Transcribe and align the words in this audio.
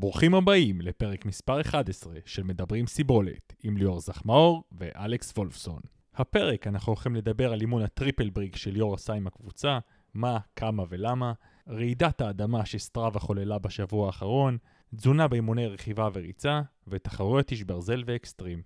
ברוכים 0.00 0.34
הבאים 0.34 0.80
לפרק 0.80 1.26
מספר 1.26 1.60
11 1.60 2.14
של 2.24 2.42
מדברים 2.42 2.86
סיבולת 2.86 3.52
עם 3.62 3.76
ליאור 3.76 4.00
זחמאור 4.00 4.64
ואלכס 4.72 5.32
וולפסון. 5.36 5.80
הפרק 6.14 6.66
אנחנו 6.66 6.92
הולכים 6.92 7.14
לדבר 7.14 7.52
על 7.52 7.60
אימון 7.60 7.82
הטריפל 7.82 8.30
בריג 8.30 8.56
של 8.56 8.70
ליאור 8.70 8.94
עשה 8.94 9.12
עם 9.12 9.26
הקבוצה, 9.26 9.78
מה, 10.14 10.38
כמה 10.56 10.84
ולמה, 10.88 11.32
רעידת 11.68 12.20
האדמה 12.20 12.66
שסטראבה 12.66 13.20
חוללה 13.20 13.58
בשבוע 13.58 14.06
האחרון, 14.06 14.58
תזונה 14.96 15.28
באימוני 15.28 15.66
רכיבה 15.66 16.08
וריצה, 16.12 16.60
ותחרויות 16.88 17.50
איש 17.50 17.62
ברזל 17.62 18.02
ואקסטרים. 18.06 18.62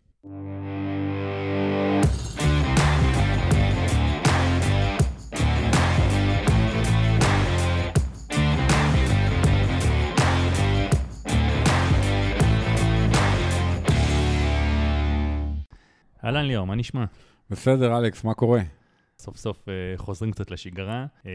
אהלן 16.24 16.45
ליאור, 16.45 16.66
מה 16.66 16.74
נשמע? 16.74 17.05
בסדר, 17.51 17.98
אלכס, 17.98 18.24
מה 18.24 18.34
קורה? 18.34 18.60
סוף 19.19 19.37
סוף 19.37 19.64
uh, 19.69 19.98
חוזרים 19.98 20.33
קצת 20.33 20.50
לשגרה. 20.50 21.06
Uh, 21.23 21.27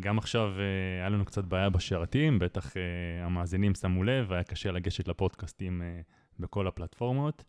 גם 0.00 0.18
עכשיו 0.18 0.52
uh, 0.56 0.60
היה 1.00 1.08
לנו 1.08 1.24
קצת 1.24 1.44
בעיה 1.44 1.70
בשרתים, 1.70 2.38
בטח 2.38 2.72
uh, 2.72 2.76
המאזינים 3.24 3.74
שמו 3.74 4.04
לב, 4.04 4.32
היה 4.32 4.44
קשה 4.44 4.72
לגשת 4.72 5.08
לפודקאסטים 5.08 5.82
uh, 5.82 6.12
בכל 6.38 6.66
הפלטפורמות. 6.66 7.44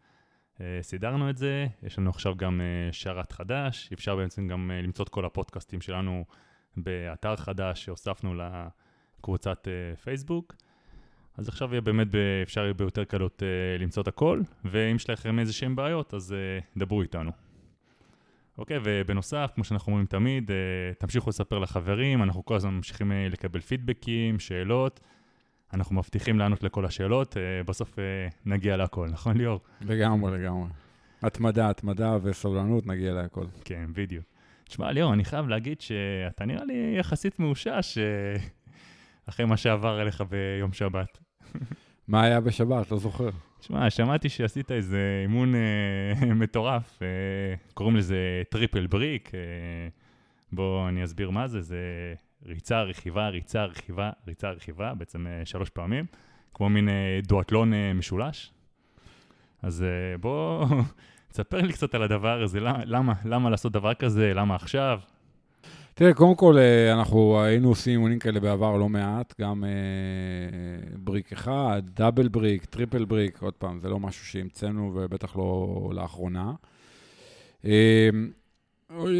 Uh, 0.55 0.61
סידרנו 0.81 1.29
את 1.29 1.37
זה, 1.37 1.67
יש 1.83 1.99
לנו 1.99 2.09
עכשיו 2.09 2.35
גם 2.35 2.61
uh, 2.61 2.93
שרת 2.93 3.31
חדש, 3.31 3.89
אפשר 3.93 4.15
בעצם 4.15 4.47
גם 4.47 4.71
uh, 4.71 4.83
למצוא 4.83 5.05
את 5.05 5.09
כל 5.09 5.25
הפודקאסטים 5.25 5.81
שלנו 5.81 6.25
באתר 6.77 7.35
חדש 7.35 7.85
שהוספנו 7.85 8.33
לקבוצת 9.19 9.67
uh, 9.67 9.99
פייסבוק. 9.99 10.55
אז 11.37 11.47
עכשיו 11.47 11.69
יהיה 11.71 11.81
באמת, 11.81 12.07
אפשר 12.43 12.61
יהיה 12.61 12.73
ביותר 12.73 13.03
קלות 13.03 13.43
uh, 13.43 13.81
למצוא 13.81 14.03
את 14.03 14.07
הכל, 14.07 14.41
ואם 14.65 14.95
יש 14.95 15.09
לכם 15.09 15.39
איזה 15.39 15.53
שהם 15.53 15.75
בעיות, 15.75 16.13
אז 16.13 16.35
uh, 16.35 16.79
דברו 16.79 17.01
איתנו. 17.01 17.31
אוקיי, 18.57 18.79
ובנוסף, 18.83 19.51
כמו 19.55 19.63
שאנחנו 19.63 19.91
אומרים 19.91 20.05
תמיד, 20.05 20.51
uh, 20.51 20.53
תמשיכו 20.99 21.29
לספר 21.29 21.59
לחברים, 21.59 22.23
אנחנו 22.23 22.45
כל 22.45 22.55
הזמן 22.55 22.73
ממשיכים 22.73 23.11
לקבל 23.29 23.59
פידבקים, 23.59 24.39
שאלות. 24.39 24.99
אנחנו 25.73 25.95
מבטיחים 25.95 26.39
לענות 26.39 26.63
לכל 26.63 26.85
השאלות, 26.85 27.37
בסוף 27.65 27.99
נגיע 28.45 28.77
להכל, 28.77 29.07
נכון 29.07 29.37
ליאור? 29.37 29.59
לגמרי, 29.81 30.39
לגמרי. 30.39 30.69
התמדה, 31.21 31.69
התמדה 31.69 32.17
וסבלנות, 32.23 32.87
נגיע 32.87 33.13
להכל. 33.13 33.45
כן, 33.65 33.85
בדיוק. 33.93 34.25
תשמע, 34.63 34.91
ליאור, 34.91 35.13
אני 35.13 35.25
חייב 35.25 35.47
להגיד 35.47 35.81
שאתה 35.81 36.45
נראה 36.45 36.65
לי 36.65 36.95
יחסית 36.99 37.39
מאושש 37.39 37.97
אחרי 39.29 39.45
מה 39.45 39.57
שעבר 39.57 40.01
אליך 40.01 40.23
ביום 40.29 40.73
שבת. 40.73 41.22
מה 42.07 42.23
היה 42.23 42.39
בשבת? 42.39 42.91
לא 42.91 42.97
זוכר. 42.97 43.29
תשמע, 43.59 43.89
שמעתי 43.89 44.29
שעשית 44.29 44.71
איזה 44.71 45.19
אימון 45.21 45.55
אה, 45.55 46.33
מטורף, 46.41 46.99
אה, 47.01 47.07
קוראים 47.73 47.95
לזה 47.95 48.41
triple 48.49 48.87
brick. 48.87 49.35
אה, 49.35 49.39
בואו 50.51 50.87
אני 50.87 51.03
אסביר 51.03 51.29
מה 51.29 51.47
זה, 51.47 51.61
זה 51.61 51.77
ריצה, 52.45 52.81
רכיבה, 52.81 53.29
ריצה, 53.29 53.65
רכיבה, 53.65 54.11
ריצה, 54.27 54.51
רכיבה, 54.51 54.93
בעצם 54.93 55.27
אה, 55.27 55.41
שלוש 55.45 55.69
פעמים, 55.69 56.05
כמו 56.53 56.69
מין 56.69 56.89
אה, 56.89 57.19
דואטלון 57.23 57.73
אה, 57.73 57.93
משולש. 57.93 58.51
אז 59.61 59.83
אה, 59.83 60.17
בוא, 60.17 60.65
תספר 61.31 61.61
לי 61.61 61.73
קצת 61.73 61.95
על 61.95 62.03
הדבר 62.03 62.43
הזה, 62.43 62.59
למה, 62.59 62.79
למה, 62.85 63.13
למה 63.25 63.49
לעשות 63.49 63.71
דבר 63.71 63.93
כזה, 63.93 64.33
למה 64.33 64.55
עכשיו? 64.55 64.99
תראה, 65.95 66.13
קודם 66.13 66.35
כל, 66.35 66.57
אה, 66.57 66.93
אנחנו 66.93 67.41
היינו 67.41 67.69
עושים 67.69 67.93
אימונים 67.93 68.19
כאלה 68.19 68.39
בעבר 68.39 68.77
לא 68.77 68.89
מעט, 68.89 69.33
גם 69.41 69.63
אה, 69.63 69.69
brick 70.97 71.31
אחד, 71.31 71.81
double 71.85 72.27
brick, 72.27 72.65
triple 72.65 73.05
brick, 73.05 73.41
עוד 73.41 73.53
פעם, 73.53 73.79
זה 73.79 73.89
לא 73.89 73.99
משהו 73.99 74.25
שהמצאנו 74.25 74.91
ובטח 74.95 75.37
לא 75.37 75.89
לאחרונה. 75.93 76.53
אה, 77.65 78.09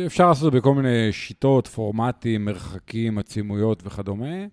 אפשר 0.06 0.28
לעשות 0.28 0.54
בכל 0.54 0.76
מיני 0.76 1.12
שיטות, 1.12 1.68
פורמטים, 1.68 2.46
מרחקים, 2.46 3.18
עצימויות 3.18 3.84
וכדומה. 3.86 4.46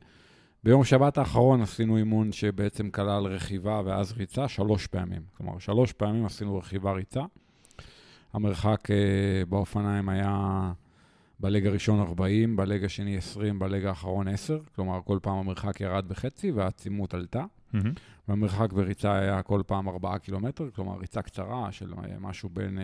ביום 0.65 0.85
שבת 0.85 1.19
האחרון 1.19 1.63
עשינו 1.63 1.97
אימון 1.97 2.33
שבעצם 2.33 2.91
כלל 2.91 3.27
רכיבה 3.27 3.83
ואז 3.85 4.13
ריצה 4.13 4.49
שלוש 4.49 4.87
פעמים. 4.87 5.23
כלומר, 5.37 5.59
שלוש 5.59 5.93
פעמים 5.93 6.27
עשינו 6.27 6.59
רכיבה-ריצה. 6.59 7.23
המרחק 8.33 8.89
באופניים 9.49 10.09
היה... 10.09 10.73
בלג 11.41 11.67
הראשון 11.67 12.01
40, 12.01 12.57
בלג 12.57 12.85
השני 12.85 13.17
20, 13.17 13.59
בלג 13.59 13.85
האחרון 13.85 14.29
10, 14.29 14.59
כלומר 14.75 15.01
כל 15.05 15.19
פעם 15.23 15.37
המרחק 15.37 15.81
ירד 15.81 16.09
בחצי 16.09 16.51
והעצימות 16.51 17.15
עלתה. 17.15 17.45
Mm-hmm. 17.75 17.79
והמרחק 18.29 18.73
בריצה 18.73 19.19
היה 19.19 19.43
כל 19.43 19.63
פעם 19.67 19.89
4 19.89 20.19
קילומטר, 20.19 20.71
כלומר 20.75 20.99
ריצה 20.99 21.23
קצרה 21.23 21.73
של 21.73 21.93
משהו 22.21 22.49
בין 22.49 22.79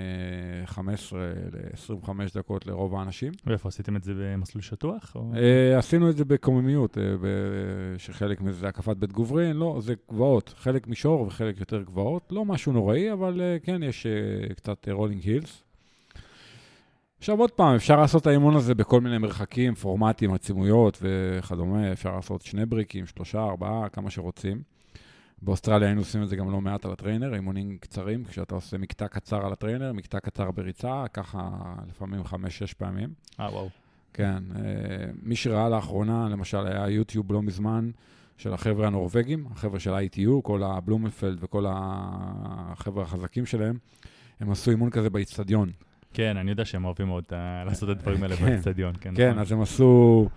15 0.65 1.21
ל-25 1.53 2.11
דקות 2.35 2.67
לרוב 2.67 2.95
האנשים. 2.95 3.33
ואיפה 3.47 3.69
עשיתם 3.69 3.97
את 3.97 4.05
זה 4.05 4.13
במסלול 4.17 4.63
שטוח? 4.63 5.13
או... 5.15 5.33
עשינו 5.79 6.11
את 6.11 6.17
זה 6.17 6.25
בקוממיות, 6.25 6.99
שחלק 7.99 8.41
מזה 8.41 8.53
זה 8.53 8.69
הקפת 8.69 8.97
בית 8.97 9.13
גוברין, 9.13 9.57
לא, 9.57 9.79
זה 9.81 9.95
גבעות, 10.11 10.55
חלק 10.57 10.87
מישור 10.87 11.21
וחלק 11.21 11.61
יותר 11.61 11.83
גבעות, 11.83 12.29
לא 12.33 12.45
משהו 12.45 12.73
נוראי, 12.73 13.13
אבל 13.13 13.41
כן, 13.63 13.83
יש 13.83 14.07
קצת 14.57 14.89
rolling 14.89 15.23
hills. 15.23 15.66
עכשיו 17.19 17.41
עוד 17.41 17.51
פעם, 17.51 17.75
אפשר 17.75 18.01
לעשות 18.01 18.23
את 18.23 18.27
האימון 18.27 18.57
הזה 18.57 18.75
בכל 18.75 19.01
מיני 19.01 19.19
מרחקים, 19.19 19.75
פורמטים, 19.75 20.35
עצימויות 20.35 20.99
וכדומה, 21.03 21.93
אפשר 21.93 22.17
לעשות 22.17 22.43
שני 22.43 22.67
בריקים, 22.67 23.07
שלושה, 23.07 23.43
ארבעה, 23.43 23.89
כמה 23.89 24.11
שרוצים. 24.11 24.63
באוסטרליה 25.43 25.89
היינו 25.89 26.01
עושים 26.01 26.23
את 26.23 26.29
זה 26.29 26.37
גם 26.37 26.51
לא 26.51 26.61
מעט 26.61 26.85
על 26.85 26.93
ה 26.93 26.97
trainer, 26.97 27.35
אימונים 27.35 27.79
קצרים, 27.79 28.25
כשאתה 28.25 28.55
עושה 28.55 28.79
מקטע 28.79 29.09
קצר 29.09 29.47
על 29.47 29.53
ה 29.53 29.57
trainer, 29.57 29.93
מקטע 29.93 30.21
קצר 30.21 30.51
בריצה, 30.51 31.05
ככה 31.13 31.51
לפעמים 31.89 32.25
חמש-שש 32.25 32.73
פעמים. 32.73 33.09
אה, 33.41 33.53
וואו. 33.53 33.69
כן. 34.13 34.43
אה, 34.57 34.63
מי 35.23 35.37
שראה 35.37 35.69
לאחרונה, 35.69 36.29
למשל, 36.29 36.67
היה 36.67 36.91
יוטיוב 36.91 37.33
לא 37.33 37.43
מזמן 37.43 37.91
של 38.37 38.53
החבר'ה 38.53 38.87
הנורבגים, 38.87 39.47
החבר'ה 39.51 39.81
של 39.81 39.91
ITU, 39.95 40.43
כל 40.43 40.63
הבלומנפלד 40.63 41.39
וכל 41.41 41.65
החבר'ה 41.69 43.03
החזקים 43.03 43.47
שלהם, 43.47 43.79
הם 44.41 44.51
עשו 44.51 44.71
אימון 44.71 44.91
כזה 44.91 45.11
באיצטדיון. 45.11 45.73
כן, 46.17 46.37
אני 46.37 46.51
יודע 46.51 46.65
שהם 46.65 46.85
אוהבים 46.85 47.07
מאוד 47.07 47.25
לעשות 47.67 47.91
את 47.91 47.97
הדברים 47.97 48.23
האלה 48.23 48.37
כן. 48.37 48.45
באצטדיון. 48.47 48.95
כן, 49.01 49.15
כן 49.17 49.31
נכון. 49.31 49.39
אז 49.39 49.53
הם 49.53 49.61
עשו, 49.61 50.29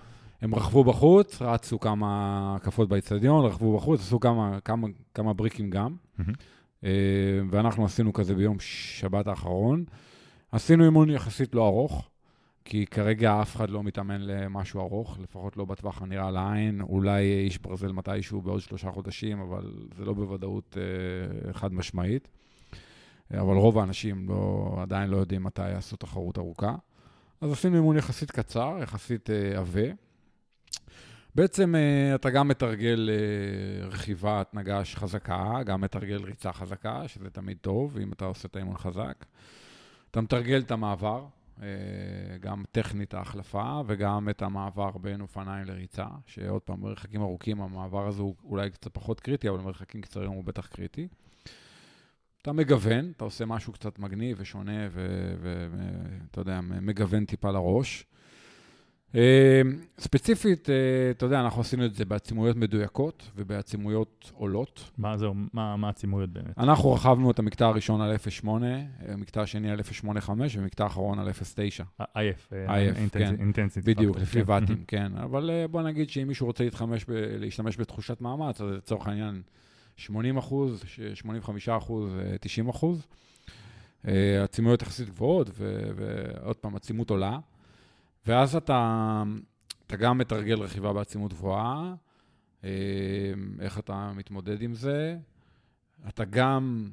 הם 0.41 0.55
רכבו 0.55 0.83
בחוץ, 0.83 1.41
רצו 1.41 1.79
כמה 1.79 2.55
הקפות 2.55 2.89
באצטדיון, 2.89 3.45
רכבו 3.45 3.77
בחוץ, 3.77 3.99
עשו 3.99 4.19
כמה, 4.19 4.59
כמה, 4.65 4.87
כמה 5.13 5.33
בריקים 5.33 5.69
גם. 5.69 5.95
אה, 6.83 6.89
ואנחנו 7.49 7.85
עשינו 7.85 8.13
כזה 8.13 8.35
ביום 8.35 8.57
שבת 8.59 9.27
האחרון. 9.27 9.83
עשינו 10.51 10.85
אימון 10.85 11.09
יחסית 11.09 11.55
לא 11.55 11.67
ארוך, 11.67 12.09
כי 12.65 12.85
כרגע 12.85 13.41
אף 13.41 13.55
אחד 13.55 13.69
לא 13.69 13.83
מתאמן 13.83 14.21
למשהו 14.21 14.81
ארוך, 14.81 15.17
לפחות 15.21 15.57
לא 15.57 15.65
בטווח 15.65 16.01
הנראה 16.01 16.31
לעין. 16.31 16.81
אולי 16.81 17.23
איש 17.45 17.57
ברזל 17.57 17.91
מתישהו 17.91 18.41
בעוד 18.41 18.61
שלושה 18.61 18.91
חודשים, 18.91 19.39
אבל 19.39 19.73
זה 19.97 20.05
לא 20.05 20.13
בוודאות 20.13 20.77
אה, 20.77 21.53
חד 21.53 21.73
משמעית. 21.73 22.29
אבל 23.33 23.55
רוב 23.55 23.77
האנשים 23.77 24.29
לא, 24.29 24.75
עדיין 24.81 25.09
לא 25.09 25.17
יודעים 25.17 25.43
מתי 25.43 25.69
יעשו 25.69 25.95
תחרות 25.95 26.37
ארוכה. 26.37 26.75
אז 27.41 27.51
עשינו 27.51 27.75
אימון 27.75 27.97
יחסית 27.97 28.31
קצר, 28.31 28.77
יחסית 28.81 29.29
אה, 29.29 29.57
עבה. 29.57 29.87
בעצם 31.35 31.75
אה, 31.75 32.15
אתה 32.15 32.29
גם 32.29 32.47
מתרגל 32.47 33.09
אה, 33.09 33.87
רכיבת 33.87 34.53
נגש 34.53 34.95
חזקה, 34.95 35.63
גם 35.65 35.81
מתרגל 35.81 36.23
ריצה 36.23 36.53
חזקה, 36.53 37.07
שזה 37.07 37.29
תמיד 37.29 37.57
טוב, 37.61 37.97
אם 37.97 38.13
אתה 38.13 38.25
עושה 38.25 38.47
את 38.47 38.55
האימון 38.55 38.77
חזק. 38.77 39.25
אתה 40.11 40.21
מתרגל 40.21 40.59
את 40.59 40.71
המעבר, 40.71 41.25
גם 42.39 42.63
טכנית 42.71 43.13
ההחלפה 43.13 43.81
וגם 43.87 44.29
את 44.29 44.41
המעבר 44.41 44.97
בין 44.97 45.21
אופניים 45.21 45.67
לריצה, 45.67 46.05
שעוד 46.25 46.61
פעם, 46.61 46.81
במרחקים 46.81 47.21
ארוכים 47.21 47.61
המעבר 47.61 48.07
הזה 48.07 48.21
הוא 48.21 48.35
אולי 48.43 48.69
קצת 48.69 48.93
פחות 48.93 49.19
קריטי, 49.19 49.49
אבל 49.49 49.57
במרחקים 49.57 50.01
קצרים 50.01 50.31
הוא 50.31 50.43
בטח 50.43 50.67
קריטי. 50.67 51.07
אתה 52.41 52.53
מגוון, 52.53 53.11
אתה 53.15 53.23
עושה 53.23 53.45
משהו 53.45 53.73
קצת 53.73 53.99
מגניב 53.99 54.37
ושונה, 54.39 54.87
ואתה 55.41 56.41
יודע, 56.41 56.59
מגוון 56.61 57.25
טיפה 57.25 57.51
לראש. 57.51 58.05
אה, 59.15 59.61
ספציפית, 59.99 60.69
אה, 60.69 60.75
אתה 61.11 61.25
יודע, 61.25 61.39
אנחנו 61.39 61.61
עשינו 61.61 61.85
את 61.85 61.93
זה 61.93 62.05
בעצימויות 62.05 62.55
מדויקות 62.57 63.31
ובעצימויות 63.35 64.31
עולות. 64.33 64.91
מה 64.97 65.17
זהו, 65.17 65.33
מה, 65.53 65.77
מה 65.77 65.87
העצימויות 65.87 66.29
באמת? 66.29 66.57
אנחנו 66.57 66.93
רכבנו 66.93 67.31
את 67.31 67.39
המקטע 67.39 67.65
הראשון 67.65 68.01
על 68.01 68.15
0.8, 68.15 68.49
המקטע 69.07 69.41
השני 69.41 69.71
על 69.71 69.79
0.85 69.79 70.29
ומקטע 70.57 70.83
האחרון 70.83 71.19
על 71.19 71.29
0.9. 71.29 72.03
עייף, 72.13 72.47
כן, 73.13 73.67
בדיוק, 73.85 74.17
לפי 74.17 74.45
כן. 74.45 74.51
ואטים, 74.51 74.83
כן. 74.87 75.11
אבל 75.17 75.49
אה, 75.49 75.67
בוא 75.67 75.81
נגיד 75.81 76.09
שאם 76.09 76.27
מישהו 76.27 76.47
רוצה 76.47 76.63
להשתמש 77.39 77.77
בתחושת 77.77 78.21
מאמץ, 78.21 78.61
אז 78.61 78.69
לצורך 78.71 79.07
העניין... 79.07 79.41
80 79.99 80.37
אחוז, 80.37 80.83
85 81.13 81.69
אחוז, 81.69 82.11
90 82.41 82.65
אה, 82.65 82.71
אחוז. 82.71 83.07
אה, 84.07 84.43
עצימויות 84.43 84.81
יחסית 84.81 85.09
גבוהות, 85.09 85.49
ועוד 85.95 86.55
פעם, 86.55 86.75
עצימות 86.75 87.09
עולה. 87.09 87.39
ואז 88.27 88.55
אתה, 88.55 89.23
אתה 89.87 89.95
גם 89.95 90.17
מתרגל 90.17 90.61
רכיבה 90.61 90.93
בעצימות 90.93 91.33
גבוהה, 91.33 91.95
איך 93.59 93.79
אתה 93.79 94.11
מתמודד 94.15 94.61
עם 94.61 94.73
זה. 94.73 95.17
אתה 96.07 96.25
גם 96.25 96.89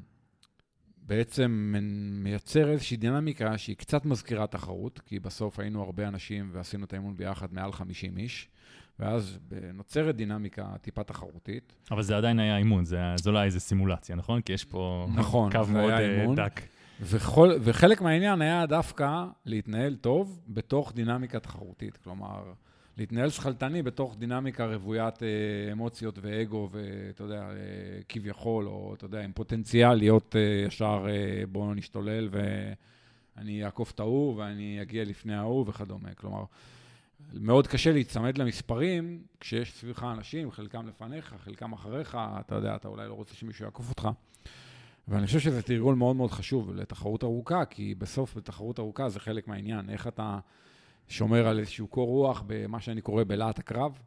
בעצם 1.07 1.75
מייצר 2.23 2.71
איזושהי 2.71 2.97
דינמיקה 2.97 3.59
שהיא 3.59 3.77
קצת 3.77 4.05
מזכירה 4.05 4.47
תחרות, 4.47 5.01
כי 5.07 5.21
בסוף 5.21 5.59
היינו 5.59 5.83
הרבה 5.83 6.09
אנשים 6.09 6.49
ועשינו 6.53 6.85
את 6.85 6.93
האימון 6.93 7.17
ביחד 7.17 7.55
מעל 7.55 7.73
50 7.73 8.19
איש, 8.19 8.49
ואז 9.01 9.39
נוצרת 9.75 10.17
דינמיקה 10.17 10.67
טיפה 10.81 11.03
תחרותית. 11.05 11.77
אבל 11.91 12.03
זה 12.03 12.17
עדיין 12.17 12.39
היה 12.39 12.57
אימון, 12.59 12.85
זה, 12.85 12.99
זו 13.17 13.33
לא 13.33 13.39
היה 13.39 13.47
איזה 13.47 13.61
סימולציה, 13.61 14.17
נכון? 14.17 14.41
כי 14.41 14.53
יש 14.53 14.65
פה 14.65 15.09
נכון, 15.15 15.53
קו 15.53 15.61
מאוד 15.73 15.91
אה, 15.91 16.21
אימון. 16.21 16.37
דק. 16.37 16.61
וכל, 17.01 17.53
וחלק 17.61 18.01
מהעניין 18.01 18.43
היה 18.43 18.67
דווקא 18.67 19.25
להתנהל 19.45 19.97
טוב 19.97 20.41
בתוך 20.49 20.93
דינמיקה 20.95 21.41
תחרותית. 21.41 21.97
כלומר, 21.97 22.53
להתנהל 22.97 23.31
שכלתני 23.31 23.83
בתוך 23.83 24.17
דינמיקה 24.19 24.67
רוויית 24.67 25.23
אה, 25.23 25.29
אמוציות 25.73 26.19
ואגו, 26.23 26.69
ואתה 26.73 27.23
יודע, 27.23 27.41
אה, 27.41 27.55
כביכול, 28.09 28.67
או 28.67 28.95
אתה 28.95 29.05
יודע, 29.05 29.21
עם 29.21 29.33
פוטנציאל 29.33 29.95
להיות 29.95 30.37
ישר 30.67 31.07
בואו 31.53 31.75
נשתולל 31.75 32.29
ואני 33.37 33.65
אעקוף 33.65 33.93
את 33.93 34.01
ההוא 34.01 34.37
ואני 34.37 34.83
אגיע 34.83 35.05
לפני 35.05 35.35
ההוא 35.35 35.65
וכדומה. 35.69 36.15
כלומר, 36.15 36.45
מאוד 37.35 37.67
קשה 37.67 37.93
להיצמד 37.93 38.39
למספרים 38.39 39.23
כשיש 39.41 39.73
סביבך 39.73 40.03
אנשים, 40.03 40.51
חלקם 40.51 40.87
לפניך, 40.87 41.35
חלקם 41.45 41.73
אחריך, 41.73 42.19
אתה 42.41 42.55
יודע, 42.55 42.77
אתה 42.77 42.89
אולי 42.89 43.09
לא 43.09 43.15
רוצה 43.15 43.35
שמישהו 43.35 43.65
יעקוף 43.65 43.89
אותך. 43.89 44.09
ואני 45.09 45.27
חושב 45.27 45.39
שזה 45.39 45.63
תרגול 45.63 45.95
מאוד 45.95 46.17
מאוד 46.17 46.31
חשוב 46.31 46.75
לתחרות 46.75 47.25
ארוכה, 47.25 47.65
כי 47.65 47.95
בסוף 47.95 48.37
בתחרות 48.37 48.79
ארוכה 48.79 49.09
זה 49.09 49.21
חלק 49.21 49.49
מהעניין, 49.49 49.91
איך 49.91 50.07
אתה... 50.07 50.39
שומר 51.09 51.47
על 51.47 51.59
איזשהו 51.59 51.89
קור 51.89 52.09
רוח 52.09 52.43
במה 52.47 52.81
שאני 52.81 53.01
קורא 53.01 53.25
בלהט 53.25 53.59
הקרב, 53.59 53.99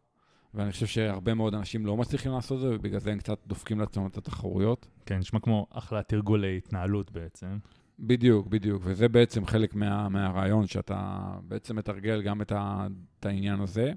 ואני 0.54 0.72
חושב 0.72 0.86
שהרבה 0.86 1.34
מאוד 1.34 1.54
אנשים 1.56 1.86
לא 1.86 1.98
מצליחים 1.98 2.32
לעשות 2.32 2.56
את 2.56 2.62
זה, 2.62 2.76
ובגלל 2.76 3.00
זה 3.00 3.12
הם 3.12 3.18
קצת 3.18 3.40
דופקים 3.48 3.80
לעצמם 3.80 4.08
את 4.08 4.18
התחרויות. 4.18 4.88
כן, 5.06 5.18
נשמע 5.18 5.40
כמו 5.40 5.68
אחלה 5.70 6.04
תרגול 6.04 6.42
להתנהלות 6.42 7.12
בעצם. 7.12 7.58
בדיוק, 8.00 8.48
בדיוק, 8.48 8.82
וזה 8.86 9.10
בעצם 9.10 9.46
חלק 9.46 9.76
מה, 9.76 10.10
מהרעיון, 10.10 10.68
שאתה 10.68 11.20
בעצם 11.44 11.76
מתרגל 11.76 12.22
גם 12.22 12.42
את, 12.42 12.52
ה, 12.52 12.88
את 13.20 13.26
העניין 13.26 13.62
הזה. 13.62 13.94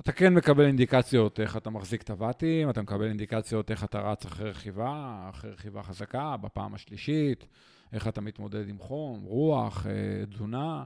אתה 0.00 0.12
כן 0.12 0.34
מקבל 0.34 0.64
אינדיקציות 0.64 1.40
איך 1.40 1.56
אתה 1.56 1.70
מחזיק 1.70 2.02
את 2.02 2.10
הוואטים, 2.10 2.70
אתה 2.70 2.82
מקבל 2.82 3.08
אינדיקציות 3.08 3.70
איך 3.70 3.84
אתה 3.84 4.00
רץ 4.00 4.26
אחרי 4.26 4.50
רכיבה, 4.50 5.26
אחרי 5.30 5.50
רכיבה 5.50 5.82
חזקה, 5.82 6.36
בפעם 6.36 6.74
השלישית, 6.74 7.46
איך 7.92 8.08
אתה 8.08 8.20
מתמודד 8.20 8.68
עם 8.68 8.78
חום, 8.78 9.22
רוח, 9.22 9.86
אה, 9.86 10.26
תזונה. 10.26 10.84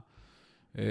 אה, 0.77 0.83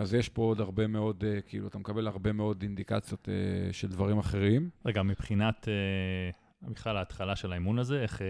אז 0.00 0.14
יש 0.14 0.28
פה 0.28 0.42
עוד 0.42 0.60
הרבה 0.60 0.86
מאוד, 0.86 1.24
אה, 1.26 1.40
כאילו, 1.40 1.68
אתה 1.68 1.78
מקבל 1.78 2.06
הרבה 2.06 2.32
מאוד 2.32 2.62
אינדיקציות 2.62 3.28
של 3.72 3.88
דברים 3.88 4.18
אחרים. 4.18 4.70
רגע, 4.84 5.02
מבחינת 5.02 5.68
בכלל 6.68 6.96
ההתחלה 6.96 7.36
של 7.36 7.52
האימון 7.52 7.78
הזה, 7.78 8.02
איך 8.02 8.22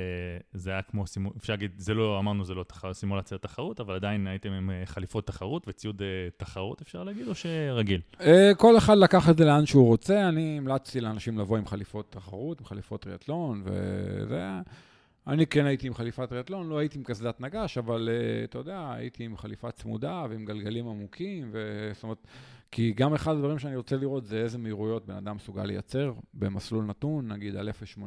זה 0.53 0.71
היה 0.71 0.83
כמו 0.83 1.07
סימול, 1.07 1.33
אפשר 1.37 1.53
להגיד, 1.53 1.71
זה 1.77 1.95
לא, 1.95 2.19
אמרנו, 2.19 2.45
זה 2.45 2.55
לא 2.55 2.63
תח... 2.63 2.93
סימולציה 2.93 3.35
לתחרות, 3.35 3.81
אבל 3.81 3.95
עדיין 3.95 4.27
הייתם 4.27 4.53
עם 4.53 4.71
חליפות 4.85 5.27
תחרות 5.27 5.69
וציוד 5.69 6.03
תחרות, 6.37 6.81
אפשר 6.81 7.05
להגיד, 7.05 7.29
או 7.29 7.35
שרגיל? 7.35 8.01
כל 8.57 8.79
אחד 8.79 8.97
לקח 8.97 9.29
את 9.29 9.37
זה 9.37 9.45
לאן 9.45 9.67
שהוא 9.67 9.87
רוצה. 9.87 10.29
אני 10.29 10.59
המלצתי 10.59 11.01
לאנשים 11.01 11.39
לבוא 11.39 11.59
עם 11.59 11.67
חליפות 11.67 12.13
תחרות, 12.13 12.61
עם 12.61 12.67
חליפות 12.67 13.03
טריאטלון, 13.03 13.63
וזה... 13.65 14.49
אני 15.27 15.47
כן 15.47 15.67
הייתי 15.67 15.87
עם 15.87 15.95
חליפת 15.95 16.29
טריאטלון, 16.29 16.69
לא 16.69 16.79
הייתי 16.79 16.99
עם 16.99 17.05
קסדת 17.05 17.41
נגש, 17.41 17.79
אבל 17.79 18.09
אתה 18.45 18.59
יודע, 18.59 18.93
הייתי 18.93 19.25
עם 19.25 19.37
חליפה 19.37 19.71
צמודה 19.71 20.27
ועם 20.31 20.45
גלגלים 20.45 20.89
עמוקים, 20.89 21.51
ו... 21.53 21.91
זאת 21.95 22.03
אומרת, 22.03 22.27
כי 22.73 22.93
גם 22.93 23.15
אחד 23.15 23.33
הדברים 23.33 23.59
שאני 23.59 23.77
רוצה 23.77 23.97
לראות 23.97 24.25
זה 24.25 24.37
איזה 24.37 24.59
מהירויות 24.59 25.07
בן 25.07 25.15
אדם 25.15 25.37
מסוגל 25.37 25.65
לייצר 25.65 26.15
במסלול 26.35 26.85
נתון, 26.85 27.33
נגיד 27.33 27.57
על 27.57 27.69
0.80. 27.69 28.01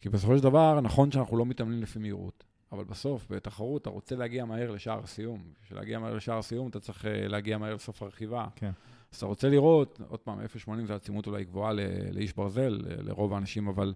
כי 0.00 0.08
בסופו 0.08 0.36
של 0.36 0.42
דבר, 0.42 0.80
נכון 0.80 1.12
שאנחנו 1.12 1.36
לא 1.36 1.46
מתאמנים 1.46 1.82
לפי 1.82 1.98
מהירות, 1.98 2.44
אבל 2.72 2.84
בסוף, 2.84 3.26
בתחרות, 3.30 3.82
אתה 3.82 3.90
רוצה 3.90 4.16
להגיע 4.16 4.44
מהר 4.44 4.70
לשער 4.70 5.00
הסיום. 5.04 5.42
בשביל 5.62 5.78
להגיע 5.78 5.98
מהר 5.98 6.14
לשער 6.14 6.38
הסיום, 6.38 6.68
אתה 6.68 6.80
צריך 6.80 7.04
uh, 7.04 7.08
להגיע 7.28 7.58
מהר 7.58 7.74
לסוף 7.74 8.02
הרכיבה. 8.02 8.46
כן. 8.56 8.70
אז 9.12 9.16
אתה 9.16 9.26
רוצה 9.26 9.48
לראות, 9.48 10.00
עוד 10.08 10.20
פעם, 10.20 10.38
0.80 10.40 10.86
זה 10.86 10.94
עצימות 10.94 11.26
אולי 11.26 11.44
גבוהה 11.44 11.72
לאיש 12.12 12.32
ברזל, 12.32 12.78
לרוב 12.86 13.32
האנשים, 13.32 13.68
אבל... 13.68 13.94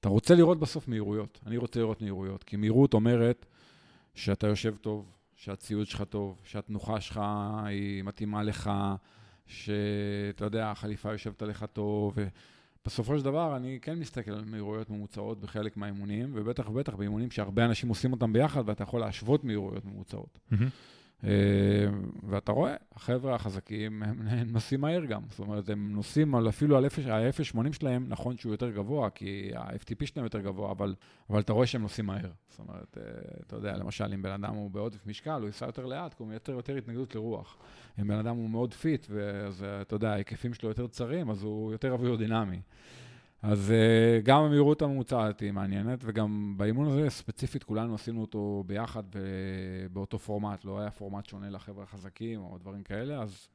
אתה 0.00 0.08
רוצה 0.08 0.34
לראות 0.34 0.60
בסוף 0.60 0.88
מהירויות. 0.88 1.40
אני 1.46 1.56
רוצה 1.56 1.80
לראות 1.80 2.00
מהירויות, 2.00 2.44
כי 2.44 2.56
מהירות 2.56 2.94
אומרת 2.94 3.46
שאתה 4.14 4.46
יושב 4.46 4.76
טוב, 4.76 5.12
שהציוד 5.42 5.86
שלך 5.86 6.02
טוב, 6.02 6.38
שהתנוחה 6.44 7.00
שלך 7.00 7.20
היא 7.64 8.02
מתאימה 8.02 8.42
לך, 8.42 8.70
שאתה 9.46 10.44
יודע, 10.44 10.70
החליפה 10.70 11.12
יושבת 11.12 11.42
עליך 11.42 11.64
טוב, 11.72 12.14
ובסופו 12.84 13.18
של 13.18 13.24
דבר 13.24 13.56
אני 13.56 13.78
כן 13.82 13.98
מסתכל 13.98 14.30
על 14.30 14.44
מהירויות 14.44 14.90
ממוצעות 14.90 15.40
בחלק 15.40 15.76
מהאימונים, 15.76 16.30
ובטח 16.34 16.68
ובטח 16.68 16.94
באימונים 16.94 17.30
שהרבה 17.30 17.64
אנשים 17.64 17.88
עושים 17.88 18.12
אותם 18.12 18.32
ביחד, 18.32 18.62
ואתה 18.66 18.82
יכול 18.82 19.00
להשוות 19.00 19.44
מהירויות 19.44 19.84
ממוצעות. 19.84 20.38
Mm-hmm. 20.52 20.56
אה, 21.24 21.30
ואתה 22.22 22.52
רואה, 22.52 22.74
החבר'ה 22.94 23.34
החזקים, 23.34 24.02
הם 24.02 24.52
נוסעים 24.52 24.80
מהר 24.80 25.04
גם. 25.04 25.22
זאת 25.30 25.38
אומרת, 25.38 25.68
הם 25.68 25.92
נוסעים 25.92 26.34
על, 26.34 26.48
אפילו 26.48 26.76
על 26.76 26.84
ה-0.80 26.84 27.72
שלהם, 27.72 28.04
נכון 28.08 28.36
שהוא 28.36 28.52
יותר 28.52 28.70
גבוה, 28.70 29.10
כי 29.10 29.50
ה-FTP 29.56 30.06
שלהם 30.06 30.24
יותר 30.24 30.40
גבוה, 30.40 30.70
אבל, 30.70 30.94
אבל 31.30 31.40
אתה 31.40 31.52
רואה 31.52 31.66
שהם 31.66 31.82
נוסעים 31.82 32.06
מהר. 32.06 32.30
זאת 32.48 32.58
אומרת, 32.58 32.98
אה, 32.98 33.02
אתה 33.46 33.56
יודע, 33.56 33.76
למשל, 33.76 34.12
אם 34.14 34.22
בן 34.22 34.30
אדם 34.30 34.54
הוא 34.54 34.70
בעודף 34.70 35.06
משקל, 35.06 35.38
הוא 35.40 35.46
ייסע 35.46 35.66
יותר 35.66 35.86
לאט, 35.86 36.14
כי 36.14 36.22
הוא 36.22 36.28
מייצר 36.28 36.52
יותר 36.52 36.76
התנגדות 36.76 37.14
לרוח. 37.14 37.56
אם 38.00 38.08
בן 38.08 38.18
אדם 38.18 38.36
הוא 38.36 38.50
מאוד 38.50 38.74
fit, 38.74 39.06
ואז 39.10 39.64
אתה 39.82 39.94
יודע, 39.94 40.12
ההיקפים 40.12 40.54
שלו 40.54 40.68
יותר 40.68 40.86
צרים, 40.86 41.30
אז 41.30 41.42
הוא 41.42 41.72
יותר 41.72 41.92
אווירודינמי. 41.92 42.60
אז 43.42 43.70
אה, 43.70 44.24
גם 44.24 44.42
המהירות 44.42 44.82
הממוצעת 44.82 45.40
היא 45.40 45.52
מעניינת, 45.52 45.98
וגם 46.04 46.54
באימון 46.56 46.86
הזה 46.86 47.10
ספציפית 47.10 47.64
כולנו 47.64 47.94
עשינו 47.94 48.20
אותו 48.20 48.64
ביחד 48.66 49.02
באותו 49.92 50.18
פורמט, 50.18 50.64
לא 50.64 50.80
היה 50.80 50.90
פורמט 50.90 51.26
שונה 51.26 51.50
לחבר'ה 51.50 51.84
החזקים 51.84 52.40
או 52.40 52.58
דברים 52.58 52.82
כאלה, 52.82 53.22
אז 53.22 53.48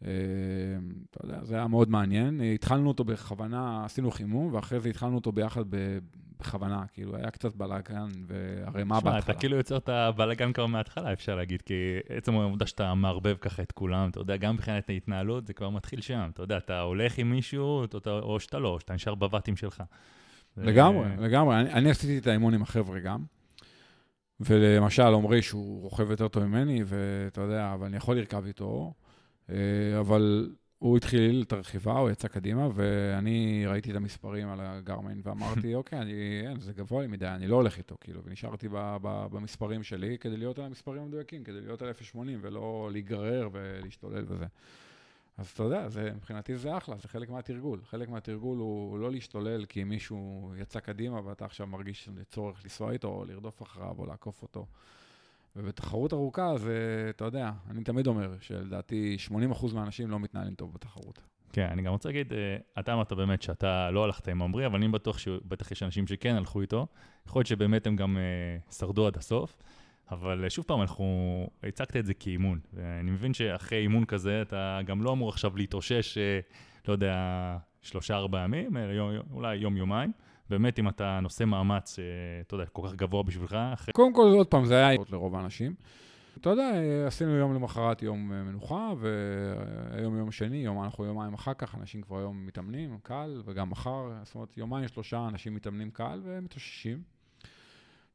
אתה 0.00 1.24
יודע, 1.24 1.44
זה 1.44 1.54
היה 1.54 1.66
מאוד 1.66 1.90
מעניין. 1.90 2.40
התחלנו 2.40 2.88
אותו 2.88 3.04
בכוונה, 3.04 3.84
עשינו 3.84 4.10
חימום, 4.10 4.54
ואחרי 4.54 4.80
זה 4.80 4.88
התחלנו 4.88 5.14
אותו 5.14 5.32
ביחד 5.32 5.64
בכוונה, 6.40 6.84
כאילו, 6.92 7.16
היה 7.16 7.30
קצת 7.30 7.56
בלאגן 7.56 8.08
וערימה 8.26 9.00
בהתחלה. 9.00 9.18
אתה 9.18 9.34
כאילו 9.34 9.56
יוצר 9.56 9.76
את 9.76 9.88
הבלאגן 9.88 10.52
כבר 10.52 10.66
מההתחלה, 10.66 11.12
אפשר 11.12 11.36
להגיד, 11.36 11.62
כי 11.62 11.74
עצם 12.08 12.34
העובדה 12.34 12.66
שאתה 12.66 12.94
מערבב 12.94 13.36
ככה 13.40 13.62
את 13.62 13.72
כולם, 13.72 14.08
אתה 14.10 14.20
יודע, 14.20 14.36
גם 14.36 14.54
מבחינת 14.54 14.90
ההתנהלות, 14.90 15.46
זה 15.46 15.52
כבר 15.52 15.70
מתחיל 15.70 16.00
שם. 16.00 16.30
אתה 16.32 16.42
יודע, 16.42 16.56
אתה 16.56 16.80
הולך 16.80 17.18
עם 17.18 17.30
מישהו, 17.30 17.84
או 18.04 18.40
שאתה 18.40 18.58
לא, 18.58 18.68
או 18.68 18.80
שאתה 18.80 18.94
נשאר 18.94 19.14
בבתים 19.14 19.56
שלך. 19.56 19.82
לגמרי, 20.56 21.08
ו... 21.18 21.22
לגמרי. 21.22 21.60
אני, 21.60 21.72
אני 21.72 21.90
עשיתי 21.90 22.18
את 22.18 22.26
האימון 22.26 22.54
עם 22.54 22.62
החבר'ה 22.62 23.00
גם. 23.00 23.24
ולמשל, 24.40 25.02
עמרי, 25.02 25.42
שהוא 25.42 25.82
רוכב 25.82 26.10
יותר 26.10 26.28
טוב 26.28 26.44
ממני, 26.44 26.82
ואתה 26.86 27.40
יודע, 27.40 27.74
אבל 27.74 27.86
אני 27.86 27.96
יכול 27.96 28.16
לרכב 28.16 28.44
איתו, 28.46 28.92
אה, 28.94 29.07
אבל 30.00 30.50
הוא 30.78 30.96
התחיל 30.96 31.44
את 31.46 31.52
הרכיבה, 31.52 31.92
הוא 31.92 32.10
יצא 32.10 32.28
קדימה, 32.28 32.68
ואני 32.74 33.66
ראיתי 33.66 33.90
את 33.90 33.96
המספרים 33.96 34.48
על 34.48 34.60
הגרמיין, 34.60 35.20
ואמרתי, 35.24 35.74
אוקיי, 35.74 35.98
אני, 36.00 36.12
אין, 36.46 36.60
זה 36.60 36.72
גבוה 36.72 37.02
לי 37.02 37.08
מדי, 37.08 37.26
אני 37.26 37.46
לא 37.46 37.56
הולך 37.56 37.78
איתו, 37.78 37.96
כאילו, 38.00 38.20
ונשארתי 38.24 38.68
ב, 38.68 38.96
ב, 39.02 39.26
במספרים 39.30 39.82
שלי 39.82 40.18
כדי 40.18 40.36
להיות 40.36 40.58
על 40.58 40.64
המספרים 40.64 41.02
המדויקים, 41.02 41.44
כדי 41.44 41.60
להיות 41.60 41.82
על 41.82 41.90
0.80 41.90 42.18
ולא 42.40 42.88
להיגרר 42.92 43.48
ולהשתולל 43.52 44.24
וזה. 44.28 44.46
אז 45.38 45.50
אתה 45.54 45.62
יודע, 45.62 45.88
זה, 45.88 46.10
מבחינתי 46.16 46.56
זה 46.56 46.76
אחלה, 46.76 46.96
זה 46.96 47.08
חלק 47.08 47.30
מהתרגול. 47.30 47.80
חלק 47.84 48.08
מהתרגול 48.08 48.58
הוא 48.58 48.98
לא 48.98 49.10
להשתולל 49.10 49.64
כי 49.64 49.84
מישהו 49.84 50.52
יצא 50.58 50.80
קדימה 50.80 51.26
ואתה 51.26 51.44
עכשיו 51.44 51.66
מרגיש 51.66 52.08
צורך 52.30 52.60
לנסוע 52.64 52.92
איתו, 52.92 53.08
או 53.08 53.24
לרדוף 53.24 53.62
אחריו, 53.62 53.94
או 53.98 54.06
לעקוף 54.06 54.42
אותו. 54.42 54.66
ובתחרות 55.56 56.12
ארוכה 56.12 56.58
זה, 56.58 57.06
אתה 57.10 57.24
יודע, 57.24 57.50
אני 57.70 57.84
תמיד 57.84 58.06
אומר 58.06 58.34
שלדעתי 58.40 59.16
80% 59.52 59.74
מהאנשים 59.74 60.10
לא 60.10 60.20
מתנהלים 60.20 60.54
טוב 60.54 60.72
בתחרות. 60.74 61.22
כן, 61.52 61.68
אני 61.72 61.82
גם 61.82 61.92
רוצה 61.92 62.08
להגיד, 62.08 62.32
אה, 62.32 62.56
אתה 62.78 62.92
אמרת 62.94 63.12
באמת 63.12 63.42
שאתה 63.42 63.90
לא 63.90 64.04
הלכת 64.04 64.28
עם 64.28 64.42
עמרי, 64.42 64.66
אבל 64.66 64.76
אני 64.76 64.88
בטוח 64.88 65.18
שבטח 65.18 65.70
יש 65.70 65.82
אנשים 65.82 66.06
שכן 66.06 66.34
הלכו 66.34 66.60
איתו. 66.60 66.86
יכול 67.26 67.40
להיות 67.40 67.46
שבאמת 67.46 67.86
הם 67.86 67.96
גם 67.96 68.16
uh, 68.16 68.72
שרדו 68.74 69.06
עד 69.06 69.16
הסוף, 69.16 69.56
אבל 70.10 70.46
uh, 70.46 70.50
שוב 70.50 70.64
פעם, 70.64 70.80
אנחנו, 70.80 71.46
הצגת 71.62 71.96
את 71.96 72.06
זה 72.06 72.14
כאימון, 72.14 72.60
ואני 72.72 73.10
מבין 73.10 73.34
שאחרי 73.34 73.78
אימון 73.78 74.04
כזה, 74.04 74.42
אתה 74.42 74.80
גם 74.86 75.02
לא 75.02 75.12
אמור 75.12 75.28
עכשיו 75.28 75.56
להתאושש, 75.56 76.18
לא 76.88 76.92
יודע, 76.92 77.16
שלושה-ארבעה 77.82 78.44
ימים, 78.44 78.76
אלא 78.76 79.20
אולי 79.32 79.56
יום-יומיים. 79.56 80.12
באמת, 80.50 80.78
אם 80.78 80.88
אתה 80.88 81.20
נושא 81.22 81.44
מאמץ, 81.44 81.98
אה, 81.98 82.04
אתה 82.40 82.54
יודע, 82.54 82.66
כל 82.66 82.82
כך 82.86 82.94
גבוה 82.94 83.22
בשבילך, 83.22 83.56
אחרי... 83.72 83.92
קודם 83.92 84.14
כל, 84.14 84.32
עוד 84.36 84.46
פעם, 84.46 84.64
זה 84.64 84.74
היה 84.74 84.98
לרוב 85.10 85.34
האנשים. 85.34 85.74
אתה 86.40 86.50
יודע, 86.50 86.70
עשינו 87.06 87.30
יום 87.36 87.54
למחרת 87.54 88.02
יום 88.02 88.32
אה, 88.32 88.42
מנוחה, 88.42 88.92
והיום 88.98 90.18
יום 90.18 90.30
שני, 90.30 90.56
יום, 90.56 90.82
אנחנו 90.84 91.04
יומיים 91.04 91.34
אחר 91.34 91.54
כך, 91.54 91.74
אנשים 91.74 92.02
כבר 92.02 92.18
היום 92.18 92.46
מתאמנים, 92.46 92.98
קל, 93.02 93.42
וגם 93.44 93.70
מחר, 93.70 94.10
זאת 94.24 94.34
אומרת, 94.34 94.56
יומיים, 94.56 94.88
שלושה 94.88 95.28
אנשים 95.28 95.54
מתאמנים 95.54 95.90
קל 95.90 96.20
ומתאוששים. 96.24 97.02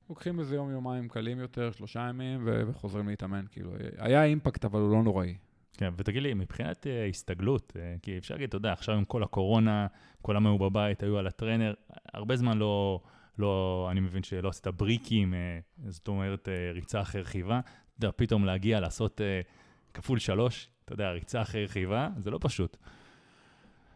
לוקחים 0.09 0.39
איזה 0.39 0.55
יום, 0.55 0.71
יומיים 0.71 1.09
קלים 1.09 1.39
יותר, 1.39 1.71
שלושה 1.71 1.99
ימים, 2.09 2.41
וחוזרים 2.45 3.07
להתאמן, 3.07 3.45
כאילו. 3.51 3.71
היה 3.97 4.23
אימפקט, 4.23 4.65
אבל 4.65 4.79
הוא 4.79 4.91
לא 4.91 5.03
נוראי. 5.03 5.35
כן, 5.77 5.93
ותגיד 5.97 6.23
לי, 6.23 6.33
מבחינת 6.33 6.85
uh, 6.85 7.09
הסתגלות, 7.09 7.73
uh, 7.75 7.99
כי 8.01 8.17
אפשר 8.17 8.33
להגיד, 8.33 8.47
אתה 8.47 8.57
יודע, 8.57 8.71
עכשיו 8.71 8.95
עם 8.95 9.05
כל 9.05 9.23
הקורונה, 9.23 9.87
כולם 10.21 10.47
היו 10.47 10.57
בבית, 10.57 11.03
היו 11.03 11.17
על 11.17 11.27
הטרנר, 11.27 11.73
הרבה 12.13 12.35
זמן 12.35 12.57
לא, 12.57 13.01
לא 13.37 13.87
אני 13.91 13.99
מבין 13.99 14.23
שלא 14.23 14.49
עשית 14.49 14.67
בריקים, 14.67 15.33
uh, 15.33 15.81
זאת 15.91 16.07
אומרת, 16.07 16.47
uh, 16.47 16.75
ריצה 16.75 17.01
אחרי 17.01 17.21
רכיבה. 17.21 17.59
אתה 17.59 18.05
יודע, 18.05 18.13
פתאום 18.15 18.45
להגיע, 18.45 18.79
לעשות 18.79 19.21
uh, 19.21 19.93
כפול 19.93 20.19
שלוש, 20.19 20.69
אתה 20.85 20.93
יודע, 20.93 21.11
ריצה 21.11 21.41
אחרי 21.41 21.65
רכיבה, 21.65 22.09
זה 22.17 22.31
לא 22.31 22.39
פשוט. 22.41 22.77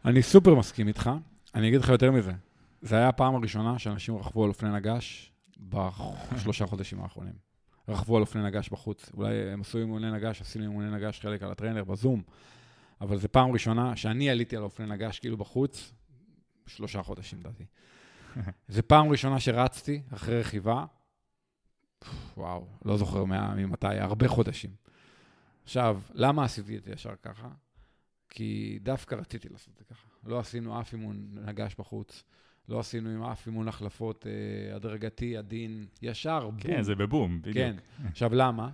אני 0.04 0.22
סופר 0.22 0.54
מסכים 0.54 0.88
איתך. 0.88 1.10
אני 1.54 1.68
אגיד 1.68 1.80
לך 1.80 1.88
יותר 1.88 2.10
מזה. 2.10 2.32
זה 2.82 2.96
היה 2.96 3.08
הפעם 3.08 3.34
הראשונה 3.34 3.78
שאנשים 3.78 4.16
רכבו 4.16 4.44
על 4.44 4.48
אופני 4.48 4.72
נגש 4.72 5.32
בשלושה 5.58 6.66
חודשים 6.66 7.00
האחרונים. 7.00 7.47
רכבו 7.88 8.16
על 8.16 8.20
אופני 8.20 8.42
נגש 8.42 8.68
בחוץ. 8.68 9.10
אולי 9.14 9.52
הם 9.52 9.60
עשו 9.60 9.78
אימוני 9.78 10.10
נגש, 10.10 10.40
עשינו 10.40 10.64
אימוני 10.64 10.90
נגש 10.90 11.20
חלק 11.20 11.42
על 11.42 11.50
הטריינר 11.50 11.84
בזום, 11.84 12.22
אבל 13.00 13.18
זו 13.18 13.28
פעם 13.32 13.50
ראשונה 13.50 13.96
שאני 13.96 14.30
עליתי 14.30 14.56
על 14.56 14.62
אופני 14.62 14.86
נגש 14.86 15.18
כאילו 15.18 15.36
בחוץ, 15.36 15.92
שלושה 16.66 17.02
חודשים 17.02 17.40
לדעתי. 17.40 17.64
זו 18.68 18.82
פעם 18.86 19.08
ראשונה 19.08 19.40
שרצתי 19.40 20.02
אחרי 20.14 20.40
רכיבה, 20.40 20.84
וואו, 22.36 22.66
לא 22.84 22.96
זוכר 22.96 23.24
ממתי, 23.24 23.86
הרבה 23.86 24.28
חודשים. 24.28 24.70
עכשיו, 25.64 26.00
למה 26.14 26.44
עשיתי 26.44 26.76
את 26.76 26.84
זה 26.84 26.92
ישר 26.92 27.14
ככה? 27.22 27.48
כי 28.28 28.78
דווקא 28.82 29.14
רציתי 29.14 29.48
לעשות 29.48 29.68
את 29.72 29.78
זה 29.78 29.84
ככה. 29.84 30.08
לא 30.24 30.38
עשינו 30.38 30.80
אף 30.80 30.92
אימון 30.92 31.28
נגש 31.32 31.74
בחוץ. 31.78 32.22
לא 32.68 32.80
עשינו 32.80 33.10
עם 33.10 33.22
אף 33.22 33.46
אימון 33.46 33.68
החלפות 33.68 34.26
אה, 34.26 34.76
הדרגתי, 34.76 35.36
עדין, 35.36 35.86
ישר, 36.02 36.50
בום. 36.50 36.60
כן, 36.60 36.82
זה 36.82 36.94
בבום, 36.94 37.40
בדיוק. 37.40 37.56
כן. 37.56 37.76
עכשיו, 38.08 38.34
למה? 38.34 38.70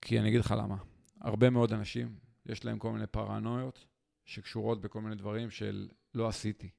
כי 0.00 0.20
אני 0.20 0.28
אגיד 0.28 0.40
לך 0.40 0.54
למה. 0.58 0.76
הרבה 1.20 1.50
מאוד 1.50 1.72
אנשים, 1.72 2.14
יש 2.46 2.64
להם 2.64 2.78
כל 2.78 2.92
מיני 2.92 3.06
פרנויות 3.06 3.86
שקשורות 4.24 4.80
בכל 4.80 5.00
מיני 5.00 5.14
דברים 5.14 5.50
של 5.50 5.88
לא 6.14 6.28
עשיתי. 6.28 6.70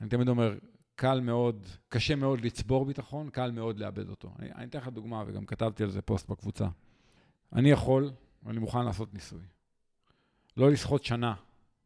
אני 0.00 0.08
תמיד 0.08 0.28
אומר, 0.28 0.58
קל 0.94 1.20
מאוד, 1.20 1.66
קשה 1.88 2.14
מאוד 2.14 2.40
לצבור 2.40 2.84
ביטחון, 2.84 3.30
קל 3.30 3.50
מאוד 3.50 3.78
לאבד 3.78 4.08
אותו. 4.08 4.34
אני, 4.38 4.52
אני 4.52 4.64
אתן 4.64 4.78
לך 4.78 4.88
דוגמה, 4.88 5.24
וגם 5.26 5.46
כתבתי 5.46 5.82
על 5.82 5.90
זה 5.90 6.02
פוסט 6.02 6.28
בקבוצה. 6.28 6.68
אני 7.52 7.70
יכול, 7.70 8.10
ואני 8.42 8.58
מוכן 8.58 8.84
לעשות 8.84 9.14
ניסוי. 9.14 9.42
לא 10.56 10.70
לשחות 10.70 11.04
שנה 11.04 11.34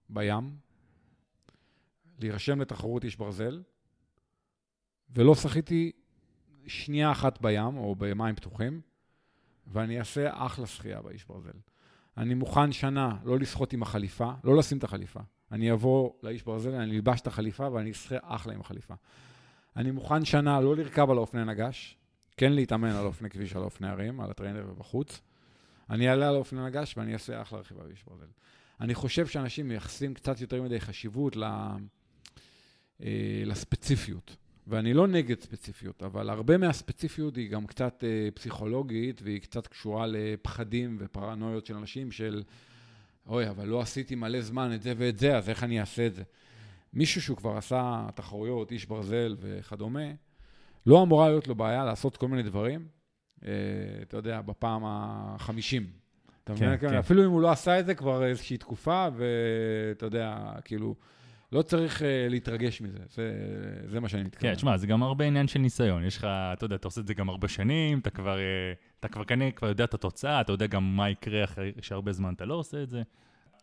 בים, 0.08 0.50
להירשם 2.20 2.60
לתחרות 2.60 3.04
איש 3.04 3.16
ברזל, 3.16 3.62
ולא 5.10 5.34
שחיתי 5.34 5.92
שנייה 6.66 7.12
אחת 7.12 7.40
בים 7.40 7.76
או 7.76 7.94
במים 7.98 8.34
פתוחים, 8.34 8.80
ואני 9.66 9.98
אעשה 9.98 10.30
אחלה 10.32 10.66
שחייה 10.66 11.02
באיש 11.02 11.24
ברזל. 11.24 11.58
אני 12.16 12.34
מוכן 12.34 12.72
שנה 12.72 13.16
לא 13.24 13.38
לשחות 13.38 13.72
עם 13.72 13.82
החליפה, 13.82 14.32
לא 14.44 14.56
לשים 14.56 14.78
את 14.78 14.84
החליפה. 14.84 15.20
אני 15.52 15.72
אבוא 15.72 16.12
לאיש 16.22 16.42
ברזל, 16.42 16.74
אני 16.74 16.96
אלבש 16.96 17.20
את 17.20 17.26
החליפה 17.26 17.70
ואני 17.72 17.90
אשחה 17.90 18.16
אחלה 18.22 18.54
עם 18.54 18.60
החליפה. 18.60 18.94
אני 19.76 19.90
מוכן 19.90 20.24
שנה 20.24 20.60
לא 20.60 20.76
לרכב 20.76 21.10
על 21.10 21.16
האופני 21.16 21.44
נגש, 21.44 21.96
כן 22.36 22.52
להתאמן 22.52 22.90
על 22.90 23.06
אופני 23.06 23.30
כביש, 23.30 23.56
על 23.56 23.62
אופני 23.62 23.88
הרים, 23.88 24.20
על 24.20 24.30
הטריינר 24.30 24.66
ובחוץ. 24.68 25.20
אני 25.90 26.10
אעלה 26.10 26.28
על 26.28 26.34
אופני 26.34 26.64
נגש 26.64 26.96
ואני 26.96 27.12
אעשה 27.12 27.42
אחלה 27.42 27.58
רכיבה 27.58 27.84
באיש 27.84 28.04
ברזל. 28.04 28.26
אני 28.80 28.94
חושב 28.94 29.26
שאנשים 29.26 29.68
מייחסים 29.68 30.14
קצת 30.14 30.40
יותר 30.40 30.62
מדי 30.62 30.80
חשיבות 30.80 31.36
ל... 31.36 31.44
אה, 31.44 31.76
לספציפיות. 33.46 34.36
ואני 34.70 34.94
לא 34.94 35.06
נגד 35.06 35.40
ספציפיות, 35.40 36.02
אבל 36.02 36.30
הרבה 36.30 36.58
מהספציפיות 36.58 37.36
היא 37.36 37.50
גם 37.50 37.66
קצת 37.66 38.04
אה, 38.04 38.28
פסיכולוגית, 38.34 39.22
והיא 39.22 39.40
קצת 39.40 39.66
קשורה 39.66 40.06
לפחדים 40.06 40.96
ופרנויות 41.00 41.66
של 41.66 41.76
אנשים 41.76 42.12
של, 42.12 42.42
אוי, 43.26 43.48
אבל 43.48 43.68
לא 43.68 43.80
עשיתי 43.80 44.14
מלא 44.14 44.40
זמן 44.40 44.72
את 44.74 44.82
זה 44.82 44.92
ואת 44.96 45.18
זה, 45.18 45.36
אז 45.36 45.48
איך 45.48 45.64
אני 45.64 45.80
אעשה 45.80 46.06
את 46.06 46.14
זה? 46.14 46.22
מישהו 46.92 47.22
שהוא 47.22 47.36
כבר 47.36 47.56
עשה 47.56 48.06
תחרויות, 48.14 48.72
איש 48.72 48.86
ברזל 48.86 49.36
וכדומה, 49.40 50.08
לא 50.86 51.02
אמורה 51.02 51.28
להיות 51.28 51.48
לו 51.48 51.54
בעיה 51.54 51.84
לעשות 51.84 52.16
כל 52.16 52.28
מיני 52.28 52.42
דברים, 52.42 52.88
אה, 53.44 53.50
אתה 54.02 54.16
יודע, 54.16 54.40
בפעם 54.40 54.82
החמישים. 54.84 55.86
אתה 56.44 56.52
מבין? 56.52 56.76
כן, 56.76 56.88
כן. 56.88 56.94
אפילו 56.94 57.24
אם 57.24 57.30
הוא 57.30 57.40
לא 57.40 57.50
עשה 57.50 57.80
את 57.80 57.86
זה 57.86 57.94
כבר 57.94 58.24
איזושהי 58.24 58.56
תקופה, 58.56 59.08
ואתה 59.16 60.06
יודע, 60.06 60.52
כאילו... 60.64 60.94
לא 61.52 61.62
צריך 61.62 62.00
uh, 62.00 62.04
להתרגש 62.28 62.80
מזה, 62.80 62.98
זה, 63.08 63.32
זה 63.86 64.00
מה 64.00 64.08
שאני 64.08 64.22
מתכוון. 64.22 64.50
כן, 64.50 64.56
תשמע, 64.56 64.76
זה 64.76 64.86
גם 64.86 65.02
הרבה 65.02 65.24
עניין 65.24 65.48
של 65.48 65.58
ניסיון. 65.58 66.04
יש 66.04 66.16
לך, 66.16 66.24
אתה 66.24 66.64
יודע, 66.64 66.76
אתה 66.76 66.88
עושה 66.88 67.00
את 67.00 67.06
זה 67.06 67.14
גם 67.14 67.28
הרבה 67.28 67.48
שנים, 67.48 67.98
אתה 67.98 68.10
כבר, 68.10 68.36
uh, 68.36 68.98
אתה 69.00 69.08
כבר 69.08 69.24
כנראה 69.24 69.50
כבר 69.50 69.68
יודע 69.68 69.84
את 69.84 69.94
התוצאה, 69.94 70.40
אתה 70.40 70.52
יודע 70.52 70.66
גם 70.66 70.96
מה 70.96 71.10
יקרה 71.10 71.44
אחרי 71.44 71.72
שהרבה 71.80 72.12
זמן 72.12 72.34
אתה 72.34 72.44
לא 72.44 72.54
עושה 72.54 72.82
את 72.82 72.90
זה. 72.90 73.02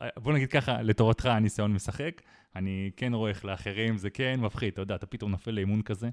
אה, 0.01 0.07
בוא 0.17 0.33
נגיד 0.33 0.49
ככה, 0.49 0.81
לתורתך 0.81 1.25
הניסיון 1.25 1.73
משחק. 1.73 2.21
אני 2.55 2.91
כן 2.95 3.13
רואה 3.13 3.29
איך 3.29 3.45
לאחרים 3.45 3.97
זה 3.97 4.09
כן 4.09 4.39
מפחיד, 4.39 4.73
אתה 4.73 4.81
יודע, 4.81 4.95
אתה 4.95 5.05
פתאום 5.05 5.31
נופל 5.31 5.51
לאימון 5.51 5.81
כזה, 5.81 6.09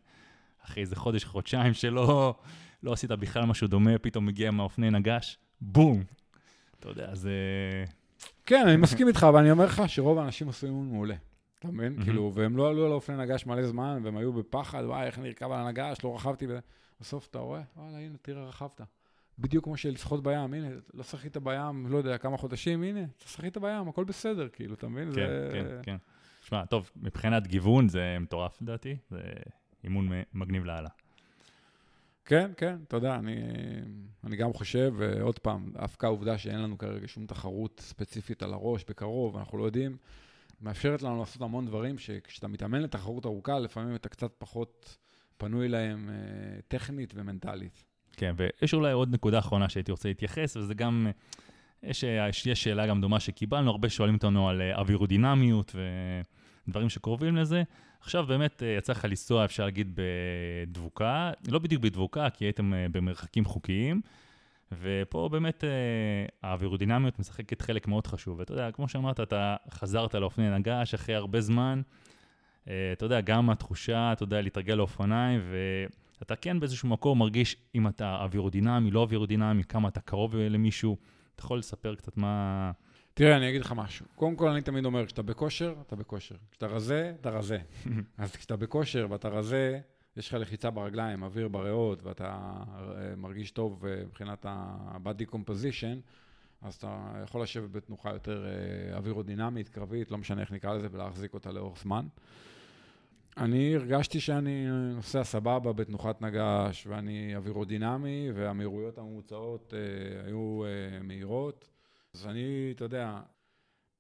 אחרי 0.65 0.83
איזה 0.83 0.97
חודש, 0.97 1.25
חודשיים 1.25 1.75
שלא 1.75 2.35
לא 2.83 2.93
עשית 2.93 3.11
בכלל 3.11 3.45
משהו 3.45 3.69
דומה, 3.69 3.99
פתאום 3.99 4.27
מגיע 4.27 4.51
מהאופני 4.51 4.91
נגש, 4.91 5.39
בום. 5.61 6.05
אתה 6.81 6.89
יודע, 6.89 7.15
זה... 7.15 7.31
כן, 8.47 8.65
אני 8.69 8.77
מסכים 8.77 9.09
איתך, 9.09 9.27
אבל 9.29 9.41
אני 9.41 9.51
אומר 9.51 9.65
לך 9.65 9.83
שרוב 9.87 10.19
האנשים 10.19 10.49
עשו 10.49 10.67
אימון 10.67 10.89
מעולה. 10.89 11.15
אתה 11.65 11.73
מבין? 11.73 12.05
כאילו, 12.05 12.33
והם 12.35 12.57
לא 12.57 12.69
עלו 12.69 12.85
על 12.87 12.91
האופני 12.91 13.17
נגש 13.17 13.47
מלא 13.47 13.67
זמן, 13.67 14.01
והם 14.05 14.17
היו 14.17 14.33
בפחד, 14.33 14.85
וואי, 14.85 15.07
איך 15.07 15.19
אני 15.19 15.29
ארכב 15.29 15.51
על 15.51 15.61
הנגש, 15.61 15.99
לא 16.05 16.15
רכבתי. 16.15 16.47
בסוף 17.01 17.27
אתה 17.31 17.39
רואה, 17.39 17.63
וואלה, 17.77 17.99
הנה, 17.99 18.15
תראה, 18.23 18.45
רכבת. 18.45 18.81
בדיוק 19.39 19.65
כמו 19.65 19.77
שלשחות 19.77 20.23
בים, 20.23 20.55
הנה, 20.55 20.69
לא 20.95 21.03
שחית 21.03 21.37
בים, 21.37 21.87
לא 21.87 21.99
יודע, 21.99 22.19
כמה 22.19 22.37
חודשים, 22.37 22.83
הנה, 22.83 23.05
אתה 23.19 23.29
שחית 23.29 23.59
בים, 23.59 23.89
הכל 23.89 24.05
בסדר, 24.05 24.49
כאילו, 24.49 24.75
אתה 24.75 24.89
מבין? 24.89 25.09
כן, 25.09 25.15
זה... 25.15 25.51
כן, 25.53 25.67
כן. 25.83 25.97
שמע, 26.43 26.65
טוב, 26.65 26.91
מבחינת 26.97 27.47
גיוון 27.47 27.89
זה 27.89 28.17
מטורף 28.21 28.63
לדעתי, 28.63 28.97
זה 29.11 29.21
אימון 29.85 30.09
מגניב 30.35 30.65
לאללה. 30.65 30.89
כן, 32.25 32.51
כן, 32.57 32.77
אתה 32.89 32.97
יודע, 32.97 33.15
אני, 33.15 33.37
אני 34.25 34.37
גם 34.37 34.53
חושב, 34.53 34.95
ועוד 34.97 35.39
פעם, 35.39 35.71
דווקא 35.73 36.07
העובדה 36.07 36.39
שאין 36.39 36.61
לנו 36.61 36.79
כרגע 36.79 37.09
שום 37.09 37.27
תחרות 37.27 37.81
ספציפית 37.85 38.43
על 38.43 38.53
הראש 38.53 38.85
בקרוב, 38.89 39.37
אנחנו 39.37 39.59
לא 39.59 39.65
יודעים, 39.65 39.97
מאפשרת 40.65 41.03
לנו 41.03 41.21
לעשות 41.21 41.43
המון 41.43 41.67
דברים 41.67 41.99
שכשאתה 41.99 42.49
מתאמן 42.49 42.83
לתחרות 42.83 43.27
ארוכה, 43.27 43.59
לפעמים 43.59 43.95
אתה 43.95 44.09
קצת 44.09 44.33
פחות 44.39 44.99
פנוי 45.37 45.69
להם 45.69 46.11
אה, 46.11 46.61
טכנית 46.69 47.13
ומנטלית. 47.17 47.85
כן, 48.17 48.35
ויש 48.37 48.75
אולי 48.75 48.93
עוד 48.93 49.15
נקודה 49.15 49.39
אחרונה 49.39 49.69
שהייתי 49.69 49.91
רוצה 49.91 50.09
להתייחס, 50.09 50.57
וזה 50.57 50.75
גם, 50.75 51.07
יש, 51.83 52.05
יש 52.47 52.65
שאלה 52.65 52.87
גם 52.87 53.01
דומה 53.01 53.21
שקיבלנו, 53.21 53.71
הרבה 53.71 53.89
שואלים 53.89 54.15
אותנו 54.15 54.49
על 54.49 54.61
אה, 54.61 54.79
אווירודינמיות 54.79 55.77
ודברים 56.69 56.89
שקרובים 56.89 57.37
לזה. 57.37 57.63
עכשיו 58.01 58.27
באמת 58.27 58.63
אה, 58.63 58.69
יצא 58.79 58.93
לך 58.93 59.05
לנסוע, 59.05 59.45
אפשר 59.45 59.65
להגיד, 59.65 59.99
בדבוקה, 60.67 61.33
לא 61.49 61.59
בדיוק 61.59 61.83
בדבוקה, 61.83 62.31
כי 62.31 62.45
הייתם 62.45 62.75
אה, 62.75 62.87
במרחקים 62.93 63.45
חוקיים. 63.45 64.01
ופה 64.81 65.29
באמת 65.33 65.65
אה, 65.65 65.71
האווירודינמיות 66.43 67.19
משחקת 67.19 67.63
חלק 67.63 67.89
מאוד 67.89 68.07
חשוב. 68.07 68.39
ואתה 68.39 68.53
יודע, 68.53 68.71
כמו 68.73 68.89
שאמרת, 68.89 69.21
אתה 69.21 69.57
חזרת 69.71 70.15
לאופני 70.15 70.51
נגש 70.51 70.95
אחרי 70.95 71.15
הרבה 71.15 71.41
זמן. 71.41 71.83
אה, 72.69 72.91
אתה 72.93 73.05
יודע, 73.05 73.21
גם 73.21 73.51
התחושה, 73.51 74.13
אתה 74.13 74.23
יודע, 74.23 74.41
להתרגל 74.41 74.75
לאופניים, 74.75 75.41
ואתה 76.19 76.37
כן 76.37 76.61
באיזשהו 76.61 76.89
מקום 76.89 77.19
מרגיש 77.19 77.57
אם 77.75 77.89
אתה 77.89 78.17
אווירודינמי, 78.21 78.91
לא 78.91 79.01
אווירודינמי, 79.01 79.65
כמה 79.65 79.89
אתה 79.89 80.01
קרוב 80.01 80.37
למישהו. 80.37 80.97
אתה 81.35 81.43
יכול 81.43 81.59
לספר 81.59 81.95
קצת 81.95 82.17
מה... 82.17 82.71
תראה, 83.15 83.37
אני 83.37 83.49
אגיד 83.49 83.61
לך 83.61 83.73
משהו. 83.77 84.07
קודם 84.15 84.37
כל, 84.37 84.49
אני 84.49 84.63
תמיד 84.63 84.85
אומר, 84.85 85.07
כשאתה 85.07 85.23
בכושר, 85.23 85.75
אתה 85.87 85.97
בכושר. 85.97 86.35
כשאתה 86.51 86.67
רזה, 86.67 87.13
אתה 87.21 87.31
רזה. 87.31 87.59
אז 88.19 88.37
כשאתה 88.37 88.57
בכושר 88.57 89.07
ואתה 89.11 89.29
רזה, 89.29 89.81
יש 90.17 90.29
לך 90.29 90.35
לחיצה 90.35 90.71
ברגליים, 90.71 91.23
אוויר 91.23 91.49
בריאות, 91.49 92.03
ואתה 92.03 92.53
אה, 92.97 93.17
מרגיש 93.17 93.51
טוב 93.51 93.87
אה, 93.87 94.03
מבחינת 94.07 94.47
ה-body 94.47 95.35
composition, 95.35 95.99
אז 96.63 96.75
אתה 96.75 97.13
יכול 97.25 97.43
לשבת 97.43 97.71
בתנוחה 97.71 98.13
יותר 98.13 98.47
אה, 98.47 98.97
אווירודינמית, 98.97 99.69
קרבית, 99.69 100.11
לא 100.11 100.19
משנה 100.19 100.41
איך 100.41 100.53
נקרא 100.53 100.75
לזה, 100.75 100.89
ולהחזיק 100.91 101.35
אותה 101.35 101.53
לאורך 101.53 101.83
זמן. 101.83 102.07
אני 103.37 103.75
הרגשתי 103.75 104.21
שאני 104.21 104.67
נוסע 104.95 105.25
סבבה 105.25 105.73
בתנוחת 105.73 106.23
נגש, 106.23 106.87
ואני 106.87 107.37
אווירודינמי, 107.37 108.31
והמהירויות 108.35 108.99
הממוצעות 108.99 109.75
אה, 109.75 110.27
היו 110.27 110.65
אה, 110.65 111.03
מהירות. 111.03 111.69
אז 112.15 112.27
אני, 112.27 112.73
אתה 112.75 112.85
יודע, 112.85 113.21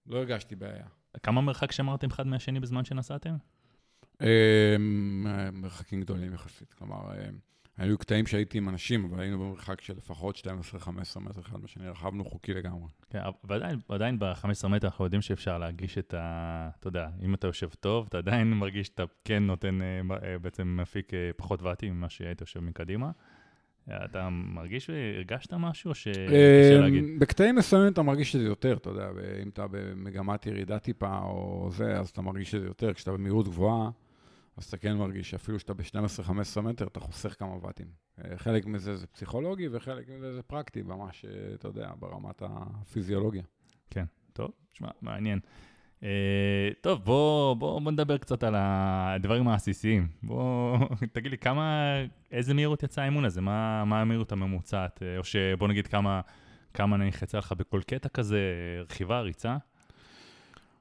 לא 0.06 0.18
הרגשתי 0.18 0.56
בעיה. 0.56 0.86
כמה 1.22 1.40
מרחק 1.40 1.72
שמרתם 1.72 2.10
אחד 2.10 2.26
מהשני 2.26 2.60
בזמן 2.60 2.84
שנסעתם? 2.84 3.34
אמ, 4.20 5.26
מרחקים 5.52 6.00
גדולים 6.00 6.34
יחסית, 6.34 6.72
כלומר, 6.72 6.96
אמ, 6.96 7.38
היו 7.76 7.98
קטעים 7.98 8.26
שהייתי 8.26 8.58
עם 8.58 8.68
אנשים, 8.68 9.04
אבל 9.04 9.20
היינו 9.20 9.38
במרחק 9.38 9.80
של 9.80 9.94
לפחות 9.96 10.36
12-15 10.36 11.20
מטר 11.20 11.40
אחד 11.40 11.60
מהשני, 11.60 11.88
רכבנו 11.88 12.24
חוקי 12.24 12.54
לגמרי. 12.54 12.88
כן, 13.10 13.20
ועדיין, 13.44 13.78
ועדיין 13.90 14.18
ב-15 14.18 14.68
מטר 14.68 14.86
אנחנו 14.86 15.04
יודעים 15.04 15.22
שאפשר 15.22 15.58
להרגיש 15.58 15.98
את 15.98 16.14
ה... 16.14 16.70
אתה 16.80 16.88
יודע, 16.88 17.08
אם 17.22 17.34
אתה 17.34 17.46
יושב 17.46 17.68
טוב, 17.80 18.06
אתה 18.08 18.18
עדיין 18.18 18.50
מרגיש 18.50 18.86
שאתה 18.86 19.04
כן 19.24 19.42
נותן, 19.42 19.82
אה, 19.82 20.00
אה, 20.22 20.38
בעצם 20.38 20.76
מפיק 20.80 21.14
אה, 21.14 21.30
פחות 21.36 21.62
ואטי 21.62 21.90
ממה 21.90 22.08
שהיית 22.08 22.40
יושב 22.40 22.60
מקדימה. 22.60 23.10
אתה 23.88 24.28
מרגיש 24.30 24.90
והרגשת 24.90 25.52
משהו, 25.52 25.88
או 25.88 25.94
שקשה 25.94 26.74
אה, 26.74 26.80
להגיד? 26.80 27.04
בקטעים 27.18 27.54
מסוימים 27.54 27.92
אתה 27.92 28.02
מרגיש 28.02 28.36
את 28.36 28.40
זה 28.40 28.46
יותר, 28.46 28.76
אתה 28.76 28.90
יודע, 28.90 29.08
אם 29.42 29.48
אתה 29.48 29.66
במגמת 29.70 30.46
ירידה 30.46 30.78
טיפה 30.78 31.18
או 31.18 31.68
זה, 31.72 32.00
אז 32.00 32.08
אתה 32.08 32.22
מרגיש 32.22 32.54
את 32.54 32.60
זה 32.60 32.66
יותר. 32.66 32.92
כשאתה 32.92 33.12
במהירות 33.12 33.48
גבוהה, 33.48 33.90
אז 34.56 34.64
אתה 34.64 34.76
כן 34.76 34.96
מרגיש 34.96 35.30
שאפילו 35.30 35.58
שאתה 35.58 35.74
ב-12-15 35.74 36.60
מטר, 36.60 36.86
אתה 36.86 37.00
חוסך 37.00 37.34
כמה 37.38 37.66
ואטים. 37.66 37.86
אה, 38.24 38.38
חלק 38.38 38.66
מזה 38.66 38.96
זה 38.96 39.06
פסיכולוגי 39.06 39.68
וחלק 39.72 40.08
מזה 40.08 40.32
זה 40.32 40.42
פרקטי, 40.42 40.82
ממש, 40.82 41.24
אה, 41.24 41.54
אתה 41.54 41.68
יודע, 41.68 41.92
ברמת 41.98 42.42
הפיזיולוגיה. 42.46 43.42
כן, 43.90 44.04
טוב, 44.32 44.50
שמע, 44.72 44.88
מעניין. 45.02 45.40
Uh, 46.00 46.06
טוב, 46.80 47.04
בוא, 47.04 47.54
בוא, 47.54 47.80
בוא 47.80 47.92
נדבר 47.92 48.18
קצת 48.18 48.42
על 48.42 48.54
הדברים 48.58 49.48
העסיסיים. 49.48 50.08
בוא, 50.22 50.78
תגיד 51.12 51.30
לי, 51.30 51.38
כמה, 51.38 51.94
איזה 52.30 52.54
מהירות 52.54 52.82
יצא 52.82 53.00
האימון 53.00 53.24
הזה? 53.24 53.40
מה, 53.40 53.84
מה 53.84 54.00
המהירות 54.00 54.32
הממוצעת? 54.32 55.02
או 55.18 55.24
שבוא 55.24 55.68
נגיד 55.68 55.86
כמה, 55.86 56.20
כמה 56.74 57.06
יצא 57.06 57.38
לך 57.38 57.52
בכל 57.52 57.80
קטע 57.86 58.08
כזה, 58.08 58.40
רכיבה, 58.90 59.20
ריצה? 59.20 59.56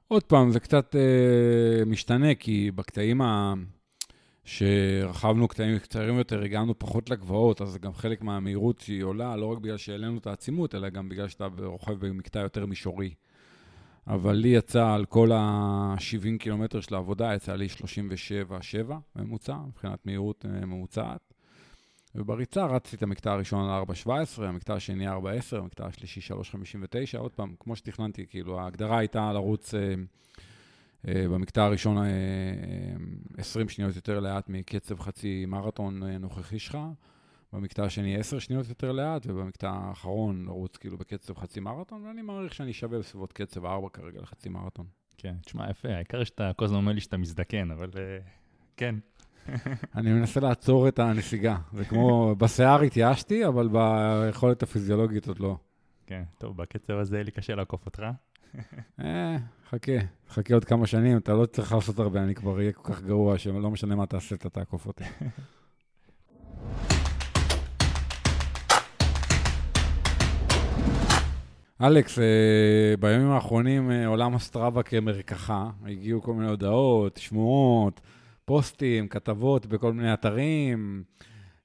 עוד 0.08 0.22
פעם, 0.22 0.50
זה 0.50 0.60
קצת 0.60 0.96
אה, 0.96 1.84
משתנה, 1.84 2.34
כי 2.34 2.70
בקטעים 2.70 3.20
ה... 3.20 3.54
שרכבנו 4.44 5.48
קטעים 5.48 5.78
קצרים 5.78 6.18
יותר, 6.18 6.42
הגענו 6.42 6.78
פחות 6.78 7.10
לגבעות, 7.10 7.62
אז 7.62 7.68
זה 7.68 7.78
גם 7.78 7.94
חלק 7.94 8.22
מהמהירות 8.22 8.80
שהיא 8.80 9.02
עולה, 9.02 9.36
לא 9.36 9.46
רק 9.46 9.58
בגלל 9.58 9.76
שהעלינו 9.76 10.18
את 10.18 10.26
העצימות, 10.26 10.74
אלא 10.74 10.88
גם 10.88 11.08
בגלל 11.08 11.28
שאתה 11.28 11.46
רוכב 11.58 12.06
במקטע 12.06 12.38
יותר 12.38 12.66
מישורי. 12.66 13.14
אבל 14.06 14.32
לי 14.32 14.48
יצא 14.48 14.92
על 14.92 15.04
כל 15.04 15.32
ה-70 15.32 16.38
קילומטר 16.38 16.80
של 16.80 16.94
העבודה, 16.94 17.34
יצא 17.34 17.54
לי 17.54 17.66
37-7 18.86 18.92
ממוצע, 19.16 19.56
מבחינת 19.68 20.06
מהירות 20.06 20.46
אה, 20.46 20.66
ממוצעת. 20.66 21.33
ובריצה 22.14 22.66
רצתי 22.66 22.96
את 22.96 23.02
המקטע 23.02 23.32
הראשון 23.32 23.70
על 23.70 23.82
4.17, 23.82 24.42
המקטע 24.42 24.74
השני 24.74 25.08
4.10, 25.08 25.14
המקטע 25.52 25.86
השלישי 25.86 26.20
3.59, 26.32 27.18
עוד 27.18 27.32
פעם, 27.32 27.54
כמו 27.60 27.76
שתכננתי, 27.76 28.26
כאילו, 28.26 28.60
ההגדרה 28.60 28.98
הייתה 28.98 29.32
לרוץ 29.32 29.74
אה, 29.74 29.94
אה, 31.08 31.28
במקטע 31.28 31.64
הראשון 31.64 31.98
אה, 31.98 32.04
20 33.38 33.68
שניות 33.68 33.96
יותר 33.96 34.20
לאט 34.20 34.48
מקצב 34.48 35.00
חצי 35.00 35.46
מרתון 35.46 36.02
אה, 36.02 36.18
נוכחי 36.18 36.58
שלך, 36.58 36.78
במקטע 37.52 37.84
השני 37.84 38.16
10 38.16 38.38
שניות 38.38 38.68
יותר 38.68 38.92
לאט, 38.92 39.26
ובמקטע 39.26 39.70
האחרון 39.70 40.44
לרוץ 40.44 40.76
כאילו 40.76 40.98
בקצב 40.98 41.34
חצי 41.34 41.60
מרתון, 41.60 42.06
ואני 42.06 42.22
מעריך 42.22 42.54
שאני 42.54 42.72
שווה 42.72 42.98
בסביבות 42.98 43.32
קצב 43.32 43.64
4 43.64 43.88
כרגע 43.88 44.20
לחצי 44.20 44.48
מרתון. 44.48 44.86
כן, 45.18 45.34
תשמע, 45.44 45.70
יפה, 45.70 45.88
העיקר 45.88 46.24
שאתה 46.24 46.50
כל 46.56 46.64
הזמן 46.64 46.76
אומר 46.76 46.92
לי 46.92 47.00
שאתה 47.00 47.16
מזדקן, 47.16 47.70
אבל 47.70 47.90
אה, 47.96 48.18
כן, 48.76 48.94
אני 49.96 50.12
מנסה 50.12 50.40
לעצור 50.40 50.88
את 50.88 50.98
הנסיגה. 50.98 51.56
זה 51.72 51.84
כמו, 51.84 52.34
בשיער 52.38 52.80
התייאשתי, 52.80 53.46
אבל 53.46 53.68
ביכולת 53.68 54.62
הפיזיולוגית 54.62 55.28
עוד 55.28 55.40
לא. 55.40 55.56
כן, 56.06 56.22
טוב, 56.38 56.56
בקצב 56.56 56.92
הזה 56.92 57.16
יהיה 57.16 57.24
לי 57.24 57.30
קשה 57.30 57.54
לעקוף 57.54 57.86
אותך. 57.86 58.02
אה, 59.00 59.36
חכה, 59.70 59.92
חכה 60.28 60.54
עוד 60.54 60.64
כמה 60.64 60.86
שנים, 60.86 61.16
אתה 61.16 61.32
לא 61.32 61.46
צריך 61.46 61.72
לעשות 61.72 61.98
הרבה, 61.98 62.22
אני 62.22 62.34
כבר 62.34 62.56
אהיה 62.56 62.72
כל 62.72 62.92
כך 62.92 63.02
גרוע, 63.02 63.38
שלא 63.38 63.70
משנה 63.70 63.94
מה 63.94 64.06
תעשה, 64.06 64.34
אתה 64.34 64.50
תעקוף 64.50 64.86
אותי. 64.86 65.04
אלכס, 71.80 72.18
אה, 72.18 72.94
בימים 73.00 73.30
האחרונים 73.30 73.90
אה, 73.90 74.06
עולם 74.06 74.34
הסטראבה 74.34 74.82
כמרקחה, 74.82 75.70
הגיעו 75.86 76.22
כל 76.22 76.34
מיני 76.34 76.48
הודעות, 76.48 77.16
שמועות, 77.16 78.00
פוסטים, 78.44 79.08
כתבות 79.08 79.66
בכל 79.66 79.92
מיני 79.92 80.14
אתרים, 80.14 81.04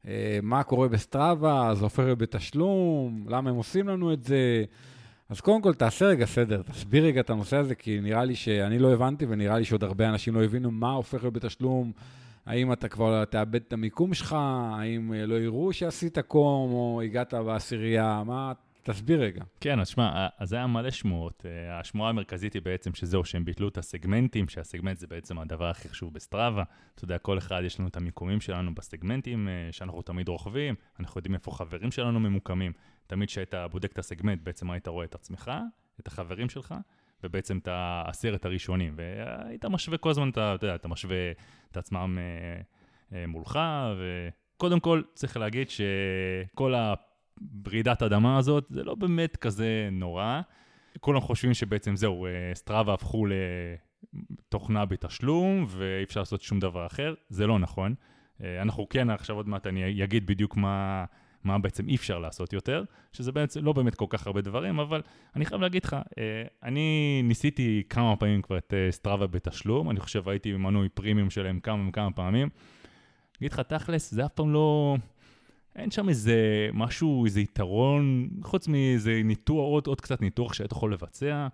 אה, 0.07 0.39
מה 0.43 0.63
קורה 0.63 0.87
בסטראבה, 0.87 1.71
זה 1.75 1.83
הופך 1.83 2.03
בתשלום, 2.17 3.25
למה 3.27 3.49
הם 3.49 3.55
עושים 3.55 3.87
לנו 3.87 4.13
את 4.13 4.23
זה. 4.23 4.63
אז 5.29 5.41
קודם 5.41 5.61
כל, 5.61 5.73
תעשה 5.73 6.05
רגע 6.05 6.25
סדר, 6.25 6.61
תסביר 6.61 7.05
רגע 7.05 7.21
את 7.21 7.29
הנושא 7.29 7.57
הזה, 7.57 7.75
כי 7.75 7.99
נראה 7.99 8.23
לי 8.23 8.35
שאני 8.35 8.79
לא 8.79 8.93
הבנתי, 8.93 9.25
ונראה 9.29 9.57
לי 9.57 9.65
שעוד 9.65 9.83
הרבה 9.83 10.09
אנשים 10.09 10.35
לא 10.35 10.43
הבינו 10.43 10.71
מה 10.71 10.91
הופך 10.91 11.23
להיות 11.23 11.33
בתשלום, 11.33 11.91
האם 12.45 12.73
אתה 12.73 12.87
כבר 12.87 13.25
תאבד 13.25 13.61
את 13.67 13.73
המיקום 13.73 14.13
שלך, 14.13 14.35
האם 14.73 15.13
אה, 15.13 15.25
לא 15.25 15.35
יראו 15.35 15.73
שעשית 15.73 16.19
קום, 16.19 16.71
או 16.71 17.01
הגעת 17.03 17.33
בעשירייה, 17.33 18.23
מה... 18.25 18.53
תסביר 18.83 19.21
רגע. 19.21 19.43
כן, 19.59 19.79
אז 19.79 19.87
שמע, 19.87 20.27
אז 20.37 20.53
היה 20.53 20.67
מלא 20.67 20.91
שמועות. 20.91 21.45
אה, 21.45 21.79
השמועה 21.79 22.09
המרכזית 22.09 22.53
היא 22.53 22.61
בעצם 22.61 22.93
שזהו, 22.93 23.25
שהם 23.25 23.45
ביטלו 23.45 23.67
את 23.67 23.77
הסגמנטים, 23.77 24.49
שהסגמנט 24.49 24.97
זה 24.97 25.07
בעצם 25.07 25.39
הדבר 25.39 25.65
הכי 25.65 25.89
חשוב 25.89 26.13
בסטראבה. 26.13 26.63
אתה 26.95 27.03
יודע, 27.03 27.17
כל 27.17 27.37
אחד 27.37 27.61
יש 27.65 27.79
לנו 27.79 27.89
את 27.89 27.97
המיקומים 27.97 28.41
שלנו 28.41 28.75
בסגמנטים, 28.75 29.47
אה, 29.47 29.67
שאנחנו 29.71 30.01
תמיד 30.01 30.29
רוכבים, 30.29 30.75
אנחנו 30.99 31.19
יודעים 31.19 31.35
איפה 31.35 31.51
חברים 31.51 31.91
שלנו 31.91 32.19
ממוקמים. 32.19 32.71
תמיד 33.07 33.27
כשהיית 33.27 33.53
בודק 33.71 33.91
את 33.91 33.99
הסגמנט, 33.99 34.41
בעצם 34.43 34.71
היית 34.71 34.87
רואה 34.87 35.05
את 35.05 35.15
עצמך, 35.15 35.51
את 35.99 36.07
החברים 36.07 36.49
שלך, 36.49 36.75
ובעצם 37.23 37.57
את 37.57 37.67
העשרת 37.67 38.45
הראשונים. 38.45 38.93
והיית 38.97 39.65
משווה 39.65 39.97
כל 39.97 40.09
הזמן, 40.09 40.29
אתה 40.29 40.55
יודע, 40.61 40.75
אתה 40.75 40.87
משווה 40.87 41.31
את 41.71 41.77
עצמם 41.77 42.17
אה, 43.13 43.25
מולך, 43.27 43.59
וקודם 43.99 44.79
כל, 44.79 45.01
צריך 45.13 45.37
להגיד 45.37 45.67
שכל 45.69 46.75
ה... 46.75 46.93
ברעידת 47.41 48.03
אדמה 48.03 48.37
הזאת, 48.37 48.65
זה 48.69 48.83
לא 48.83 48.95
באמת 48.95 49.37
כזה 49.37 49.89
נורא. 49.91 50.41
כולם 50.99 51.21
חושבים 51.21 51.53
שבעצם 51.53 51.95
זהו, 51.95 52.25
אה, 52.25 52.31
סטראבה 52.53 52.93
הפכו 52.93 53.25
לתוכנה 54.45 54.85
בתשלום 54.85 55.65
ואי 55.67 56.03
אפשר 56.03 56.19
לעשות 56.19 56.41
שום 56.41 56.59
דבר 56.59 56.85
אחר, 56.85 57.13
זה 57.29 57.47
לא 57.47 57.59
נכון. 57.59 57.95
אה, 58.43 58.61
אנחנו 58.61 58.89
כן, 58.89 59.09
עכשיו 59.09 59.35
עוד 59.35 59.49
מעט 59.49 59.67
אני 59.67 60.03
אגיד 60.03 60.25
בדיוק 60.25 60.57
מה, 60.57 61.05
מה 61.43 61.59
בעצם 61.59 61.87
אי 61.87 61.95
אפשר 61.95 62.19
לעשות 62.19 62.53
יותר, 62.53 62.83
שזה 63.13 63.31
בעצם 63.31 63.65
לא 63.65 63.73
באמת 63.73 63.95
כל 63.95 64.05
כך 64.09 64.27
הרבה 64.27 64.41
דברים, 64.41 64.79
אבל 64.79 65.01
אני 65.35 65.45
חייב 65.45 65.61
להגיד 65.61 65.85
לך, 65.85 65.93
אה, 65.93 66.43
אני 66.63 67.21
ניסיתי 67.23 67.83
כמה 67.89 68.15
פעמים 68.15 68.41
כבר 68.41 68.57
את 68.57 68.73
סטראבה 68.89 69.27
בתשלום, 69.27 69.89
אני 69.89 69.99
חושב 69.99 70.29
הייתי 70.29 70.53
מנוי 70.53 70.89
פרימיום 70.89 71.29
שלהם 71.29 71.59
כמה 71.59 71.89
וכמה 71.89 72.11
פעמים. 72.11 72.49
אגיד 73.37 73.51
לך, 73.51 73.59
תכלס, 73.59 74.11
זה 74.11 74.25
אף 74.25 74.33
פעם 74.33 74.53
לא... 74.53 74.97
אין 75.75 75.91
שם 75.91 76.09
איזה 76.09 76.69
משהו, 76.73 77.25
איזה 77.25 77.41
יתרון, 77.41 78.29
חוץ 78.43 78.67
מאיזה 78.67 79.21
ניתוח, 79.23 79.57
עוד, 79.57 79.87
עוד 79.87 80.01
קצת 80.01 80.21
ניתוח 80.21 80.53
שהיית 80.53 80.71
יכול 80.71 80.93
לבצע. 80.93 81.47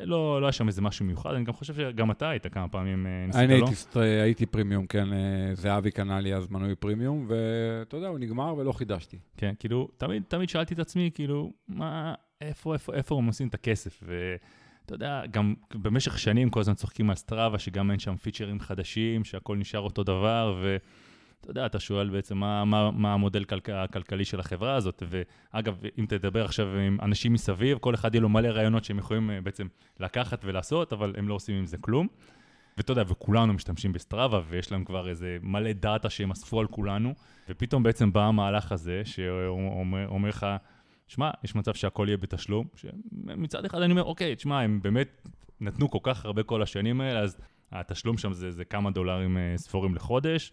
לא, 0.00 0.40
לא 0.40 0.46
היה 0.46 0.52
שם 0.52 0.68
איזה 0.68 0.82
משהו 0.82 1.04
מיוחד, 1.04 1.34
אני 1.34 1.44
גם 1.44 1.52
חושב 1.52 1.74
שגם 1.74 2.10
אתה 2.10 2.28
היית 2.28 2.46
כמה 2.46 2.68
פעמים, 2.68 3.06
אה, 3.06 3.26
ניסית, 3.26 3.40
לא? 3.40 3.44
אני 3.44 3.54
הייתי, 3.54 4.22
הייתי 4.22 4.46
פרימיום, 4.46 4.86
כן, 4.86 5.12
אה, 5.12 5.54
זהבי 5.54 5.90
קנה 5.90 6.20
לי 6.20 6.34
אז 6.34 6.50
מנוי 6.50 6.74
פרימיום, 6.74 7.26
ואתה 7.28 7.96
יודע, 7.96 8.08
הוא 8.08 8.18
נגמר 8.18 8.54
ולא 8.56 8.72
חידשתי. 8.72 9.18
כן, 9.36 9.54
כאילו, 9.58 9.88
תמיד, 9.96 10.22
תמיד 10.28 10.48
שאלתי 10.48 10.74
את 10.74 10.78
עצמי, 10.78 11.10
כאילו, 11.14 11.52
מה, 11.68 12.14
איפה, 12.40 12.74
איפה, 12.74 12.94
איפה 12.94 13.18
הם 13.18 13.26
עושים 13.26 13.48
את 13.48 13.54
הכסף? 13.54 14.02
ואתה 14.02 14.94
יודע, 14.94 15.22
גם 15.30 15.54
במשך 15.74 16.18
שנים 16.18 16.50
כל 16.50 16.60
הזמן 16.60 16.74
צוחקים 16.74 17.10
על 17.10 17.16
סטראבה, 17.16 17.58
שגם 17.58 17.90
אין 17.90 17.98
שם 17.98 18.16
פיצ'רים 18.16 18.60
חדשים, 18.60 19.24
שהכל 19.24 19.56
נשאר 19.56 19.80
אותו 19.80 20.02
דבר, 20.04 20.58
ו... 20.62 20.76
אתה 21.40 21.50
יודע, 21.50 21.66
אתה 21.66 21.80
שואל 21.80 22.10
בעצם 22.10 22.38
מה, 22.38 22.64
מה, 22.64 22.90
מה 22.90 23.14
המודל 23.14 23.44
כל, 23.44 23.56
הכלכלי 23.72 24.24
של 24.24 24.40
החברה 24.40 24.74
הזאת, 24.74 25.02
ואגב, 25.06 25.80
אם 25.98 26.06
תדבר 26.08 26.44
עכשיו 26.44 26.76
עם 26.76 26.98
אנשים 27.02 27.32
מסביב, 27.32 27.78
כל 27.78 27.94
אחד 27.94 28.14
יהיה 28.14 28.22
לו 28.22 28.28
מלא 28.28 28.48
רעיונות 28.48 28.84
שהם 28.84 28.98
יכולים 28.98 29.30
אה, 29.30 29.40
בעצם 29.40 29.66
לקחת 30.00 30.40
ולעשות, 30.44 30.92
אבל 30.92 31.14
הם 31.16 31.28
לא 31.28 31.34
עושים 31.34 31.56
עם 31.56 31.66
זה 31.66 31.76
כלום. 31.78 32.06
ואתה 32.76 32.92
יודע, 32.92 33.02
וכולנו 33.08 33.52
משתמשים 33.52 33.92
בסטראבה, 33.92 34.40
ויש 34.48 34.72
להם 34.72 34.84
כבר 34.84 35.08
איזה 35.08 35.36
מלא 35.42 35.72
דאטה 35.72 36.10
שהם 36.10 36.30
אספו 36.30 36.60
על 36.60 36.66
כולנו, 36.66 37.14
ופתאום 37.48 37.82
בעצם 37.82 38.12
בא 38.12 38.24
המהלך 38.24 38.72
הזה, 38.72 39.02
שאומר 39.04 40.28
לך, 40.28 40.46
שמע, 41.08 41.30
יש 41.44 41.54
מצב 41.54 41.74
שהכל 41.74 42.04
יהיה 42.08 42.16
בתשלום, 42.16 42.66
שמצד 42.76 43.64
אחד 43.64 43.82
אני 43.82 43.90
אומר, 43.92 44.04
אוקיי, 44.04 44.36
תשמע, 44.36 44.60
הם 44.60 44.82
באמת 44.82 45.28
נתנו 45.60 45.90
כל 45.90 45.98
כך 46.02 46.24
הרבה 46.24 46.42
כל 46.42 46.62
השנים 46.62 47.00
האלה, 47.00 47.20
אז 47.20 47.36
התשלום 47.72 48.18
שם 48.18 48.32
זה, 48.32 48.50
זה 48.50 48.64
כמה 48.64 48.90
דולרים 48.90 49.38
אה, 49.38 49.54
ספורים 49.56 49.94
לחודש. 49.94 50.52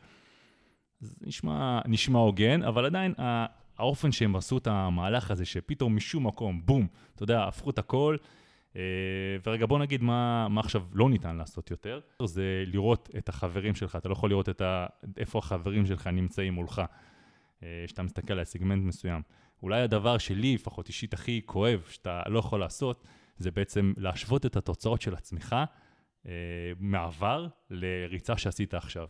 זה 1.00 1.16
נשמע, 1.22 1.80
נשמע 1.86 2.20
הוגן, 2.20 2.64
אבל 2.64 2.86
עדיין 2.86 3.14
האופן 3.78 4.12
שהם 4.12 4.36
עשו 4.36 4.58
את 4.58 4.68
המהלך 4.68 5.32
הזה, 5.32 5.46
שפתאום 5.46 5.96
משום 5.96 6.28
מקום, 6.28 6.62
בום, 6.66 6.88
אתה 7.16 7.24
יודע, 7.24 7.44
הפכו 7.44 7.70
את 7.70 7.80
הכל. 7.80 8.18
אה, 8.76 8.82
ורגע, 9.46 9.66
בוא 9.66 9.80
נגיד 9.80 10.02
מה, 10.02 10.48
מה 10.48 10.62
עכשיו 10.62 10.84
לא 10.94 11.10
ניתן 11.10 11.36
לעשות 11.36 11.72
יותר, 11.72 12.00
זה 12.26 12.64
לראות 12.68 13.10
את 13.18 13.30
החברים 13.30 13.76
שלך, 13.76 13.96
אתה 13.96 14.10
לא 14.10 14.14
יכול 14.14 14.30
לראות 14.30 14.50
את 14.50 14.62
ה, 14.62 14.86
איפה 15.18 15.40
החברים 15.40 15.86
שלך 15.86 16.08
נמצאים 16.08 16.54
מולך, 16.54 16.82
כשאתה 17.86 18.04
מסתכל 18.04 18.34
על 18.34 18.44
סגמנט 18.44 18.84
מסוים. 18.84 19.22
אולי 19.64 19.82
הדבר 19.82 20.18
שלי, 20.18 20.56
לפחות 20.56 20.88
אישית, 20.88 21.14
הכי 21.14 21.42
כואב, 21.46 21.84
שאתה 21.90 22.22
לא 22.28 22.40
יכול 22.40 22.60
לעשות, 22.60 23.04
זה 23.38 23.52
בעצם 23.52 23.94
להשוות 23.98 24.46
את 24.46 24.56
התוצאות 24.56 25.02
של 25.02 25.14
עצמך 25.14 25.56
אה, 26.26 26.32
מעבר 26.80 27.48
לריצה 27.70 28.38
שעשית 28.38 28.74
עכשיו. 28.74 29.08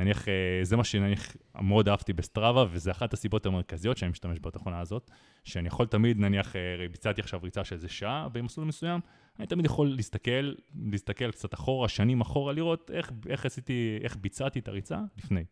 נניח, 0.00 0.28
אה, 0.28 0.34
זה 0.62 0.76
מה 0.76 0.84
שנניח 0.84 1.36
מאוד 1.60 1.88
אהבתי 1.88 2.12
בסטראבה, 2.12 2.64
וזה 2.70 2.90
אחת 2.90 3.12
הסיבות 3.12 3.46
המרכזיות 3.46 3.96
שאני 3.96 4.10
משתמש 4.10 4.38
בתוכנה 4.40 4.80
הזאת, 4.80 5.10
שאני 5.44 5.68
יכול 5.68 5.86
תמיד, 5.86 6.20
נניח, 6.20 6.56
אה, 6.56 6.60
ביצעתי 6.92 7.20
עכשיו 7.20 7.40
ריצה 7.42 7.64
של 7.64 7.74
איזה 7.74 7.88
שעה 7.88 8.28
במסלול 8.32 8.66
מסוים, 8.66 9.00
אני 9.38 9.46
תמיד 9.46 9.64
יכול 9.64 9.88
להסתכל, 9.88 10.52
להסתכל 10.90 11.30
קצת 11.30 11.54
אחורה, 11.54 11.88
שנים 11.88 12.20
אחורה, 12.20 12.52
לראות 12.52 12.90
איך, 12.94 13.12
איך 13.28 13.46
עשיתי, 13.46 13.98
איך 14.02 14.16
ביצעתי 14.16 14.58
את 14.58 14.68
הריצה 14.68 14.98
לפני. 15.18 15.44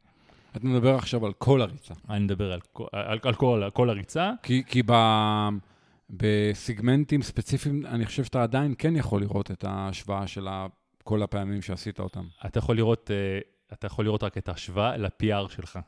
אתה 0.57 0.67
מדבר 0.67 0.95
עכשיו 0.95 1.27
על 1.27 1.33
כל 1.33 1.63
הריצה. 1.63 1.95
אני 2.11 2.25
מדבר 2.25 2.53
על, 2.53 2.61
על, 2.93 3.19
על, 3.23 3.35
כל, 3.35 3.63
על 3.65 3.71
כל 3.71 3.91
הריצה. 3.91 4.33
כי, 4.43 4.63
כי 4.67 4.83
ב, 4.87 4.93
בסיגמנטים 6.11 7.23
ספציפיים, 7.23 7.87
אני 7.87 8.07
חושב 8.07 8.25
שאתה 8.25 8.43
עדיין 8.43 8.75
כן 8.79 8.97
יכול 8.97 9.21
לראות 9.21 9.51
את 9.51 9.65
ההשוואה 9.65 10.27
של 10.27 10.49
כל 11.05 11.23
הפעמים 11.23 11.63
שעשית 11.63 12.01
אותם. 12.01 12.25
אתה 12.47 12.59
יכול 12.59 12.77
לראות, 12.77 13.11
אה, 13.11 13.39
אתה 13.73 13.87
יכול 13.87 14.05
לראות 14.05 14.23
רק 14.23 14.39
את 14.39 14.49
ההשוואה 14.49 14.97
ל-PR 14.97 15.53
שלך. 15.53 15.79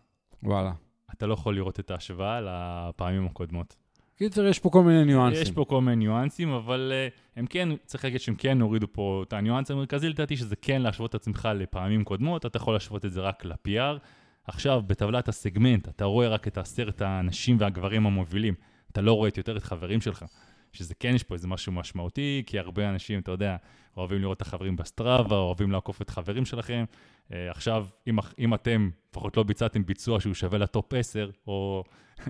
וואלה. 0.42 0.72
אתה 1.12 1.26
לא 1.26 1.34
יכול 1.34 1.54
לראות 1.54 1.80
את 1.80 1.90
ההשוואה 1.90 2.40
לפעמים 2.40 3.26
הקודמות. 3.26 3.76
קיצר, 4.16 4.46
יש 4.46 4.58
פה 4.58 4.70
כל 4.70 4.82
מיני 4.82 5.04
ניואנסים. 5.04 5.42
יש 5.42 5.50
פה 5.50 5.64
כל 5.68 5.80
מיני 5.80 5.96
ניואנסים, 5.96 6.52
אבל 6.52 6.92
uh, 6.92 7.20
הם 7.36 7.46
כן, 7.46 7.68
צריך 7.84 8.04
להגיד 8.04 8.20
שהם 8.20 8.34
כן 8.34 8.60
הורידו 8.60 8.86
פה 8.92 9.24
את 9.28 9.32
הניואנס 9.32 9.70
המרכזי, 9.70 10.08
לדעתי 10.08 10.36
שזה 10.36 10.56
כן 10.56 10.82
להשוות 10.82 11.10
את 11.10 11.14
עצמך 11.14 11.48
לפעמים 11.54 12.04
קודמות, 12.04 12.46
אתה 12.46 12.56
יכול 12.56 12.74
להשוות 12.74 13.04
את 13.04 13.12
זה 13.12 13.20
רק 13.20 13.44
ל-PR. 13.44 13.98
עכשיו, 14.44 14.82
בטבלת 14.86 15.28
הסגמנט, 15.28 15.88
אתה 15.88 16.04
רואה 16.04 16.28
רק 16.28 16.48
את 16.48 16.58
עשרת 16.58 17.02
הנשים 17.02 17.56
והגברים 17.60 18.06
המובילים, 18.06 18.54
אתה 18.92 19.00
לא 19.00 19.12
רואה 19.12 19.30
יותר 19.36 19.56
את 19.56 19.62
חברים 19.62 20.00
שלך. 20.00 20.24
שזה 20.72 20.94
כן 20.94 21.14
יש 21.14 21.22
פה 21.22 21.34
איזה 21.34 21.48
משהו 21.48 21.72
משמעותי, 21.72 22.42
כי 22.46 22.58
הרבה 22.58 22.90
אנשים, 22.90 23.20
אתה 23.20 23.30
יודע, 23.30 23.56
אוהבים 23.96 24.20
לראות 24.20 24.36
את 24.36 24.42
החברים 24.42 24.76
בסטראבה, 24.76 25.36
אוהבים 25.36 25.70
לעקוף 25.70 26.02
את 26.02 26.10
חברים 26.10 26.44
שלכם. 26.44 26.84
Uh, 27.30 27.32
עכשיו, 27.50 27.86
אם, 28.06 28.16
אם 28.38 28.54
אתם 28.54 28.90
לפחות 29.10 29.36
לא 29.36 29.42
ביצעתם 29.42 29.86
ביצוע 29.86 30.20
שהוא 30.20 30.34
שווה 30.34 30.58
לטופ 30.58 30.94
10, 30.94 31.30
או... 31.46 31.84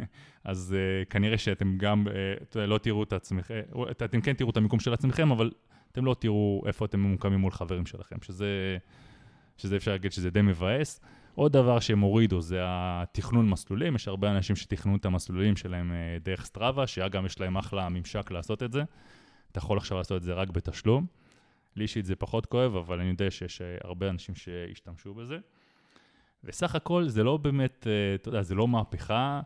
אז 0.44 0.76
uh, 0.76 1.11
כנראה 1.11 1.38
שאתם 1.38 1.76
גם 1.76 2.07
uh, 2.55 2.59
לא 2.59 2.79
תראו 2.79 3.03
את 3.03 3.12
עצמכם, 3.12 3.61
אתם 3.90 4.20
כן 4.20 4.33
תראו 4.33 4.50
את 4.50 4.57
המיקום 4.57 4.81
של 4.81 4.92
עצמכם, 4.92 5.31
אבל 5.31 5.50
אתם 5.92 6.05
לא 6.05 6.16
תראו 6.18 6.62
איפה 6.66 6.85
אתם 6.85 7.00
ממוקמים 7.00 7.40
מול 7.40 7.53
חברים 7.53 7.87
שלכם, 7.87 8.16
שזה, 8.22 8.79
שזה 9.57 9.76
אפשר 9.76 9.90
להגיד 9.90 10.12
שזה 10.12 10.31
די 10.31 10.42
מבאס. 10.42 11.00
עוד 11.40 11.53
דבר 11.53 11.81
שהם 11.81 12.00
הורידו 12.00 12.40
זה 12.40 12.59
התכנון 12.64 13.50
מסלולים, 13.50 13.94
יש 13.94 14.09
הרבה 14.09 14.31
אנשים 14.31 14.57
שתכננו 14.57 14.96
את 14.96 15.05
המסלולים 15.05 15.57
שלהם 15.57 15.90
uh, 15.90 16.24
דרך 16.24 16.44
סטראבה, 16.44 16.87
שאגב 16.87 17.24
יש 17.24 17.40
להם 17.40 17.57
אחלה 17.57 17.88
ממשק 17.88 18.31
לעשות 18.31 18.62
את 18.62 18.72
זה. 18.72 18.83
אתה 19.53 19.59
יכול 19.59 19.79
עכשיו 19.79 19.98
לעשות 19.98 20.16
את 20.16 20.22
זה 20.22 20.33
רק 20.33 20.50
בתשלום. 20.50 21.07
לי 21.76 21.83
אישית 21.83 22.05
זה 22.05 22.16
פחות 22.16 22.46
כואב, 22.46 22.76
אבל 22.76 23.00
אני 23.00 23.09
יודע 23.09 23.31
שיש 23.31 23.62
הרבה 23.85 24.11
אנשים 24.11 24.35
שהשתמשו 24.35 25.14
בזה. 25.14 25.38
וסך 26.44 26.74
הכל 26.74 27.09
זה 27.09 27.24
לא 27.24 27.37
באמת, 27.37 27.87
אה, 27.87 28.14
אתה 28.14 28.29
יודע, 28.29 28.42
זה 28.42 28.55
לא 28.55 28.68
מהפכה. 28.68 29.40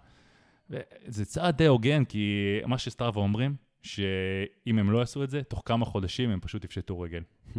זה 1.06 1.24
צעד 1.24 1.56
די 1.56 1.66
הוגן, 1.66 2.04
כי 2.04 2.58
מה 2.66 2.78
שסטארווה 2.78 3.22
אומרים, 3.22 3.56
שאם 3.82 4.78
הם 4.78 4.90
לא 4.90 4.98
יעשו 4.98 5.24
את 5.24 5.30
זה, 5.30 5.42
תוך 5.42 5.62
כמה 5.64 5.84
חודשים 5.84 6.30
הם 6.30 6.40
פשוט 6.40 6.64
יפשטו 6.64 7.00
רגל. 7.00 7.22
Hmm. 7.54 7.58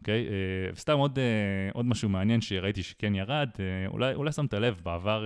אוקיי? 0.00 0.26
Okay? 0.26 0.30
אה, 0.30 0.72
וסתם 0.72 0.98
עוד, 0.98 1.18
אה, 1.18 1.24
עוד 1.72 1.86
משהו 1.86 2.08
מעניין 2.08 2.40
שראיתי 2.40 2.82
שכן 2.82 3.14
ירד, 3.14 3.50
אולי, 3.86 4.14
אולי 4.14 4.32
שמת 4.32 4.54
לב, 4.54 4.80
בעבר, 4.84 5.24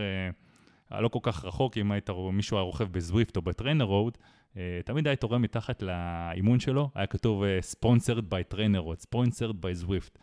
לא 0.91 1.09
כל 1.09 1.19
כך 1.23 1.45
רחוק, 1.45 1.79
אם 1.79 1.93
היית, 1.93 2.11
מישהו 2.33 2.57
היה 2.57 2.65
רוכב 2.65 2.93
בזוויפט 2.93 3.37
או 3.37 3.43
בטריינר 3.43 3.85
רוד, 3.85 4.19
תמיד 4.85 5.09
היית 5.09 5.23
רואה 5.23 5.39
מתחת 5.39 5.83
לאימון 5.83 6.61
שלו, 6.61 6.91
היה 6.95 7.07
כתוב 7.07 7.43
sponsored 7.75 8.23
by 8.31 8.55
trainer 8.55 8.83
road, 8.87 9.07
sponsored 9.15 9.53
by 9.53 9.87
Zwift. 9.87 10.19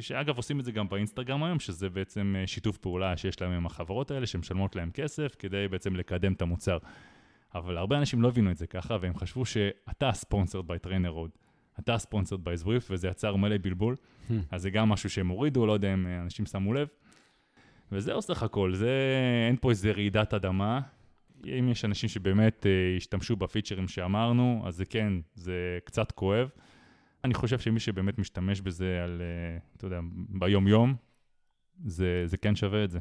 שאגב 0.00 0.36
עושים 0.36 0.60
את 0.60 0.64
זה 0.64 0.72
גם 0.72 0.88
באינסטגרם 0.88 1.42
היום, 1.42 1.60
שזה 1.60 1.90
בעצם 1.90 2.34
אה, 2.38 2.46
שיתוף 2.46 2.78
פעולה 2.78 3.16
שיש 3.16 3.40
להם 3.40 3.50
עם 3.50 3.66
החברות 3.66 4.10
האלה, 4.10 4.26
שמשלמות 4.26 4.76
להם 4.76 4.90
כסף 4.90 5.36
כדי 5.38 5.68
בעצם 5.68 5.96
לקדם 5.96 6.32
את 6.32 6.42
המוצר. 6.42 6.78
אבל 7.54 7.76
הרבה 7.76 7.98
אנשים 7.98 8.22
לא 8.22 8.28
הבינו 8.28 8.50
את 8.50 8.56
זה 8.56 8.66
ככה, 8.66 8.96
והם 9.00 9.14
חשבו 9.14 9.46
שאתה 9.46 10.12
ספונסרד 10.12 10.70
by 10.70 10.86
trainer 10.86 11.10
road, 11.16 11.38
אתה 11.80 11.98
ספונסרד 11.98 12.48
by 12.48 12.64
Zwift, 12.64 12.86
וזה 12.90 13.08
יצר 13.08 13.36
מלא 13.36 13.56
בלבול. 13.62 13.96
Hmm. 14.28 14.32
אז 14.50 14.62
זה 14.62 14.70
גם 14.70 14.88
משהו 14.88 15.10
שהם 15.10 15.28
הורידו, 15.28 15.66
לא 15.66 15.72
יודע 15.72 15.94
אם 15.94 16.06
אה, 16.06 16.20
אנשים 16.22 16.46
שמו 16.46 16.72
לב. 16.72 16.88
וזהו 17.92 18.22
סך 18.22 18.42
הכל, 18.42 18.74
זה, 18.74 18.90
אין 19.48 19.56
פה 19.60 19.70
איזה 19.70 19.92
רעידת 19.92 20.34
אדמה. 20.34 20.80
אם 21.46 21.68
יש 21.70 21.84
אנשים 21.84 22.08
שבאמת 22.08 22.66
uh, 22.66 22.96
השתמשו 22.96 23.36
בפיצ'רים 23.36 23.88
שאמרנו, 23.88 24.62
אז 24.66 24.76
זה 24.76 24.84
כן, 24.84 25.12
זה 25.34 25.78
קצת 25.84 26.12
כואב. 26.12 26.48
אני 27.24 27.34
חושב 27.34 27.58
שמי 27.58 27.80
שבאמת 27.80 28.18
משתמש 28.18 28.60
בזה 28.60 29.00
על, 29.04 29.22
אה, 29.22 29.58
אתה 29.76 29.86
יודע, 29.86 30.00
ביום-יום, 30.28 30.94
זה, 31.84 32.22
זה 32.26 32.36
כן 32.36 32.56
שווה 32.56 32.84
את 32.84 32.90
זה. 32.90 32.98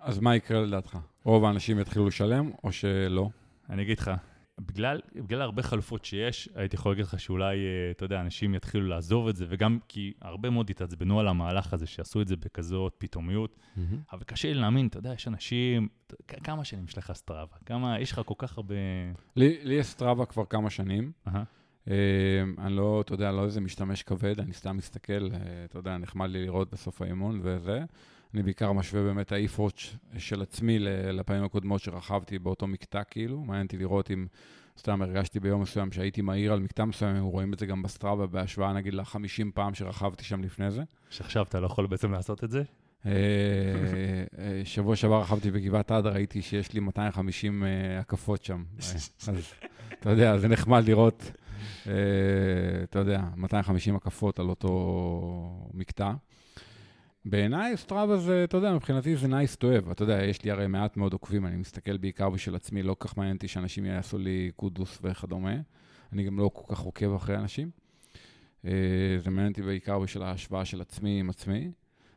אז 0.00 0.18
מה 0.18 0.36
יקרה 0.36 0.60
לדעתך? 0.60 0.98
רוב 1.24 1.44
האנשים 1.44 1.80
יתחילו 1.80 2.06
לשלם 2.06 2.50
או 2.64 2.72
שלא? 2.72 3.28
אני 3.70 3.82
אגיד 3.82 3.98
לך, 3.98 4.10
בגלל, 4.60 5.00
בגלל 5.14 5.42
הרבה 5.42 5.62
חלופות 5.62 6.04
שיש, 6.04 6.48
הייתי 6.54 6.76
יכול 6.76 6.92
להגיד 6.92 7.04
לך 7.04 7.20
שאולי, 7.20 7.56
אה, 7.56 7.90
אתה 7.90 8.04
יודע, 8.04 8.20
אנשים 8.20 8.54
יתחילו 8.54 8.86
לעזוב 8.86 9.28
את 9.28 9.36
זה, 9.36 9.46
וגם 9.48 9.78
כי 9.88 10.12
הרבה 10.22 10.50
מאוד 10.50 10.70
התעצבנו 10.70 11.20
על 11.20 11.28
המהלך 11.28 11.72
הזה, 11.72 11.86
שעשו 11.86 12.20
את 12.20 12.28
זה 12.28 12.36
בכזאת 12.36 12.94
פתאומיות, 12.98 13.56
mm-hmm. 13.56 13.80
אבל 14.12 14.22
קשה 14.24 14.48
לי 14.48 14.54
להאמין, 14.54 14.86
אתה 14.86 14.98
יודע, 14.98 15.12
יש 15.12 15.28
אנשים, 15.28 15.88
כמה 16.28 16.64
שנים 16.64 16.84
יש 16.84 16.98
לך 16.98 17.12
סטראבה? 17.12 17.56
כמה, 17.66 18.00
יש 18.00 18.12
לך 18.12 18.20
כל 18.24 18.34
כך 18.38 18.56
הרבה... 18.56 18.74
לי, 19.36 19.58
לי 19.62 19.74
יש 19.74 19.86
סטראבה 19.86 20.26
כבר 20.26 20.44
כמה 20.44 20.70
שנים. 20.70 21.12
Uh-huh. 21.26 21.30
Uh, 21.84 21.90
אני 22.58 22.76
לא, 22.76 23.00
אתה 23.00 23.14
יודע, 23.14 23.32
לא 23.32 23.44
איזה 23.44 23.60
משתמש 23.60 24.02
כבד, 24.02 24.40
אני 24.40 24.52
סתם 24.52 24.76
מסתכל, 24.76 25.28
uh, 25.32 25.34
אתה 25.64 25.78
יודע, 25.78 25.98
נחמד 25.98 26.30
לי 26.30 26.44
לראות 26.44 26.72
בסוף 26.72 27.02
האימון 27.02 27.40
וזה. 27.42 27.84
אני 28.34 28.42
בעיקר 28.42 28.72
משווה 28.72 29.02
באמת 29.02 29.32
האיפרוץ' 29.32 29.96
של 30.18 30.42
עצמי 30.42 30.78
לפעמים 31.12 31.44
הקודמות 31.44 31.80
שרכבתי 31.80 32.38
באותו 32.38 32.66
מקטע, 32.66 33.04
כאילו. 33.04 33.40
מעניין 33.40 33.66
אותי 33.66 33.78
לראות 33.78 34.10
אם, 34.10 34.26
סתם 34.78 35.02
הרגשתי 35.02 35.40
ביום 35.40 35.62
מסוים 35.62 35.92
שהייתי 35.92 36.22
מהיר 36.22 36.52
על 36.52 36.60
מקטע 36.60 36.84
מסוים, 36.84 37.24
רואים 37.24 37.52
את 37.52 37.58
זה 37.58 37.66
גם 37.66 37.82
בסטראבה 37.82 38.26
בהשוואה 38.26 38.72
נגיד 38.72 38.94
ל-50 38.94 39.44
פעם 39.54 39.74
שרכבתי 39.74 40.24
שם 40.24 40.42
לפני 40.42 40.70
זה. 40.70 40.82
שעכשיו 41.10 41.42
אתה 41.42 41.60
לא 41.60 41.66
יכול 41.66 41.86
בעצם 41.86 42.12
לעשות 42.12 42.44
את 42.44 42.50
זה? 42.50 42.62
אה, 43.06 43.12
שבוע 44.64 44.96
שעבר 44.96 45.20
רכבתי 45.20 45.50
בגבעת 45.50 45.90
עדה, 45.90 46.10
ראיתי 46.10 46.42
שיש 46.42 46.72
לי 46.72 46.80
250 46.80 47.64
הקפות 48.00 48.44
שם. 48.44 48.64
אז 49.28 49.52
אתה 50.00 50.10
יודע, 50.10 50.38
זה 50.38 50.48
נחמד 50.48 50.84
לראות. 50.84 51.30
אה, 51.86 51.92
אתה 52.82 52.98
יודע, 52.98 53.22
250 53.36 53.96
הקפות 53.96 54.38
על 54.38 54.48
אותו 54.48 55.70
מקטע. 55.74 56.12
בעיניי 57.30 57.76
סטראבה 57.76 58.16
זה, 58.16 58.44
אתה 58.44 58.56
יודע, 58.56 58.72
מבחינתי 58.72 59.16
זה 59.16 59.26
nice 59.26 59.56
to 59.56 59.64
have. 59.64 59.92
אתה 59.92 60.02
יודע, 60.02 60.24
יש 60.24 60.44
לי 60.44 60.50
הרי 60.50 60.66
מעט 60.66 60.96
מאוד 60.96 61.12
עוקבים, 61.12 61.46
אני 61.46 61.56
מסתכל 61.56 61.96
בעיקר 61.96 62.30
בשביל 62.30 62.54
עצמי, 62.54 62.82
לא 62.82 62.94
כל 62.98 63.08
כך 63.08 63.16
מעניין 63.16 63.36
אותי 63.36 63.48
שאנשים 63.48 63.84
יעשו 63.84 64.18
לי 64.18 64.50
קודוס 64.56 64.98
וכדומה. 65.02 65.54
אני 66.12 66.24
גם 66.24 66.38
לא 66.38 66.50
כל 66.54 66.74
כך 66.74 66.80
עוקב 66.80 67.14
אחרי 67.14 67.36
אנשים. 67.36 67.70
אה, 68.64 68.70
זה 69.18 69.30
מעניין 69.30 69.48
אותי 69.48 69.62
בעיקר 69.62 69.98
בשביל 69.98 70.22
ההשוואה 70.22 70.64
של 70.64 70.80
עצמי 70.80 71.20
עם 71.20 71.30
עצמי. 71.30 71.70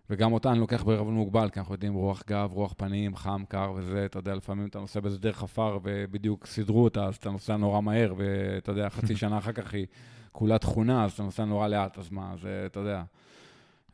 וגם 0.09 0.33
אותה 0.33 0.51
אני 0.51 0.59
לוקח 0.59 0.83
בערבון 0.83 1.13
מוגבל, 1.13 1.49
כי 1.49 1.59
אנחנו 1.59 1.73
יודעים 1.73 1.93
רוח 1.93 2.23
גב, 2.27 2.49
רוח 2.53 2.73
פנים, 2.77 3.15
חם, 3.15 3.43
קר 3.49 3.73
וזה, 3.75 4.05
אתה 4.05 4.19
יודע, 4.19 4.35
לפעמים 4.35 4.67
אתה 4.67 4.79
נוסע 4.79 4.99
באיזה 4.99 5.19
דרך 5.19 5.43
עפר 5.43 5.79
ובדיוק 5.83 6.45
סידרו 6.45 6.83
אותה, 6.83 7.05
אז 7.05 7.15
אתה 7.15 7.29
נוסע 7.29 7.57
נורא 7.57 7.81
מהר, 7.81 8.13
ואתה 8.17 8.71
יודע, 8.71 8.89
חצי 8.89 9.15
שנה 9.15 9.37
אחר 9.37 9.51
כך 9.51 9.73
היא 9.73 9.85
כולה 10.31 10.57
תכונה, 10.57 11.05
אז 11.05 11.11
אתה 11.11 11.23
נוסע 11.23 11.45
נורא 11.45 11.67
לאט, 11.67 11.97
אז 11.97 12.11
מה, 12.11 12.33
זה, 12.41 12.63
אתה 12.65 12.79
יודע. 12.79 13.03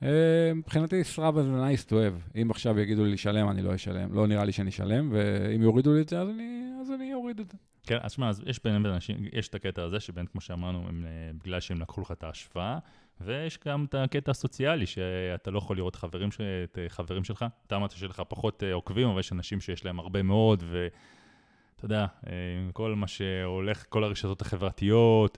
אה, 0.03 0.51
מבחינתי 0.55 1.03
סרבה 1.03 1.43
זה 1.43 1.49
nice 1.49 1.89
to 1.89 1.91
have. 1.91 2.41
אם 2.41 2.51
עכשיו 2.51 2.79
יגידו 2.79 3.05
לי 3.05 3.11
לשלם, 3.11 3.49
אני 3.49 3.61
לא 3.61 3.75
אשלם. 3.75 4.13
לא 4.13 4.27
נראה 4.27 4.45
לי 4.45 4.51
שאני 4.51 4.69
אשלם, 4.69 5.09
ואם 5.11 5.61
יורידו 5.61 5.93
לי 5.93 6.01
את 6.01 6.09
זה, 6.09 6.19
אז 6.19 6.29
אני, 6.29 6.69
אז 6.81 6.91
אני 6.91 7.13
אוריד 7.13 7.39
את 7.39 7.49
זה. 7.49 7.57
כן, 7.83 7.97
אז 8.01 8.11
שמע, 8.11 8.31
יש 8.45 8.59
בין 8.63 8.85
אנשים, 8.85 9.17
יש 9.33 9.47
את 9.47 9.55
הקטע 9.55 9.83
הזה, 9.83 9.99
שבין, 9.99 10.25
כמו 10.25 10.41
שאמרנו, 10.41 10.87
הם, 10.87 11.05
אה, 11.05 11.31
בגלל 11.43 11.59
שהם 11.59 11.81
לקחו 11.81 12.01
לך 12.01 12.11
את 12.11 12.23
ההשוואה, 12.23 12.77
ויש 13.21 13.59
גם 13.67 13.85
את 13.89 13.95
הקטע 13.95 14.31
הסוציאלי, 14.31 14.85
שאתה 14.85 15.51
לא 15.51 15.57
יכול 15.57 15.77
לראות 15.77 15.95
חברים, 15.95 16.31
ש... 16.31 16.41
את 16.41 16.77
אה, 16.77 16.89
חברים 16.89 17.23
שלך. 17.23 17.45
אתה 17.67 17.75
אמרת 17.75 17.91
שיש 17.91 18.03
לך 18.03 18.21
פחות 18.27 18.63
עוקבים, 18.73 19.07
אבל 19.07 19.19
יש 19.19 19.31
אנשים 19.31 19.61
שיש 19.61 19.85
להם 19.85 19.99
הרבה 19.99 20.23
מאוד, 20.23 20.63
ואתה 20.67 21.85
יודע, 21.85 22.05
אה, 22.27 22.33
כל 22.73 22.95
מה 22.95 23.07
שהולך, 23.07 23.85
כל 23.89 24.03
הרשתות 24.03 24.41
החברתיות, 24.41 25.37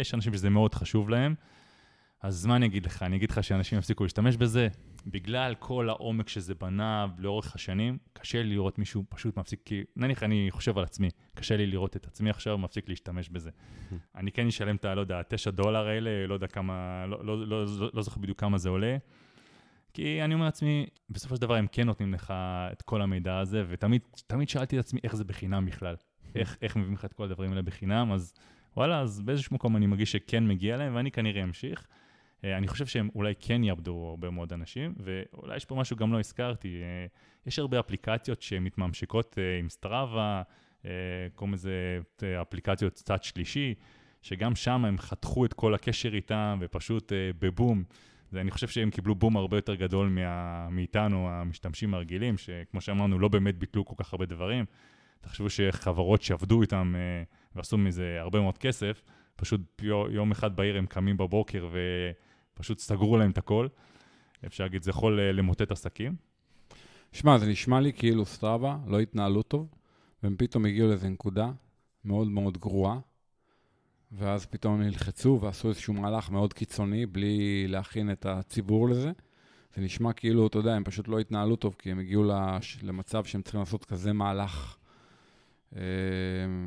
יש 0.00 0.14
אנשים 0.14 0.32
שזה 0.32 0.50
מאוד 0.50 0.74
חשוב 0.74 1.10
להם. 1.10 1.34
אז 2.22 2.46
מה 2.46 2.56
אני 2.56 2.66
אגיד 2.66 2.86
לך? 2.86 3.02
אני 3.02 3.16
אגיד 3.16 3.30
לך 3.30 3.44
שאנשים 3.44 3.78
יפסיקו 3.78 4.04
להשתמש 4.04 4.36
בזה. 4.36 4.68
בגלל 5.06 5.54
כל 5.58 5.88
העומק 5.88 6.28
שזה 6.28 6.54
בנה 6.54 7.06
לאורך 7.18 7.54
השנים, 7.54 7.98
קשה 8.12 8.42
לי 8.42 8.48
לראות 8.48 8.78
מישהו 8.78 9.04
פשוט 9.08 9.36
מפסיק, 9.36 9.60
כי 9.64 9.82
נניח 9.96 10.22
אני 10.22 10.48
חושב 10.50 10.78
על 10.78 10.84
עצמי, 10.84 11.08
קשה 11.34 11.56
לי 11.56 11.66
לראות 11.66 11.96
את 11.96 12.06
עצמי 12.06 12.30
עכשיו, 12.30 12.58
מפסיק 12.58 12.88
להשתמש 12.88 13.28
בזה. 13.28 13.50
אני 14.16 14.32
כן 14.32 14.46
אשלם 14.46 14.76
את 14.76 14.84
ה, 14.84 14.94
לא 14.94 15.00
יודע, 15.00 15.22
תשע 15.28 15.50
דולר 15.50 15.86
האלה, 15.86 16.26
לא 16.26 16.34
יודע 16.34 16.46
כמה, 16.46 17.06
לא, 17.06 17.24
לא, 17.24 17.46
לא, 17.46 17.66
לא, 17.66 17.90
לא 17.94 18.02
זוכר 18.02 18.20
בדיוק 18.20 18.40
כמה 18.40 18.58
זה 18.58 18.68
עולה. 18.68 18.96
כי 19.94 20.22
אני 20.22 20.34
אומר 20.34 20.44
לעצמי, 20.44 20.86
בסופו 21.10 21.36
של 21.36 21.42
דבר 21.42 21.54
הם 21.54 21.66
כן 21.72 21.86
נותנים 21.86 22.14
לך 22.14 22.34
את 22.72 22.82
כל 22.82 23.02
המידע 23.02 23.38
הזה, 23.38 23.64
ותמיד 23.68 24.48
שאלתי 24.48 24.78
את 24.78 24.84
עצמי 24.84 25.00
איך 25.04 25.16
זה 25.16 25.24
בחינם 25.24 25.66
בכלל. 25.66 25.96
איך, 26.34 26.56
איך 26.62 26.76
מביאים 26.76 26.94
לך 26.94 27.04
את 27.04 27.12
כל 27.12 27.24
הדברים 27.24 27.50
האלה 27.50 27.62
בחינם, 27.62 28.12
אז 28.12 28.34
וואלה, 28.76 29.00
אז 29.00 29.20
באיזשהו 29.20 29.54
מקום 29.54 29.76
אני 29.76 29.86
מרגיש 29.86 30.12
שכן 30.12 30.48
מגיע 30.48 30.76
להם, 30.76 30.96
ואני 30.96 31.10
כנראה 31.10 31.42
אמשיך. 31.42 31.86
אה, 32.44 32.56
אני 32.56 32.68
חושב 32.68 32.86
שהם 32.86 33.08
אולי 33.14 33.34
כן 33.40 33.64
יעבדו 33.64 34.06
הרבה 34.10 34.30
מאוד 34.30 34.52
אנשים, 34.52 34.94
ואולי 34.98 35.56
יש 35.56 35.64
פה 35.64 35.74
משהו 35.74 35.96
גם 35.96 36.12
לא 36.12 36.18
הזכרתי. 36.20 36.82
אה, 36.82 37.06
יש 37.46 37.58
הרבה 37.58 37.80
אפליקציות 37.80 38.42
שמתממשקות 38.42 39.38
אה, 39.38 39.58
עם 39.58 39.68
סטראבה, 39.68 40.42
קוראים 41.34 41.54
לזה 41.54 42.00
אפליקציות 42.42 42.92
צד 42.92 43.22
שלישי, 43.22 43.74
שגם 44.22 44.56
שם 44.56 44.84
הם 44.84 44.98
חתכו 44.98 45.44
את 45.44 45.52
כל 45.52 45.74
הקשר 45.74 46.14
איתם, 46.14 46.58
ופשוט 46.60 47.12
בבום 47.38 47.84
אני 48.32 48.50
חושב 48.50 48.68
שהם 48.68 48.90
קיבלו 48.90 49.14
בום 49.14 49.36
הרבה 49.36 49.56
יותר 49.56 49.74
גדול 49.74 50.08
מה, 50.08 50.68
מאיתנו, 50.70 51.28
המשתמשים 51.30 51.94
הרגילים, 51.94 52.38
שכמו 52.38 52.80
שאמרנו, 52.80 53.18
לא 53.18 53.28
באמת 53.28 53.58
ביטלו 53.58 53.84
כל 53.84 53.94
כך 53.98 54.12
הרבה 54.12 54.26
דברים. 54.26 54.64
תחשבו 55.20 55.50
שחברות 55.50 56.22
שעבדו 56.22 56.62
איתם 56.62 56.94
ועשו 57.54 57.78
מזה 57.78 58.16
הרבה 58.20 58.40
מאוד 58.40 58.58
כסף, 58.58 59.02
פשוט 59.36 59.82
יום 60.10 60.30
אחד 60.30 60.56
בעיר 60.56 60.78
הם 60.78 60.86
קמים 60.86 61.16
בבוקר 61.16 61.68
ופשוט 62.56 62.78
סגרו 62.78 63.16
להם 63.16 63.30
את 63.30 63.38
הכל. 63.38 63.68
אפשר 64.46 64.64
להגיד, 64.64 64.82
זה 64.82 64.90
יכול 64.90 65.20
אה, 65.20 65.32
למוטט 65.32 65.70
עסקים. 65.70 66.16
שמע, 67.12 67.38
זה 67.38 67.46
נשמע 67.46 67.80
לי 67.80 67.92
כאילו 67.92 68.24
סטראבה 68.24 68.78
לא 68.86 69.00
התנהלו 69.00 69.42
טוב, 69.42 69.74
והם 70.22 70.34
פתאום 70.38 70.66
הגיעו 70.66 70.88
לאיזו 70.88 71.08
נקודה 71.08 71.50
מאוד 72.04 72.28
מאוד 72.28 72.58
גרועה, 72.58 72.98
ואז 74.12 74.46
פתאום 74.46 74.82
נלחצו 74.82 75.38
ועשו 75.42 75.68
איזשהו 75.68 75.94
מהלך 75.94 76.30
מאוד 76.30 76.52
קיצוני, 76.52 77.06
בלי 77.06 77.66
להכין 77.68 78.12
את 78.12 78.26
הציבור 78.26 78.88
לזה. 78.88 79.12
זה 79.74 79.82
נשמע 79.82 80.12
כאילו, 80.12 80.46
אתה 80.46 80.58
יודע, 80.58 80.74
הם 80.74 80.84
פשוט 80.84 81.08
לא 81.08 81.18
התנהלו 81.18 81.56
טוב, 81.56 81.76
כי 81.78 81.90
הם 81.90 81.98
הגיעו 81.98 82.24
למצב 82.82 83.24
שהם 83.24 83.42
צריכים 83.42 83.60
לעשות 83.60 83.84
כזה 83.84 84.12
מהלך 84.12 84.76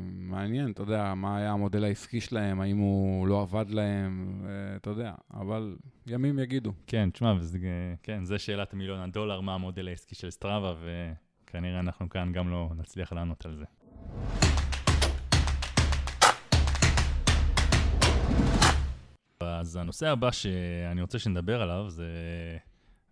מעניין, 0.06 0.70
אתה 0.70 0.82
יודע, 0.82 1.14
מה 1.14 1.36
היה 1.36 1.52
המודל 1.52 1.84
העסקי 1.84 2.20
שלהם, 2.20 2.60
האם 2.60 2.76
הוא 2.76 3.28
לא 3.28 3.42
עבד 3.42 3.70
להם, 3.70 4.42
אה, 4.44 4.76
אתה 4.76 4.90
יודע, 4.90 5.12
אבל 5.34 5.76
ימים 6.06 6.38
יגידו. 6.38 6.72
כן, 6.86 7.10
תשמע, 7.12 7.34
כן, 8.02 8.24
זה 8.24 8.38
שאלת 8.38 8.74
מיליון 8.74 9.00
הדולר, 9.00 9.40
מה 9.40 9.54
המודל 9.54 9.88
העסקי 9.88 10.14
של 10.14 10.30
סטראבה, 10.30 10.74
וכנראה 11.44 11.80
אנחנו 11.80 12.08
כאן 12.08 12.32
גם 12.32 12.50
לא 12.50 12.70
נצליח 12.76 13.12
לענות 13.12 13.46
על 13.46 13.56
זה. 13.56 13.64
אז 19.40 19.76
הנושא 19.76 20.08
הבא 20.08 20.30
שאני 20.30 21.02
רוצה 21.02 21.18
שנדבר 21.18 21.62
עליו 21.62 21.90
זה 21.90 22.08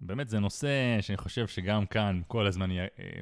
באמת 0.07 0.29
זה 0.29 0.39
נושא 0.39 0.99
שאני 1.01 1.17
חושב 1.17 1.47
שגם 1.47 1.87
כאן 1.87 2.21
כל 2.27 2.47
הזמן. 2.47 2.71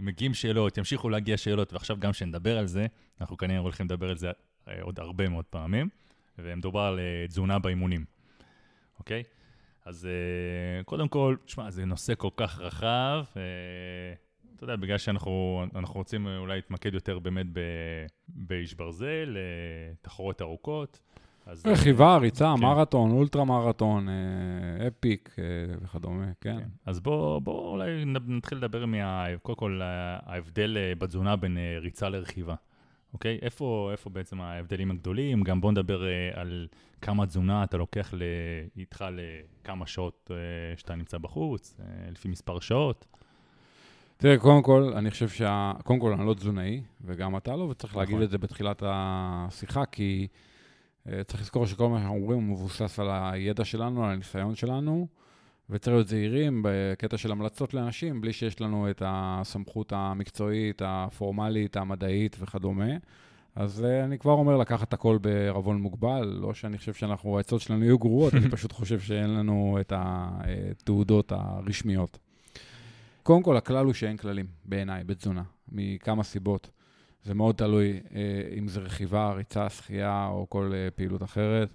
מגיעים 0.01 0.35
שאלות, 0.35 0.79
ימשיכו 0.79 1.09
להגיע 1.09 1.37
שאלות, 1.37 1.73
ועכשיו 1.73 1.97
גם 2.01 2.13
כשנדבר 2.13 2.59
על 2.59 2.67
זה, 2.67 2.87
אנחנו 3.21 3.37
כנראה 3.37 3.59
הולכים 3.59 3.87
לדבר 3.87 4.11
על 4.11 4.17
זה 4.17 4.31
אה, 4.69 4.83
עוד 4.83 5.01
הרבה 5.01 5.29
מאוד 5.29 5.45
פעמים, 5.45 5.89
ומדובר 6.39 6.81
על 6.81 6.99
אה, 6.99 7.27
תזונה 7.29 7.59
באימונים, 7.59 8.05
אוקיי? 8.99 9.23
אז 9.85 10.07
אה, 10.07 10.85
קודם 10.85 11.09
כל, 11.09 11.37
שמע, 11.47 11.71
זה 11.71 11.85
נושא 11.85 12.15
כל 12.15 12.31
כך 12.37 12.59
רחב, 12.59 13.25
אתה 14.57 14.65
יודע, 14.65 14.77
בגלל 14.77 14.99
שאנחנו 14.99 15.67
רוצים 15.95 16.27
אולי 16.27 16.55
להתמקד 16.55 16.95
יותר 16.95 17.19
באמת 17.19 17.47
באיש 18.29 18.75
ברזל, 18.75 19.37
תחרויות 20.03 20.43
ארוכות. 20.43 21.01
רכיבה, 21.65 22.17
ריצה, 22.17 22.55
כן. 22.57 22.63
מרתון, 22.63 23.11
אולטרה 23.11 23.45
מרתון, 23.45 24.09
אה, 24.09 24.89
אפיק 24.89 25.37
אה, 25.39 25.45
וכדומה, 25.83 26.27
כן. 26.41 26.59
כן. 26.59 26.69
אז 26.87 27.01
בואו 27.01 27.41
בוא 27.41 27.71
אולי 27.71 28.05
נתחיל 28.05 28.59
לדבר 28.59 28.87
מה... 28.87 29.25
קודם 29.43 29.57
כל, 29.57 29.81
ההבדל 29.83 30.77
אה, 30.77 30.95
בתזונה 30.95 31.37
בין 31.37 31.59
ריצה 31.81 32.09
לרכיבה. 32.09 32.55
אוקיי? 33.13 33.39
איפה, 33.43 33.89
איפה 33.93 34.11
בעצם 34.11 34.41
ההבדלים 34.41 34.91
הגדולים? 34.91 35.43
גם 35.43 35.61
בואו 35.61 35.73
נדבר 35.73 36.03
על 36.35 36.69
כמה 37.01 37.27
תזונה 37.27 37.65
אתה 37.65 37.77
לוקח 37.77 38.15
ל... 38.15 38.23
איתך 38.77 39.05
לכמה 39.13 39.87
שעות 39.87 40.31
שאתה 40.77 40.95
נמצא 40.95 41.19
בחוץ, 41.19 41.81
לפי 42.11 42.29
מספר 42.29 42.61
שעות. 42.61 43.07
תראה, 44.17 44.39
קודם 44.39 44.63
כל, 44.63 44.93
אני 44.97 45.11
חושב 45.11 45.29
שה... 45.29 45.73
קודם 45.85 45.99
כל, 45.99 46.13
אני 46.13 46.27
לא 46.27 46.35
תזונאי, 46.35 46.83
וגם 47.05 47.37
אתה 47.37 47.57
לא, 47.57 47.63
וצריך 47.63 47.93
נכון. 47.93 48.03
להגיד 48.03 48.21
את 48.21 48.31
זה 48.31 48.39
בתחילת 48.39 48.83
השיחה, 48.87 49.87
כי... 49.87 50.29
אה, 51.09 51.25
צריך 51.25 51.43
לזכור 51.43 51.67
שכל 51.67 51.89
מה 51.89 51.99
שאנחנו 51.99 52.17
אומרים 52.17 52.39
הוא 52.39 52.55
מבוסס 52.55 52.99
על 52.99 53.09
הידע 53.11 53.65
שלנו, 53.65 54.05
על 54.05 54.13
הניסיון 54.13 54.55
שלנו, 54.55 55.07
וצריך 55.71 55.95
להיות 55.95 56.09
זהירים 56.09 56.63
בקטע 56.65 57.19
של 57.19 57.33
המלצות 57.33 57.75
לאנשים, 57.75 58.21
בלי 58.21 58.33
שיש 58.33 58.61
לנו 58.61 58.91
את 58.91 59.03
הסמכות 59.07 59.93
המקצועית, 59.97 60.83
הפורמלית, 60.85 61.77
המדעית 61.77 62.37
וכדומה. 62.41 62.95
אז 63.55 63.85
uh, 63.85 64.05
אני 64.05 64.19
כבר 64.19 64.33
אומר 64.33 64.57
לקחת 64.57 64.93
הכל 64.93 65.19
בערבון 65.19 65.83
מוגבל, 65.83 66.39
לא 66.41 66.55
שאני 66.55 66.79
חושב 66.79 66.95
שאנחנו, 66.95 67.37
העצות 67.37 67.61
שלנו 67.61 67.85
יהיו 67.85 67.99
גרועות, 67.99 68.35
אני 68.35 68.51
פשוט 68.51 68.73
חושב 68.73 69.01
שאין 69.01 69.35
לנו 69.35 69.79
את 69.81 69.93
התעודות 69.97 71.33
הרשמיות. 71.33 72.19
קודם 73.23 73.43
כל, 73.43 73.57
הכלל 73.57 73.85
הוא 73.85 73.93
שאין 73.93 74.17
כללים, 74.17 74.47
בעיניי, 74.65 75.05
בתזונה, 75.05 75.43
מכמה 75.69 76.23
סיבות. 76.23 76.71
זה 77.25 77.35
מאוד 77.35 77.55
תלוי 77.55 78.01
אה, 78.15 78.21
אם 78.59 78.69
זה 78.69 78.81
רכיבה, 78.81 79.33
ריצה, 79.33 79.71
שחייה 79.71 80.27
או 80.27 80.47
כל 80.49 80.73
אה, 80.75 80.91
פעילות 80.91 81.23
אחרת. 81.23 81.69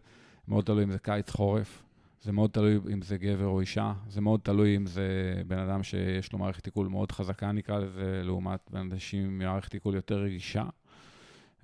מאוד 0.47 0.65
תלוי 0.65 0.83
אם 0.83 0.91
זה 0.91 0.99
קיץ, 0.99 1.29
חורף. 1.29 1.83
זה 2.21 2.31
מאוד 2.31 2.49
תלוי 2.49 2.79
אם 2.93 3.01
זה 3.01 3.17
גבר 3.17 3.45
או 3.45 3.61
אישה. 3.61 3.93
זה 4.09 4.21
מאוד 4.21 4.39
תלוי 4.43 4.75
אם 4.75 4.85
זה 4.85 5.41
בן 5.47 5.59
אדם 5.59 5.83
שיש 5.83 6.33
לו 6.33 6.39
מערכת 6.39 6.65
עיכול 6.65 6.87
מאוד 6.87 7.11
חזקה, 7.11 7.51
נקרא 7.51 7.79
לזה, 7.79 8.21
לעומת 8.23 8.59
אנשים 8.73 9.23
עם 9.23 9.37
מערכת 9.37 9.73
עיכול 9.73 9.95
יותר 9.95 10.17
רגישה. 10.17 10.63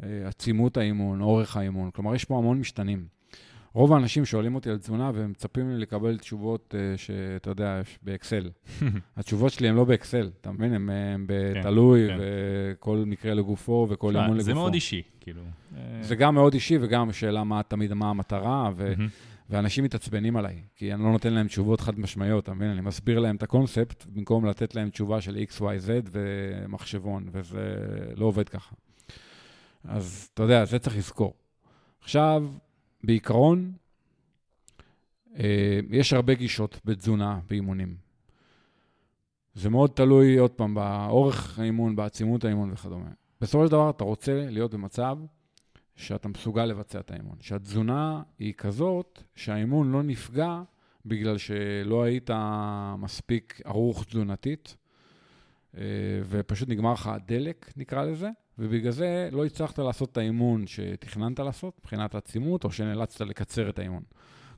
אה, 0.04 0.28
עצימות 0.28 0.78
האימון, 0.78 1.22
אורך 1.22 1.58
האימון. 1.58 1.92
כלומר, 1.92 2.16
יש 2.16 2.26
פה 2.26 2.38
המון 2.38 2.60
משתנים. 2.60 3.08
רוב 3.74 3.94
האנשים 3.94 4.26
שואלים 4.26 4.56
אותי 4.56 4.70
על 4.70 4.78
תזונה 4.78 5.12
והם 5.14 5.32
מצפים 5.32 5.70
לי 5.70 5.78
לקבל 5.78 6.18
תשובות 6.18 6.76
uh, 6.76 6.98
שאתה 6.98 7.50
יודע, 7.50 7.82
באקסל. 8.02 8.50
התשובות 9.18 9.52
שלי 9.52 9.70
הן 9.70 9.76
לא 9.76 9.86
באקסל, 9.86 10.30
אתה 10.42 10.52
מבין? 10.52 10.74
הן 10.74 10.90
כן, 10.90 11.22
בתלוי, 11.28 12.08
כן, 12.08 12.18
וכל 12.20 13.04
מקרה 13.08 13.34
לגופו 13.34 13.88
וכל 13.90 14.18
אימון 14.18 14.38
לגופו. 14.38 14.44
זה 14.44 14.54
מאוד 14.54 14.74
אישי, 14.74 15.02
כאילו. 15.20 15.42
זה 16.02 16.16
גם 16.16 16.36
מאוד 16.36 16.54
אישי 16.54 16.78
וגם 16.82 17.12
שאלה 17.12 17.44
מה 17.44 17.64
תמיד, 17.64 17.94
מה 17.94 18.10
המטרה, 18.10 18.72
ו... 18.76 18.94
ואנשים 19.50 19.84
מתעצבנים 19.84 20.38
עליי, 20.38 20.62
כי 20.76 20.94
אני 20.94 21.04
לא 21.04 21.12
נותן 21.12 21.34
להם 21.34 21.48
תשובות 21.48 21.82
חד 21.82 22.00
משמעיות, 22.00 22.44
אתה 22.44 22.54
מבין? 22.54 22.70
אני 22.70 22.82
מסביר 22.82 23.20
להם 23.20 23.36
את 23.36 23.44
הקונספט, 23.44 24.06
במקום 24.14 24.46
לתת 24.46 24.76
להם 24.76 24.90
תשובה 24.90 25.22
של 25.22 25.38
x, 25.50 25.62
y, 25.62 25.62
z 25.62 26.10
ומחשבון, 26.12 27.30
וזה 27.32 27.76
לא 28.16 28.26
עובד 28.26 28.50
ככה. 28.50 28.76
אז 29.84 30.30
אתה 30.34 30.44
יודע, 30.44 30.66
זה 30.66 30.80
צריך 30.80 30.98
לזכור. 30.98 31.34
עכשיו, 32.02 32.46
בעיקרון, 33.04 33.74
אה, 35.40 35.80
יש 35.90 36.14
הרבה 36.14 36.34
גישות 36.34 36.80
בתזונה, 36.86 37.40
באימונים. 37.50 37.96
זה 39.56 39.70
מאוד 39.70 39.92
תלוי, 39.96 40.38
עוד 40.38 40.52
פעם, 40.52 40.74
באורך 40.74 41.60
האימון, 41.60 41.96
בעצימות 41.96 42.46
האימון 42.46 42.72
וכדומה. 42.72 43.10
בסופו 43.42 43.66
של 43.66 43.72
דבר, 43.72 43.90
אתה 43.90 44.04
רוצה 44.04 44.46
להיות 44.50 44.74
במצב 44.74 45.18
שאתה 45.96 46.28
מסוגל 46.28 46.66
לבצע 46.66 47.00
את 47.00 47.12
האימון. 47.12 47.36
שהתזונה 47.42 48.22
היא 48.40 48.54
כזאת 48.54 49.24
שהאימון 49.36 49.92
לא 49.92 50.04
נפגע 50.04 50.62
בגלל 51.06 51.38
שלא 51.38 52.04
היית 52.04 52.30
מספיק 52.98 53.62
ערוך 53.64 54.04
תזונתית, 54.04 54.78
אה, 55.78 55.82
ופשוט 56.30 56.70
נגמר 56.70 56.94
לך 56.94 57.08
הדלק, 57.08 57.74
נקרא 57.78 58.04
לזה, 58.04 58.30
ובגלל 58.60 58.92
זה 58.92 59.30
לא 59.32 59.46
הצלחת 59.46 59.80
לעשות 59.80 60.12
את 60.12 60.18
האימון 60.18 60.68
שתכננת 60.68 61.40
לעשות, 61.40 61.74
מבחינת 61.80 62.16
העצימות, 62.16 62.64
או 62.64 62.72
שנאלצת 62.72 63.22
לקצר 63.22 63.70
את 63.70 63.80
האימון. 63.80 64.04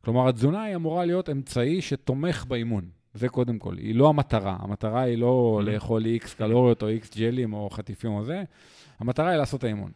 כלומר, 0.02 0.30
התזונה 0.30 0.64
היא 0.64 0.76
אמורה 0.76 1.06
להיות 1.06 1.30
אמצעי 1.30 1.82
שתומך 1.82 2.46
באימון. 2.48 2.90
זה 3.14 3.30
קודם 3.30 3.60
כל. 3.60 3.78
היא 3.78 3.96
לא 3.96 4.10
המטרה. 4.10 4.58
המטרה 4.60 5.02
היא 5.02 5.18
לא 5.18 5.60
mm-hmm. 5.60 5.66
לאכול 5.66 6.06
איקס 6.06 6.34
קלוריות 6.34 6.84
או 6.84 6.88
איקס 6.88 7.18
ג'לים 7.18 7.54
או 7.54 7.70
חטיפים 7.70 8.12
או 8.12 8.24
זה. 8.24 8.44
המטרה 9.00 9.30
היא 9.30 9.38
לעשות 9.38 9.60
את 9.60 9.64
האימון. 9.64 9.92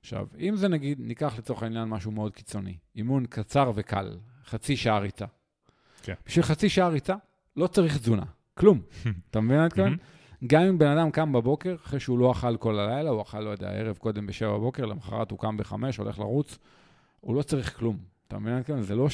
עכשיו, 0.00 0.26
אם 0.38 0.56
זה 0.56 0.68
נגיד, 0.68 1.00
ניקח 1.00 1.38
לצורך 1.38 1.62
העניין 1.62 1.88
משהו 1.88 2.10
מאוד 2.10 2.32
קיצוני, 2.34 2.76
אימון 2.96 3.26
קצר 3.26 3.72
וקל, 3.74 4.16
חצי 4.44 4.76
שעה 4.76 4.98
ריצה. 4.98 5.26
כן. 6.02 6.14
בשביל 6.26 6.44
חצי 6.44 6.68
שעה 6.68 6.88
ריצה, 6.88 7.14
לא 7.56 7.66
צריך 7.66 7.98
תזונה, 7.98 8.24
כלום. 8.54 8.80
אתה 9.30 9.40
מבין 9.40 9.56
מה 9.56 9.62
אני 9.62 9.66
מתכוון? 9.66 9.96
גם 10.46 10.62
אם 10.62 10.78
בן 10.78 10.98
אדם 10.98 11.10
קם 11.10 11.32
בבוקר, 11.32 11.74
אחרי 11.84 12.00
שהוא 12.00 12.18
לא 12.18 12.32
אכל 12.32 12.56
כל 12.56 12.78
הלילה, 12.78 13.10
הוא 13.10 13.22
אכל, 13.22 13.40
לא 13.40 13.50
יודע, 13.50 13.70
ערב 13.70 13.96
קודם 13.96 14.26
בשבע 14.26 14.52
בבוקר, 14.52 14.84
למחרת 14.84 15.30
הוא 15.30 15.38
קם 15.38 15.56
בחמש, 15.56 15.96
הולך 15.96 16.18
לרוץ, 16.18 16.58
הוא 17.20 17.34
לא 17.34 17.42
צריך 17.42 17.78
כלום. 17.78 17.96
אתה 18.28 18.38
מבין? 18.38 18.82
זה 18.82 18.96
לא 18.96 19.08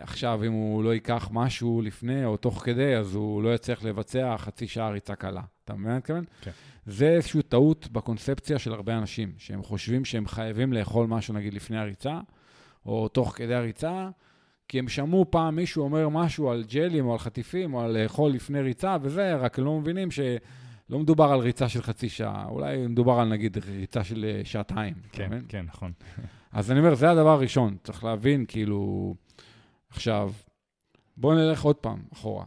שעכשיו, 0.00 0.44
אם 0.46 0.52
הוא 0.52 0.84
לא 0.84 0.94
ייקח 0.94 1.28
משהו 1.32 1.82
לפני 1.82 2.24
או 2.24 2.36
תוך 2.36 2.62
כדי, 2.64 2.96
אז 2.96 3.14
הוא 3.14 3.42
לא 3.42 3.54
יצליח 3.54 3.84
לבצע 3.84 4.36
חצי 4.38 4.66
שעה 4.66 4.90
ריצה 4.90 5.14
קלה. 5.14 5.42
אתה 5.64 5.74
מבין 5.74 5.84
מה 5.84 5.90
אני 5.90 5.98
מתכוון? 5.98 6.24
כן. 6.42 6.50
זה 6.86 7.08
איזושהי 7.08 7.42
טעות 7.42 7.88
בקונספציה 7.92 8.58
של 8.58 8.72
הרבה 8.72 8.98
אנשים, 8.98 9.32
שהם 9.38 9.62
חושבים 9.62 10.04
שהם 10.04 10.26
חייבים 10.26 10.72
לאכול 10.72 11.06
משהו, 11.06 11.34
נגיד, 11.34 11.54
לפני 11.54 11.78
הריצה, 11.78 12.20
או 12.86 13.08
תוך 13.08 13.32
כדי 13.36 13.54
הריצה, 13.54 14.08
כי 14.70 14.78
הם 14.78 14.88
שמעו 14.88 15.30
פעם 15.30 15.56
מישהו 15.56 15.84
אומר 15.84 16.08
משהו 16.08 16.50
על 16.50 16.64
ג'לים 16.68 17.06
או 17.06 17.12
על 17.12 17.18
חטיפים 17.18 17.74
או 17.74 17.80
על 17.80 18.02
לאכול 18.02 18.30
לפני 18.30 18.60
ריצה 18.60 18.96
וזה, 19.02 19.36
רק 19.36 19.58
לא 19.58 19.80
מבינים 19.80 20.10
שלא 20.10 20.98
מדובר 20.98 21.24
על 21.24 21.38
ריצה 21.38 21.68
של 21.68 21.82
חצי 21.82 22.08
שעה, 22.08 22.46
אולי 22.48 22.86
מדובר 22.86 23.12
על 23.12 23.28
נגיד 23.28 23.58
ריצה 23.58 24.04
של 24.04 24.24
אה, 24.24 24.44
שעתיים. 24.44 24.94
כן, 25.12 25.28
כן, 25.30 25.44
כן, 25.48 25.64
נכון. 25.68 25.92
אז 26.52 26.70
אני 26.70 26.80
אומר, 26.80 26.94
זה 26.94 27.10
הדבר 27.10 27.28
הראשון, 27.28 27.76
צריך 27.84 28.04
להבין, 28.04 28.44
כאילו, 28.48 29.14
עכשיו, 29.90 30.32
בואו 31.16 31.34
נלך 31.34 31.62
עוד 31.62 31.76
פעם 31.76 32.02
אחורה. 32.12 32.44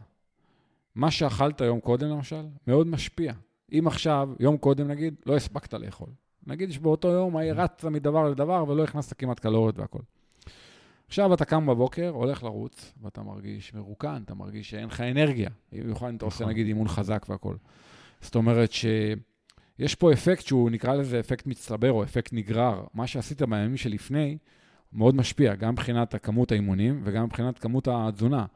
מה 0.94 1.10
שאכלת 1.10 1.60
יום 1.60 1.80
קודם, 1.80 2.08
למשל, 2.08 2.46
מאוד 2.66 2.86
משפיע. 2.86 3.32
אם 3.72 3.86
עכשיו, 3.86 4.28
יום 4.40 4.56
קודם 4.56 4.88
נגיד, 4.88 5.14
לא 5.26 5.36
הספקת 5.36 5.74
לאכול. 5.74 6.08
נגיד 6.46 6.72
שבאותו 6.72 7.08
יום 7.08 7.36
רצת 7.36 7.84
מדבר 7.84 8.28
לדבר 8.30 8.64
ולא 8.68 8.84
הכנסת 8.84 9.18
כמעט 9.18 9.40
קלוריות 9.40 9.78
והכול. 9.78 10.02
עכשיו 11.06 11.34
אתה 11.34 11.44
קם 11.44 11.66
בבוקר, 11.66 12.08
הולך 12.08 12.42
לרוץ, 12.42 12.92
ואתה 13.02 13.22
מרגיש 13.22 13.74
מרוקן, 13.74 14.22
אתה 14.24 14.34
מרגיש 14.34 14.70
שאין 14.70 14.86
לך 14.86 15.00
אנרגיה. 15.00 15.50
במיוחד 15.72 16.08
אם 16.08 16.16
אתה 16.16 16.24
עושה 16.24 16.36
נכון. 16.36 16.52
נגיד 16.52 16.66
אימון 16.66 16.88
חזק 16.88 17.26
והכול. 17.28 17.56
זאת 18.20 18.34
אומרת 18.34 18.72
שיש 18.72 19.94
פה 19.94 20.12
אפקט 20.12 20.46
שהוא 20.46 20.70
נקרא 20.70 20.94
לזה 20.94 21.20
אפקט 21.20 21.46
מצטבר 21.46 21.92
או 21.92 22.02
אפקט 22.04 22.32
נגרר. 22.32 22.84
מה 22.94 23.06
שעשית 23.06 23.42
בימים 23.42 23.76
שלפני 23.76 24.38
מאוד 24.92 25.14
משפיע, 25.14 25.54
גם 25.54 25.72
מבחינת 25.72 26.14
כמות 26.22 26.52
האימונים 26.52 27.00
וגם 27.04 27.24
מבחינת 27.24 27.58
כמות 27.58 27.88
התזונה. 27.88 28.46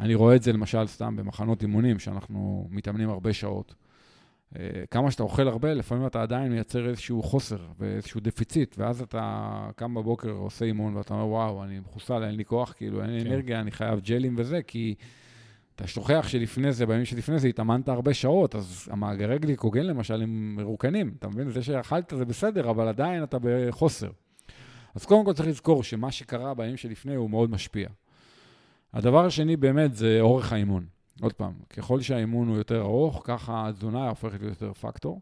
אני 0.00 0.14
רואה 0.14 0.36
את 0.36 0.42
זה 0.42 0.52
למשל 0.52 0.86
סתם 0.86 1.16
במחנות 1.16 1.62
אימונים, 1.62 1.98
שאנחנו 1.98 2.68
מתאמנים 2.70 3.10
הרבה 3.10 3.32
שעות. 3.32 3.74
אה, 4.58 4.84
כמה 4.90 5.10
שאתה 5.10 5.22
אוכל 5.22 5.48
הרבה, 5.48 5.74
לפעמים 5.74 6.06
אתה 6.06 6.22
עדיין 6.22 6.52
מייצר 6.52 6.88
איזשהו 6.88 7.22
חוסר 7.22 7.58
ואיזשהו 7.78 8.20
דפיציט, 8.20 8.74
ואז 8.78 9.02
אתה 9.02 9.70
קם 9.76 9.94
בבוקר, 9.94 10.30
עושה 10.30 10.64
אימון, 10.64 10.96
ואתה 10.96 11.14
אומר, 11.14 11.26
וואו, 11.26 11.64
אני 11.64 11.78
מחוסל, 11.80 12.24
אין 12.24 12.34
לי 12.34 12.44
כוח, 12.44 12.72
כאילו, 12.76 13.02
אין 13.02 13.10
לי 13.10 13.20
כן. 13.20 13.26
אנרגיה, 13.26 13.60
אני 13.60 13.70
חייב 13.70 14.00
ג'לים 14.00 14.34
וזה, 14.38 14.62
כי 14.62 14.94
אתה 15.74 15.86
שוכח 15.86 16.28
שלפני 16.28 16.72
זה, 16.72 16.86
בימים 16.86 17.04
שלפני 17.04 17.38
זה, 17.38 17.48
התאמנת 17.48 17.88
הרבה 17.88 18.14
שעות, 18.14 18.54
אז 18.54 18.88
המאגרי 18.90 19.38
גליקוגן 19.38 19.86
למשל 19.86 20.22
הם 20.22 20.56
מרוקנים, 20.56 21.14
אתה 21.18 21.28
מבין? 21.28 21.50
זה 21.50 21.62
שאכלת 21.62 22.12
זה 22.16 22.24
בסדר, 22.24 22.70
אבל 22.70 22.88
עדיין 22.88 23.22
אתה 23.22 23.36
בחוסר. 23.42 24.10
אז 24.94 25.04
קודם 25.04 25.24
כל 25.24 25.32
צריך 25.32 25.48
לזכור 25.48 25.82
שמה 25.82 26.12
שקרה 26.12 26.54
בימים 26.54 26.76
שלפני 26.76 27.14
הוא 27.14 27.30
מאוד 27.30 27.50
משפיע. 27.50 27.88
הדבר 28.92 29.24
השני 29.24 29.56
באמת 29.56 29.94
זה 29.94 30.18
אורך 30.20 30.52
האימון. 30.52 30.95
עוד 31.20 31.32
פעם, 31.32 31.52
ככל 31.70 32.00
שהאימון 32.00 32.48
הוא 32.48 32.56
יותר 32.56 32.80
ארוך, 32.80 33.22
ככה 33.24 33.68
התזונה 33.68 34.08
הופכת 34.08 34.40
להיות 34.40 34.62
יותר 34.62 34.72
פקטור. 34.72 35.20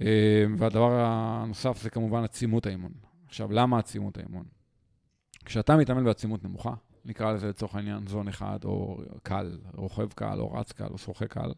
אה, 0.00 0.44
והדבר 0.58 0.90
הנוסף 0.92 1.82
זה 1.82 1.90
כמובן 1.90 2.24
עצימות 2.24 2.66
האימון. 2.66 2.92
עכשיו, 3.26 3.52
למה 3.52 3.78
עצימות 3.78 4.18
האימון? 4.18 4.44
כשאתה 5.44 5.76
מתאמן 5.76 6.04
בעצימות 6.04 6.44
נמוכה, 6.44 6.74
נקרא 7.04 7.32
לזה 7.32 7.48
לצורך 7.48 7.74
העניין 7.74 8.06
זון 8.06 8.28
אחד, 8.28 8.58
או 8.64 9.00
קל, 9.22 9.58
רוכב 9.74 10.12
קל, 10.12 10.40
או 10.40 10.52
רץ 10.52 10.72
קל, 10.72 10.88
או 10.90 10.98
שוחה 10.98 11.26
קל, 11.26 11.52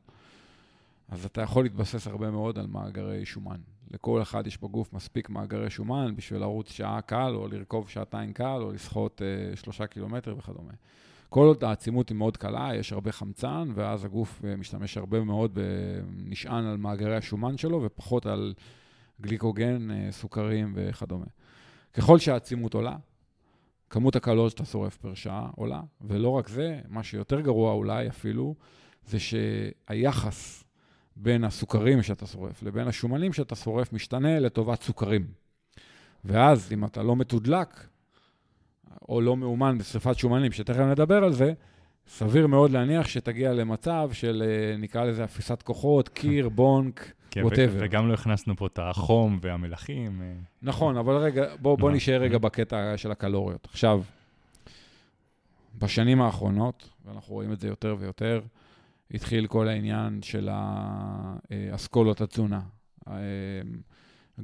אז 1.09 1.25
אתה 1.25 1.43
יכול 1.43 1.65
להתבסס 1.65 2.07
הרבה 2.07 2.31
מאוד 2.31 2.59
על 2.59 2.67
מאגרי 2.67 3.27
שומן. 3.27 3.61
לכל 3.91 4.23
אחד 4.23 4.47
יש 4.47 4.63
בגוף 4.63 4.93
מספיק 4.93 5.31
מאגרי 5.31 5.71
שומן 5.71 6.17
בשביל 6.17 6.41
לרוץ 6.41 6.71
שעה 6.71 7.01
קל, 7.01 7.33
או 7.35 7.49
לרכוב 7.49 7.89
שעתיים 7.89 8.33
קל, 8.33 8.59
או 8.63 8.73
לשחות 8.73 9.23
אה, 9.23 9.57
שלושה 9.57 9.87
קילומטר 9.87 10.35
וכדומה. 10.39 10.73
כל 11.29 11.47
עוד 11.47 11.65
העצימות 11.65 12.09
היא 12.09 12.17
מאוד 12.17 12.37
קלה, 12.37 12.71
יש 12.75 12.93
הרבה 12.93 13.13
חמצן, 13.13 13.69
ואז 13.75 14.05
הגוף 14.05 14.45
אה, 14.45 14.57
משתמש 14.57 14.97
הרבה 14.97 15.21
מאוד. 15.21 15.59
נשען 16.17 16.65
על 16.65 16.77
מאגרי 16.77 17.17
השומן 17.17 17.59
שלו, 17.59 17.83
ופחות 17.83 18.27
על 18.27 18.55
גליקוגן, 19.21 19.91
אה, 19.91 20.09
סוכרים 20.11 20.73
וכדומה. 20.77 21.27
ככל 21.95 22.19
שהעצימות 22.19 22.75
עולה, 22.75 22.97
כמות 23.91 24.17
הקלוריות 24.17 24.51
שאתה 24.51 24.65
שורף 24.65 24.97
פר 24.97 25.15
שעה 25.15 25.51
עולה, 25.57 25.81
ולא 26.01 26.29
רק 26.29 26.49
זה, 26.49 26.81
מה 26.89 27.03
שיותר 27.03 27.41
גרוע 27.41 27.73
אולי 27.73 28.09
אפילו, 28.09 28.55
זה 29.07 29.19
שהיחס 29.21 30.65
בין 31.17 31.45
הסוכרים 31.45 32.03
שאתה 32.03 32.27
שורף 32.27 32.63
לבין 32.63 32.89
השומנים 32.89 33.33
שאתה 33.33 33.55
שורף 33.55 33.93
משתנה 33.93 34.39
לטובת 34.39 34.83
סוכרים. 34.83 35.27
ואז 36.25 36.73
אם 36.73 36.85
אתה 36.85 37.03
לא 37.03 37.17
מתודלק, 37.17 37.87
או 39.09 39.21
לא 39.21 39.37
מאומן 39.37 39.79
בשרפת 39.79 40.19
שומנים, 40.19 40.53
שתכף 40.53 40.81
נדבר 40.81 41.25
על 41.25 41.33
זה, 41.33 41.53
סביר 42.09 42.47
מאוד 42.47 42.71
להניח 42.71 43.09
שתגיע 43.09 43.53
למצב 43.53 44.11
של, 44.13 44.43
אה, 44.47 44.77
נקרא 44.77 45.05
לזה, 45.05 45.25
אפיסת 45.25 45.63
כוחות, 45.63 46.09
קיר, 46.09 46.49
בונק, 46.49 47.13
כן, 47.31 47.45
ו- 47.45 47.49
whatever. 47.49 47.71
וגם 47.79 48.09
לא 48.09 48.15
הכנסנו 48.15 48.57
פה 48.57 48.67
את 48.67 48.79
החום 48.83 49.39
והמלחים. 49.43 50.23
אה, 50.23 50.33
נכון, 50.63 50.97
אבל 50.97 51.15
רגע, 51.17 51.45
בוא, 51.61 51.79
בוא. 51.79 51.91
נשאר 51.91 52.21
רגע 52.21 52.39
בקטע 52.39 52.97
של 52.97 53.11
הקלוריות. 53.11 53.69
עכשיו, 53.71 54.03
בשנים 55.79 56.23
האחרונות, 56.23 56.89
ואנחנו 57.05 57.35
רואים 57.35 57.53
את 57.53 57.61
זה 57.61 57.69
יותר 57.69 57.97
ויותר, 57.99 58.41
התחיל 59.15 59.47
כל 59.47 59.69
העניין 59.69 60.23
של 60.23 60.49
האסכולות 60.53 62.21
התזונה. 62.21 62.61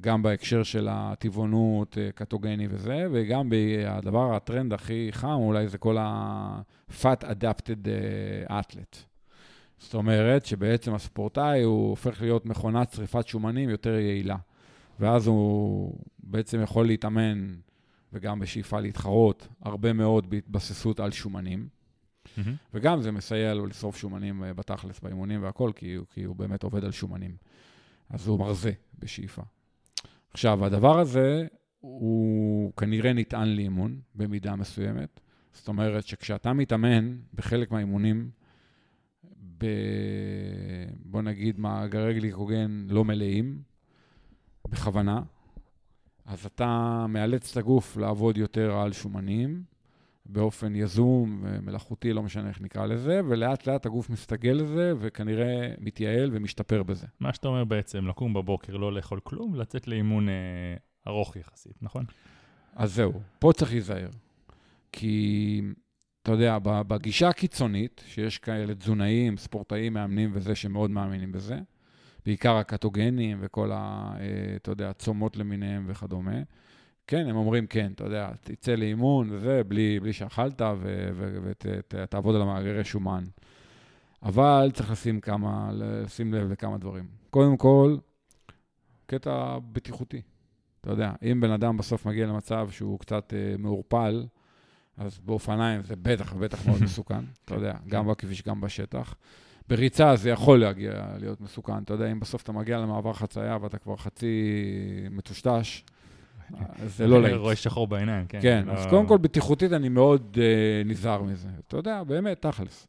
גם 0.01 0.23
בהקשר 0.23 0.63
של 0.63 0.89
הטבעונות, 0.91 1.99
אה, 1.99 2.13
קטוגני 2.15 2.67
וזה, 2.71 3.07
וגם 3.13 3.51
הדבר, 3.87 4.35
הטרנד 4.35 4.73
הכי 4.73 5.09
חם 5.13 5.29
אולי 5.29 5.69
זה 5.69 5.79
כל 5.79 5.97
ה-fat 5.99 7.23
adapted 7.23 7.89
אה, 8.49 8.61
athlete. 8.61 8.97
זאת 9.79 9.95
אומרת 9.95 10.47
שבעצם 10.47 10.95
הספורטאי 10.95 11.63
הוא 11.63 11.91
הופך 11.91 12.23
להיות 12.23 12.47
מכונת 12.47 12.93
שריפת 12.93 13.27
שומנים 13.27 13.69
יותר 13.71 13.95
יעילה. 13.95 14.37
ואז 15.01 15.27
הוא 15.27 15.99
בעצם 16.19 16.63
יכול 16.63 16.87
להתאמן 16.87 17.55
וגם 18.13 18.39
בשאיפה 18.39 18.81
להתחרות 18.81 19.49
הרבה 19.63 19.93
מאוד 19.93 20.31
בהתבססות 20.31 21.01
על 21.01 21.11
שומנים. 21.11 21.69
מהמם. 22.37 22.55
וגם 22.75 23.01
זה 23.03 23.13
מסייע 23.13 23.55
לו 23.55 23.67
לשרוף 23.67 23.97
שומנים 23.97 24.45
אה, 24.45 24.55
בתכלס 24.55 25.01
באימונים 25.01 25.43
והכל, 25.43 25.71
כי, 25.77 25.95
הוא- 25.95 26.07
כי 26.11 26.25
הוא 26.25 26.37
באמת 26.37 26.63
עובד 26.63 26.85
על 26.85 26.91
שומנים. 26.93 27.37
אז 28.11 28.27
הוא 28.27 28.39
מרזה 28.39 28.73
בשאיפה. 28.99 29.43
עכשיו, 30.33 30.65
הדבר 30.65 30.99
הזה 30.99 31.47
הוא 31.81 32.73
כנראה 32.77 33.13
נטען 33.13 33.49
לאימון 33.49 34.01
במידה 34.15 34.57
מסוימת. 34.57 35.21
זאת 35.53 35.69
אומרת 35.69 36.07
שכשאתה 36.07 36.53
מתאמן 36.53 37.17
בחלק 37.35 37.71
מהאימונים, 37.71 38.31
ב... 39.59 39.67
בוא 41.05 41.23
נגיד 41.23 41.61
מאגרי 41.61 42.15
גליקוגן 42.15 42.87
לא 42.89 43.05
מלאים, 43.05 43.63
בכוונה, 44.69 45.23
אז 46.25 46.47
אתה 46.47 47.07
מאלץ 47.09 47.51
את 47.51 47.57
הגוף 47.57 47.97
לעבוד 47.97 48.37
יותר 48.37 48.77
על 48.77 48.93
שומנים, 48.93 49.63
באופן 50.27 50.77
יזום 50.77 51.41
ומלאכותי, 51.43 52.13
לא 52.13 52.23
משנה 52.23 52.49
איך 52.49 52.61
נקרא 52.61 52.87
לזה, 52.87 53.21
ולאט 53.29 53.67
לאט 53.67 53.87
הגוף 53.87 54.11
מסתגל 54.11 54.53
לזה, 54.53 54.93
וכנראה 54.99 55.75
מתייעל 55.79 56.31
ומשתפר 56.33 56.83
בזה. 56.83 57.07
מה 57.21 57.33
שאתה 57.33 57.49
אומר 57.49 57.65
בעצם, 57.65 58.07
לקום 58.07 58.35
בבוקר, 58.35 58.77
לא 58.77 58.93
לאכול 58.93 59.21
כלום, 59.25 59.55
לצאת 59.55 59.89
לאימון 59.89 60.29
אה, 60.29 60.35
ארוך 61.07 61.37
יחסית, 61.37 61.83
נכון? 61.83 62.05
אז 62.77 62.95
זהו, 62.95 63.13
פה 63.39 63.53
צריך 63.53 63.73
להיזהר. 63.73 64.11
כי, 64.93 65.63
אתה 66.23 66.33
יודע, 66.33 66.59
בגישה 66.63 67.29
הקיצונית, 67.29 68.03
שיש 68.07 68.39
כאלה 68.39 68.75
תזונאים, 68.75 69.37
ספורטאים, 69.37 69.93
מאמנים 69.93 70.31
וזה, 70.33 70.55
שמאוד 70.55 70.91
מאמינים 70.91 71.33
בזה, 71.33 71.59
בעיקר 72.27 72.57
הקטוגנים 72.57 73.39
וכל 73.41 73.73
ה... 73.73 74.13
אה, 74.21 74.57
אתה 74.57 74.71
יודע, 74.71 74.93
צומות 74.93 75.37
למיניהם 75.37 75.85
וכדומה, 75.89 76.43
כן, 77.07 77.27
הם 77.29 77.37
אומרים, 77.37 77.67
כן, 77.67 77.93
אתה 77.95 78.05
יודע, 78.05 78.31
תצא 78.41 78.75
לאימון 78.75 79.29
וזה, 79.31 79.63
בלי, 79.65 80.01
בלי 80.01 80.13
שאכלת, 80.13 80.63
ותעבוד 81.93 82.35
על 82.35 82.43
המאגרי 82.43 82.85
שומן. 82.85 83.25
אבל 84.23 84.71
צריך 84.75 84.91
לשים, 84.91 85.21
כמה, 85.21 85.71
לשים 85.75 86.35
לב 86.35 86.53
לכמה 86.53 86.79
דברים. 86.79 87.07
קודם 87.31 87.57
כל, 87.57 87.97
קטע 89.07 89.59
בטיחותי. 89.73 90.23
אתה 90.81 90.91
יודע, 90.91 91.13
אם 91.23 91.41
בן 91.41 91.51
אדם 91.51 91.77
בסוף 91.77 92.07
מגיע 92.07 92.27
למצב 92.27 92.69
שהוא 92.71 92.99
קצת 92.99 93.35
אה, 93.37 93.55
מעורפל, 93.59 94.27
אז 94.97 95.19
באופניים 95.19 95.83
זה 95.83 95.97
בטח 95.97 96.35
ובטח 96.37 96.67
מאוד 96.67 96.83
מסוכן, 96.87 97.25
אתה 97.45 97.55
יודע, 97.55 97.75
גם 97.89 98.09
בכביש, 98.09 98.43
גם 98.43 98.61
בשטח. 98.61 99.15
בריצה 99.69 100.17
זה 100.17 100.31
יכול 100.31 100.61
להגיע 100.61 101.15
להיות 101.19 101.41
מסוכן, 101.41 101.83
אתה 101.83 101.95
יודע, 101.95 102.13
אם 102.13 102.21
בסוף 102.21 102.43
אתה 102.43 102.53
מגיע 102.53 102.79
למעבר 102.79 103.13
חצייה 103.13 103.59
ואתה 103.61 103.79
כבר 103.79 103.97
חצי 103.97 104.55
מטושטש, 105.11 105.85
זה 106.87 107.07
לא 107.07 107.23
להיט. 107.23 107.35
רואה 107.37 107.57
שחור 107.57 107.87
בעיניים, 107.87 108.27
כן. 108.27 108.39
כן, 108.43 108.65
לא- 108.67 108.73
אז 108.73 108.87
קודם 108.91 109.07
כל 109.07 109.19
בטיחותית 109.19 109.73
אני 109.73 109.89
מאוד 109.89 110.37
uh, 110.37 110.89
נזהר 110.89 111.23
מזה. 111.23 111.49
אתה 111.69 111.77
יודע, 111.77 112.03
באמת, 112.03 112.43
תכלס. 112.43 112.87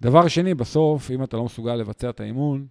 דבר 0.00 0.28
שני, 0.28 0.54
בסוף, 0.54 1.10
אם 1.10 1.22
אתה 1.24 1.36
לא 1.36 1.44
מסוגל 1.44 1.74
לבצע 1.74 2.10
את 2.10 2.20
האימון, 2.20 2.66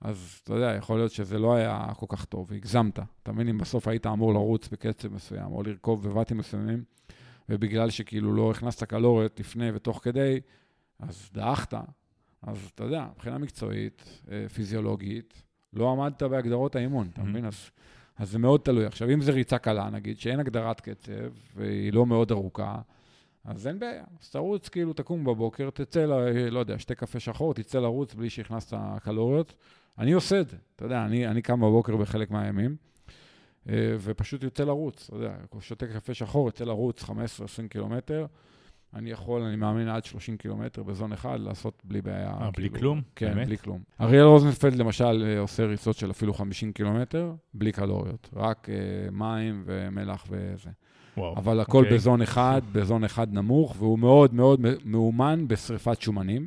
אז 0.00 0.40
אתה 0.44 0.54
יודע, 0.54 0.74
יכול 0.78 0.96
להיות 0.98 1.12
שזה 1.12 1.38
לא 1.38 1.54
היה 1.54 1.86
כל 1.96 2.06
כך 2.08 2.24
טוב, 2.24 2.52
הגזמת. 2.52 2.98
אתה 3.22 3.32
מבין, 3.32 3.48
אם 3.48 3.58
בסוף 3.58 3.88
היית 3.88 4.06
אמור 4.06 4.32
לרוץ 4.34 4.68
בקצב 4.68 5.12
מסוים, 5.14 5.46
או 5.52 5.62
לרכוב 5.62 6.08
בבתים 6.08 6.38
מסוימים, 6.38 6.84
ובגלל 7.48 7.90
שכאילו 7.90 8.34
לא 8.34 8.50
הכנסת 8.50 8.84
קלוריות 8.84 9.40
לפני 9.40 9.70
ותוך 9.74 10.00
כדי, 10.02 10.40
אז 11.00 11.30
דעכת. 11.34 11.74
אז 12.42 12.70
אתה 12.74 12.84
יודע, 12.84 13.06
מבחינה 13.14 13.38
מקצועית, 13.38 14.20
אה, 14.30 14.48
פיזיולוגית, 14.54 15.42
לא 15.72 15.92
עמדת 15.92 16.22
בהגדרות 16.22 16.76
האימון, 16.76 17.08
אתה 17.12 17.20
Mhm. 17.20 17.24
מבין? 17.24 17.44
אז, 17.44 17.70
אז 18.16 18.30
זה 18.30 18.38
מאוד 18.38 18.60
תלוי. 18.60 18.86
עכשיו, 18.86 19.10
אם 19.10 19.20
זה 19.20 19.32
ריצה 19.32 19.58
קלה, 19.58 19.90
נגיד, 19.90 20.18
שאין 20.18 20.40
הגדרת 20.40 20.80
קצב, 20.80 21.12
והיא 21.56 21.92
לא 21.92 22.06
מאוד 22.06 22.30
ארוכה, 22.30 22.78
אז 23.44 23.66
אין 23.66 23.78
בעיה. 23.78 24.04
אז 24.20 24.30
תרוץ, 24.30 24.68
כאילו, 24.68 24.92
תקום 24.92 25.24
בבוקר, 25.24 25.70
תצא, 25.70 26.04
ל, 26.04 26.48
לא 26.50 26.58
יודע, 26.58 26.78
שתי 26.78 26.94
קפה 26.94 27.20
שחור, 27.20 27.54
תצא 27.54 27.78
לרוץ 27.78 28.14
בלי 28.14 28.30
שהכנסת 28.30 28.76
קלוריות. 29.02 29.54
אני 29.98 30.12
עושה 30.12 30.40
את 30.40 30.48
זה, 30.48 30.56
אתה 30.76 30.84
יודע, 30.84 31.04
אני, 31.04 31.26
אני 31.28 31.42
קם 31.42 31.60
בבוקר 31.60 31.96
בחלק 31.96 32.30
מהימים, 32.30 32.76
אה, 33.68 33.96
ופשוט 34.00 34.42
יוצא 34.42 34.64
לרוץ, 34.64 35.04
אתה 35.08 35.16
יודע, 35.16 35.34
שותה 35.60 35.86
קפה 35.86 36.14
שחור, 36.14 36.48
יוצא 36.48 36.64
לרוץ 36.64 37.02
15-20 37.02 37.08
קילומטר. 37.70 38.26
אני 38.94 39.10
יכול, 39.10 39.42
אני 39.42 39.56
מאמין 39.56 39.88
עד 39.88 40.04
30 40.04 40.36
קילומטר 40.36 40.82
בזון 40.82 41.12
אחד, 41.12 41.40
לעשות 41.40 41.82
בלי 41.84 42.02
בעיה. 42.02 42.30
אה, 42.40 42.50
בלי 42.56 42.68
כאילו, 42.68 42.80
כלום? 42.80 43.02
כן, 43.16 43.34
באמת? 43.34 43.46
בלי 43.46 43.58
כלום. 43.58 43.82
אריאל 44.00 44.24
רוזנפלד 44.24 44.74
למשל 44.74 45.24
אה, 45.26 45.38
עושה 45.38 45.64
ריצות 45.66 45.96
של 45.96 46.10
אפילו 46.10 46.34
50 46.34 46.72
קילומטר, 46.72 47.32
בלי 47.54 47.72
קלוריות, 47.72 48.28
רק 48.32 48.68
אה, 48.70 48.74
מים 49.12 49.62
ומלח 49.66 50.26
וזה. 50.30 50.70
וואו, 51.16 51.36
אבל 51.36 51.60
הכל 51.60 51.78
אוקיי. 51.78 51.94
בזון 51.94 52.22
אחד, 52.22 52.60
בזון 52.72 53.04
אחד 53.04 53.32
נמוך, 53.32 53.74
והוא 53.78 53.98
מאוד 53.98 54.34
מאוד 54.34 54.60
מאומן 54.84 55.48
בשריפת 55.48 56.00
שומנים. 56.00 56.46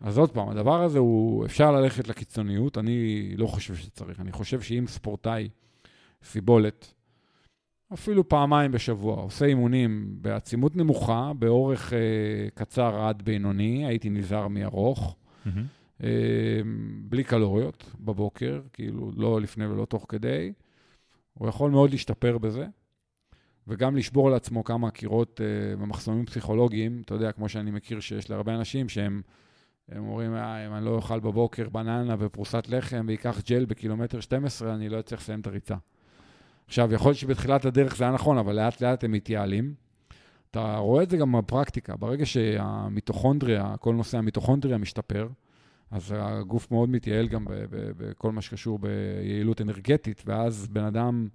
אז 0.00 0.18
עוד 0.18 0.30
פעם, 0.30 0.48
הדבר 0.48 0.82
הזה 0.82 0.98
הוא, 0.98 1.44
אפשר 1.44 1.72
ללכת 1.72 2.08
לקיצוניות, 2.08 2.78
אני 2.78 3.30
לא 3.36 3.46
חושב 3.46 3.74
שצריך. 3.74 4.20
אני 4.20 4.32
חושב 4.32 4.60
שאם 4.60 4.84
ספורטאי, 4.86 5.48
סיבולת, 6.24 6.94
אפילו 7.92 8.28
פעמיים 8.28 8.72
בשבוע, 8.72 9.16
עושה 9.16 9.44
אימונים 9.44 10.16
בעצימות 10.20 10.76
נמוכה, 10.76 11.32
באורך 11.38 11.92
אה, 11.92 11.98
קצר 12.54 13.00
עד 13.04 13.22
בינוני, 13.22 13.86
הייתי 13.86 14.10
נזהר 14.10 14.48
מארוך, 14.48 15.16
מהמם. 15.46 15.66
אה, 16.02 16.60
בלי 17.04 17.24
קלוריות 17.24 17.90
בבוקר, 18.00 18.60
כאילו 18.72 19.12
לא 19.16 19.40
לפני 19.40 19.66
ולא 19.66 19.84
תוך 19.84 20.06
כדי, 20.08 20.52
הוא 21.34 21.48
יכול 21.48 21.70
מאוד 21.70 21.90
להשתפר 21.90 22.38
בזה, 22.38 22.66
וגם 23.68 23.96
לשבור 23.96 24.30
לעצמו 24.30 24.64
כמה 24.64 24.90
קירות 24.90 25.40
אה, 25.40 25.76
במחסומים 25.76 26.26
פסיכולוגיים, 26.26 27.02
אתה 27.04 27.14
יודע, 27.14 27.32
כמו 27.32 27.48
שאני 27.48 27.70
מכיר 27.70 28.00
שיש 28.00 28.30
להרבה 28.30 28.54
אנשים 28.54 28.88
שהם... 28.88 29.22
הם 29.88 30.04
אומרים, 30.04 30.34
אה, 30.34 30.66
אם 30.66 30.74
אני 30.74 30.84
לא 30.84 30.90
אוכל 30.90 31.20
בבוקר 31.20 31.68
בננה 31.68 32.16
ופרוסת 32.18 32.64
לחם 32.68 33.06
ואקח 33.08 33.40
ג'ל 33.48 33.64
בקילומטר 33.64 34.20
12, 34.20 34.74
אני 34.74 34.88
לא 34.88 35.00
אצליח 35.00 35.20
לסיים 35.20 35.40
את 35.40 35.46
הריצה. 35.46 35.76
עכשיו, 36.72 36.94
יכול 36.94 37.08
להיות 37.08 37.18
שבתחילת 37.18 37.64
הדרך 37.64 37.96
זה 37.96 38.04
היה 38.04 38.12
נכון, 38.12 38.38
אבל 38.38 38.56
לאט 38.56 38.80
לאט 38.80 39.04
הם 39.04 39.12
מתייעלים. 39.12 39.74
אתה 40.50 40.76
רואה 40.76 41.02
את 41.02 41.10
זה 41.10 41.16
גם 41.16 41.32
בפרקטיקה. 41.32 41.96
ברגע 41.96 42.26
שהמיטוכונדריה, 42.26 43.74
כל 43.80 43.94
נושא 43.94 44.18
המיטוכונדריה 44.18 44.78
משתפר, 44.78 45.28
אז 45.90 46.14
הגוף 46.18 46.70
מאוד 46.70 46.88
מתייעל 46.88 47.28
גם 47.28 47.44
בכל 47.70 48.32
מה 48.32 48.40
שקשור 48.40 48.78
ביעילות 48.78 49.60
אנרגטית, 49.60 50.22
ואז 50.26 50.68
בן 50.68 50.84
אדם, 50.84 51.28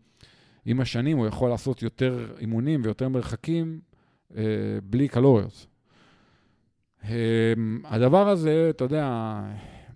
עם 0.66 0.80
השנים, 0.80 1.18
הוא 1.18 1.28
יכול 1.28 1.50
לעשות 1.50 1.82
יותר 1.82 2.36
אימונים 2.40 2.82
ויותר 2.84 3.10
מרחקים 3.10 3.80
אה, 4.38 4.44
בלי 4.84 5.08
קלוריות. 5.08 5.68
אה, 7.04 7.54
הדבר 7.86 8.30
הזה, 8.30 8.68
אתה 8.70 8.84
יודע, 8.84 9.40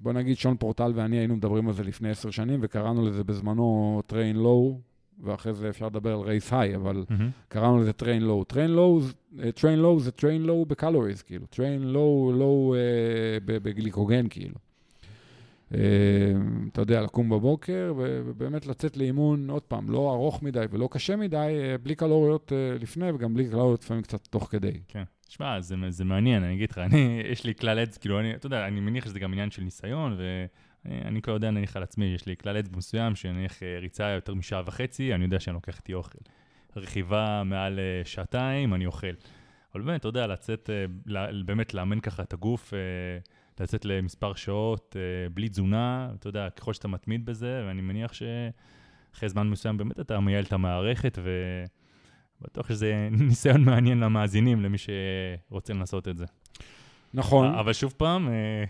בוא 0.01 0.13
נגיד 0.13 0.37
שון 0.37 0.57
פורטל 0.57 0.91
ואני 0.95 1.17
היינו 1.17 1.35
מדברים 1.35 1.67
על 1.67 1.73
זה 1.73 1.83
לפני 1.83 2.09
עשר 2.09 2.29
שנים, 2.29 2.59
וקראנו 2.63 3.05
לזה 3.05 3.23
בזמנו 3.23 4.01
train 4.09 4.37
low, 4.37 4.90
ואחרי 5.23 5.53
זה 5.53 5.69
אפשר 5.69 5.85
לדבר 5.85 6.13
על 6.13 6.19
רייס 6.19 6.53
היי, 6.53 6.75
אבל 6.75 7.03
מהמם. 7.09 7.29
קראנו 7.47 7.79
לזה 7.79 7.91
low. 7.99 8.53
train 8.53 8.77
low, 8.77 9.01
זה- 9.01 9.13
train 9.55 9.83
low 9.83 9.99
זה 9.99 10.11
train 10.19 10.47
low 10.47 10.65
בקלוריז, 10.67 11.21
כאילו. 11.21 11.45
train 11.53 11.93
low, 11.95 12.39
low 12.39 12.75
אה, 12.75 12.79
ב- 13.45 13.57
בגליקוגן, 13.69 14.25
כאילו. 14.29 14.55
אה, 15.73 15.79
אתה 16.71 16.81
יודע, 16.81 17.01
לקום 17.01 17.29
בבוקר 17.29 17.93
ו- 17.97 18.21
ובאמת 18.25 18.65
לצאת 18.65 18.97
לאימון, 18.97 19.49
עוד 19.49 19.61
פעם, 19.61 19.89
לא 19.89 20.11
ארוך 20.13 20.43
מדי 20.43 20.65
ולא 20.71 20.87
קשה 20.91 21.15
מדי, 21.15 21.37
אה, 21.37 21.75
בלי 21.83 21.95
קלוריות 21.95 22.51
אה, 22.53 22.77
לפני 22.79 23.11
וגם 23.11 23.33
בלי 23.33 23.49
קלוריות 23.49 23.83
לפעמים 23.83 24.03
קצת 24.03 24.27
תוך 24.27 24.47
כדי. 24.51 24.79
כן. 24.87 25.03
שמע, 25.29 25.61
זה, 25.61 25.75
זה 25.89 26.05
מעניין, 26.05 26.43
אני 26.43 26.53
אגיד 26.53 26.71
לך, 26.71 26.77
אני, 26.77 27.21
יש 27.31 27.43
לי 27.45 27.55
כלל 27.55 27.83
אצבע, 27.83 27.99
כאילו, 28.01 28.19
אני, 28.19 28.35
אתה 28.35 28.45
יודע, 28.45 28.67
אני 28.67 28.79
מניח 28.79 29.05
שזה 29.05 29.19
גם 29.19 29.31
עניין 29.31 29.51
של 29.51 29.63
ניסיון, 29.63 30.17
ואני 30.85 31.21
כבר 31.21 31.33
יודע, 31.33 31.51
נניח 31.51 31.75
על 31.75 31.83
עצמי, 31.83 32.05
יש 32.05 32.25
לי 32.25 32.37
כלל 32.37 32.59
אצבע 32.59 32.77
מסוים, 32.77 33.15
שנניח 33.15 33.63
אה, 33.63 33.79
ריצה 33.79 34.09
יותר 34.09 34.33
משעה 34.33 34.61
וחצי, 34.65 35.13
אני 35.13 35.23
יודע 35.23 35.39
שאני 35.39 35.53
לוקח 35.53 35.77
איתי 35.77 35.93
אוכל. 35.93 36.17
רכיבה 36.75 37.43
מעל 37.45 37.79
אה, 37.79 38.01
שעתיים, 38.05 38.73
אני 38.73 38.85
אוכל. 38.85 39.13
אבל 39.75 39.83
באמת, 39.83 39.99
אתה 39.99 40.07
יודע, 40.07 40.27
לצאת, 40.27 40.69
אה, 40.69 41.25
באמת 41.45 41.73
לאמן 41.73 41.99
ככה 41.99 42.23
את 42.23 42.33
הגוף, 42.33 42.73
אה, 42.73 42.79
לצאת 43.59 43.85
למספר 43.85 44.33
שעות 44.33 44.95
אה, 44.99 45.29
בלי 45.29 45.49
תזונה, 45.49 46.09
אתה 46.19 46.29
יודע, 46.29 46.49
ככל 46.49 46.73
שאתה 46.73 46.87
מתמיד 46.87 47.25
בזה, 47.25 47.63
ואני 47.67 47.81
מניח 47.81 48.13
שאחרי 48.13 49.29
זמן 49.29 49.49
מסוים 49.49 49.77
באמת 49.77 49.99
אתה 49.99 50.19
מייעל 50.19 50.43
את 50.43 50.53
המערכת, 50.53 51.19
ובטוח 52.41 52.69
שזה 52.69 53.07
ניסיון 53.27 53.63
מעניין 53.63 53.99
למאזינים, 53.99 54.61
למי 54.61 54.77
שרוצה 54.77 55.73
לנסות 55.73 56.07
את 56.07 56.17
זה. 56.17 56.25
נכון. 57.13 57.55
אבל 57.55 57.73
שוב 57.73 57.93
פעם, 57.97 58.29
אה, 58.29 58.63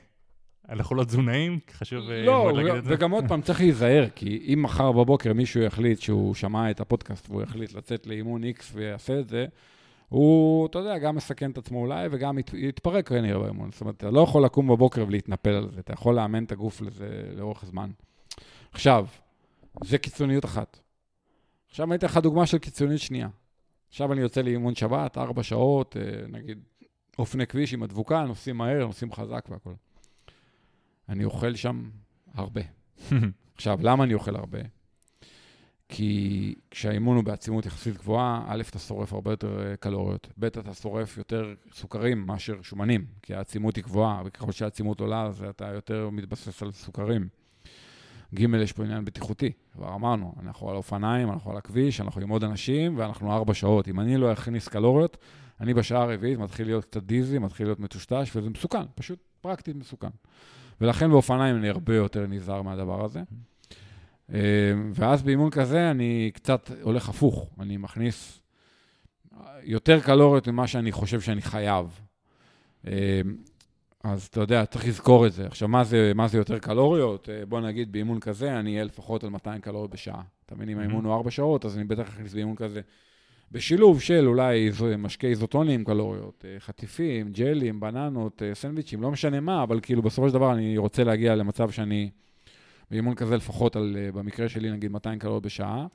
אנחנו 0.72 0.96
לא 0.96 1.04
תזונאים, 1.04 1.60
חשוב 1.72 2.10
אה, 2.10 2.26
לא, 2.26 2.32
מאוד 2.44 2.56
להגיד 2.56 2.74
את 2.76 2.84
זה. 2.84 2.94
וגם 2.94 3.12
עוד 3.12 3.26
פעם, 3.28 3.42
צריך 3.42 3.60
להיזהר, 3.60 4.10
כי 4.16 4.54
אם 4.54 4.64
מחר 4.64 4.92
בבוקר 4.92 5.34
מישהו 5.34 5.62
יחליט 5.62 6.00
שהוא 6.00 6.36
שמע 6.36 6.72
את 6.72 6.80
הפודקאסט 6.80 7.30
והוא 7.30 7.42
יחליט 7.42 7.74
לצאת 7.74 8.08
לאימון 8.08 8.44
X 8.44 8.64
ויעשה 8.74 9.20
את 9.20 9.30
זה, 9.30 9.46
הוא, 10.10 10.66
אתה 10.66 10.80
יודע, 10.80 10.98
גם 10.98 11.16
מסכן 11.16 11.52
את 11.52 11.58
עצמו 11.58 11.80
אולי 11.80 12.08
וגם 12.12 12.40
ית- 12.40 12.54
יתפרק 12.54 13.08
כנראה 13.10 13.40
באימון. 13.40 13.72
זאת 13.72 13.82
אומרת, 13.82 13.96
אתה 13.98 14.12
לא 14.12 14.20
יכול 14.22 14.46
לקום 14.46 14.68
בבוקר 14.68 15.06
ולהתנפל 15.08 15.50
על 15.50 15.70
זה, 15.72 15.80
אתה 15.80 15.94
יכול 15.94 16.16
לאמן 16.16 16.44
את 16.44 16.52
הגוף 16.52 16.82
לזה 16.82 17.32
לאורך 17.36 17.66
זמן. 17.66 17.90
עכשיו, 18.72 19.06
זה 19.84 19.98
קיצוניות 19.98 20.46
אחת. 20.46 20.80
עכשיו 21.70 21.88
אני 21.88 21.96
אתן 21.96 22.08
לך 22.08 22.18
דוגמה 22.18 22.46
של 22.46 22.58
קיצוניות 22.58 23.02
שנייה. 23.02 23.28
עכשיו 23.90 24.14
אני 24.14 24.22
יוצא 24.22 24.42
לאימון 24.42 24.76
שבת, 24.76 25.18
ארבע 25.18 25.44
שעות, 25.44 25.98
אה, 25.98 26.02
נגיד, 26.28 26.60
אופני 27.20 27.48
כביש 27.48 27.74
עם 27.74 27.84
הדבוקה, 27.84 28.24
נוסעים 28.24 28.58
מהר, 28.58 28.86
נוסעים 28.86 29.14
חזק 29.14 29.46
והכול. 29.50 29.74
אני 31.12 31.24
אוכל 31.24 31.56
שם 31.56 31.90
הרבה. 32.34 32.62
עכשיו, 33.56 33.80
למה 33.82 34.04
אני 34.04 34.14
אוכל 34.14 34.36
הרבה? 34.36 34.60
כי 35.90 36.56
כשהאימון 36.72 37.16
הוא 37.16 37.24
בעצימות 37.24 37.66
יחסית 37.66 37.98
גבוהה, 37.98 38.44
א', 38.48 38.62
אתה 38.70 38.80
שורף 38.80 39.14
הרבה 39.14 39.32
יותר 39.32 39.68
אה, 39.68 39.76
קלוריות, 39.76 40.28
ב', 40.40 40.46
אתה 40.46 40.74
שורף 40.74 41.18
יותר 41.18 41.54
סוכרים 41.74 42.26
מאשר 42.26 42.62
שומנים, 42.62 43.06
כי 43.22 43.36
העצימות 43.36 43.76
היא 43.76 43.84
גבוהה, 43.84 44.22
וככל 44.26 44.52
שהעצימות 44.52 45.00
עולה, 45.00 45.24
אז 45.24 45.44
אתה 45.50 45.68
יותר 45.68 46.10
מתבסס 46.10 46.64
על 46.64 46.72
סוכרים. 46.72 47.28
ג', 48.36 48.40
יש 48.54 48.72
פה 48.72 48.84
עניין 48.84 49.06
בטיחותי, 49.06 49.52
כבר 49.74 49.96
אמרנו, 49.96 50.34
אנחנו 50.44 50.70
על 50.70 50.76
אופניים, 50.76 51.32
אנחנו 51.32 51.52
על 51.52 51.58
הכביש, 51.58 52.02
אנחנו 52.02 52.22
עם 52.22 52.30
עוד 52.30 52.44
אנשים, 52.44 52.98
ואנחנו 52.98 53.34
ארבע 53.34 53.54
שעות. 53.54 53.88
אם 53.88 54.00
אני 54.00 54.18
לא 54.18 54.34
אכניס 54.34 54.68
קלוריות, 54.68 55.18
אני 55.62 55.74
בשעה 55.74 56.02
הרביעית 56.02 56.40
מתחיל 56.40 56.68
להיות 56.68 56.86
קצת 56.86 57.04
דיזי, 57.04 57.40
מתחיל 57.40 57.68
להיות 57.68 57.80
מטושטש, 57.80 58.36
וזה 58.36 58.50
מסוכן, 58.50 58.84
פשוט 58.96 59.20
פרקטית 59.42 59.76
מסוכן. 59.76 60.10
ולכן 60.82 61.10
באופניים 61.10 61.56
אני 61.56 61.70
הרבה 61.70 61.96
יותר 61.96 62.28
נזהר 62.28 62.62
מהדבר 62.62 63.06
הזה. 63.06 63.22
אה, 64.34 64.40
ואז 64.94 65.24
באימון 65.24 65.50
כזה 65.50 65.92
אני 65.92 66.32
קצת 66.34 66.72
הולך 66.82 67.10
הפוך, 67.10 67.50
אני 67.60 67.78
מכניס 67.78 68.42
יותר 69.64 70.00
קלוריות 70.00 70.48
ממה 70.48 70.68
שאני 70.68 70.92
חושב 70.92 71.22
שאני 71.22 71.42
חייב. 71.42 72.02
אה, 72.88 73.22
אז 74.04 74.28
אתה 74.32 74.40
יודע, 74.40 74.66
צריך 74.66 74.88
לזכור 74.88 75.28
את 75.28 75.34
זה. 75.34 75.48
עכשיו, 75.48 75.68
מה 75.68 75.84
זה, 75.84 76.12
מה 76.16 76.28
זה 76.28 76.38
יותר 76.38 76.60
קלוריות? 76.60 77.30
אה, 77.30 77.46
בוא 77.46 77.62
נגיד, 77.62 77.92
באימון 77.92 78.20
כזה 78.20 78.60
אני 78.60 78.72
אהיה 78.72 78.84
לפחות 78.84 79.24
על 79.24 79.30
200 79.30 79.62
קלוריות 79.62 79.92
בשעה. 79.92 80.22
אתה 80.46 80.56
מבין, 80.56 80.70
אם 80.70 80.80
האימון 80.80 81.06
הוא 81.06 81.14
4 81.14 81.32
שעות, 81.32 81.66
אז 81.66 81.78
אני 81.78 81.84
בטח 81.84 82.08
אכניס 82.10 82.34
באימון 82.34 82.56
כזה. 82.56 82.82
בשילוב 83.52 84.02
של 84.02 84.28
אולי 84.28 84.70
משקי 84.98 85.28
איזוטונים 85.28 85.84
קלוריות, 85.84 86.46
אה, 86.48 86.60
חטיפים, 86.60 87.32
ג'לים, 87.32 87.80
בננות, 87.80 88.44
אה, 88.44 88.56
סנדוויצ'ים, 88.56 89.02
לא 89.02 89.12
משנה 89.12 89.40
מה, 89.40 89.64
אבל 89.64 89.80
כאילו 89.82 90.02
בסופו 90.02 90.28
של 90.28 90.34
דבר 90.34 90.54
אני 90.54 90.78
רוצה 90.78 91.04
להגיע 91.04 91.36
למצב 91.36 91.72
שאני 91.72 92.10
באימון 92.92 93.16
כזה 93.16 93.38
לפחות 93.38 93.76
על, 93.76 93.98
אה, 94.00 94.12
במקרה 94.12 94.50
שלי 94.50 94.72
נגיד 94.72 94.92
200 94.92 95.20
קלוריות 95.20 95.44
בשעה, 95.44 95.86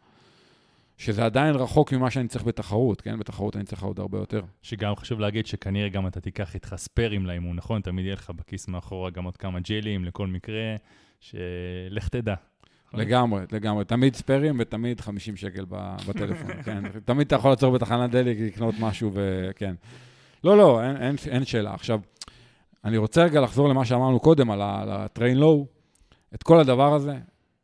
שזה 0.97 1.25
עדיין 1.25 1.55
רחוק 1.55 1.93
ממה 1.93 2.11
שאני 2.11 2.29
צריך 2.29 2.45
בתחרות, 2.45 3.01
כן? 3.01 3.19
בתחרות 3.19 3.57
אני 3.57 3.65
צריך 3.65 3.83
עוד 3.83 4.01
הרבה 4.01 4.19
יותר. 4.19 4.43
שגם 4.63 4.97
חשוב 4.97 5.21
להגיד 5.21 5.47
שכנראה 5.47 5.89
גם 5.89 6.07
אתה 6.07 6.21
תיקח 6.21 6.55
איתך 6.55 6.75
ספיירים 6.77 7.27
לאימון, 7.27 7.57
נכון? 7.57 7.81
תמיד 7.81 8.05
יהיה 8.05 8.15
לך 8.15 8.31
בכיס 8.31 8.69
מאחורה 8.69 9.11
גם 9.11 9.25
עוד 9.25 9.37
כמה 9.37 9.61
ג'לים 9.61 10.05
לכל 10.05 10.27
מקרה, 10.27 10.77
שלך 11.21 12.09
תדע. 12.09 12.35
לגמרי, 12.95 13.43
לגמרי. 13.53 13.85
תמיד 13.85 14.17
ספיירים 14.17 14.57
ותמיד 14.59 15.01
50 15.01 15.37
שקל 15.37 15.65
בטלפון, 16.09 16.51
כן? 16.65 16.83
תמיד 17.05 17.27
אתה 17.27 17.37
יכול 17.37 17.51
לעצור 17.51 17.75
בתחנת 17.75 18.11
דלק, 18.11 18.37
לקנות 18.41 18.75
משהו 18.81 19.11
וכן. 19.15 19.75
לא, 20.45 20.57
לא, 20.57 20.83
אין, 20.83 20.97
אין, 20.97 21.17
אין 21.31 21.45
שאלה. 21.45 21.75
עכשיו, 21.75 22.01
אני 22.85 22.97
רוצה 22.97 23.25
רגע 23.25 23.41
לחזור 23.41 23.69
למה 23.69 23.85
שאמרנו 23.85 24.21
קודם 24.21 24.51
על 24.51 24.61
ה-train 24.63 25.39
low. 25.41 25.67
את 26.35 26.43
כל 26.43 26.61
הדבר 26.61 26.95
הזה, 26.95 27.19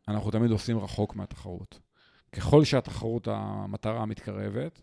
אנחנו 0.09 0.31
תמיד 0.31 0.51
עושים 0.51 0.79
רחוק 0.79 1.17
מהתחרות. 1.17 1.79
ככל 2.33 2.65
שהתחרות, 2.65 3.29
המטרה 3.31 4.07
מתקרבת, 4.07 4.83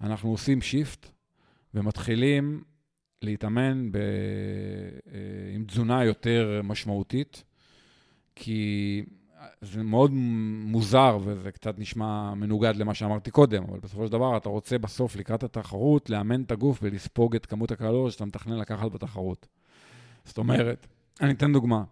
אנחנו 0.00 0.30
עושים 0.30 0.62
שיפט 0.62 1.10
ומתחילים 1.74 2.62
להתאמן 3.22 3.92
ב, 3.92 3.96
אה, 3.96 5.54
עם 5.54 5.64
תזונה 5.64 6.04
יותר 6.04 6.60
משמעותית, 6.64 7.44
כי 8.34 9.02
זה 9.60 9.82
מאוד 9.82 10.10
מוזר 10.64 11.18
וזה 11.24 11.50
קצת 11.50 11.78
נשמע 11.78 12.34
מנוגד 12.34 12.76
למה 12.76 12.94
שאמרתי 12.94 13.30
קודם, 13.30 13.64
אבל 13.64 13.78
בסופו 13.78 14.06
של 14.06 14.12
דבר 14.12 14.36
אתה 14.36 14.48
רוצה 14.48 14.78
בסוף, 14.78 15.16
לקראת 15.16 15.42
התחרות, 15.42 16.10
לאמן 16.10 16.42
את 16.42 16.50
הגוף 16.50 16.78
ולספוג 16.82 17.34
את 17.34 17.46
כמות 17.46 17.70
הקלוריות 17.70 18.12
שאתה 18.12 18.24
מתכנן 18.24 18.58
לקחת 18.58 18.92
בתחרות. 18.92 19.48
זאת 20.24 20.38
אומרת, 20.38 20.86
אני 21.20 21.32
אתן 21.32 21.52
דוגמה. 21.52 21.84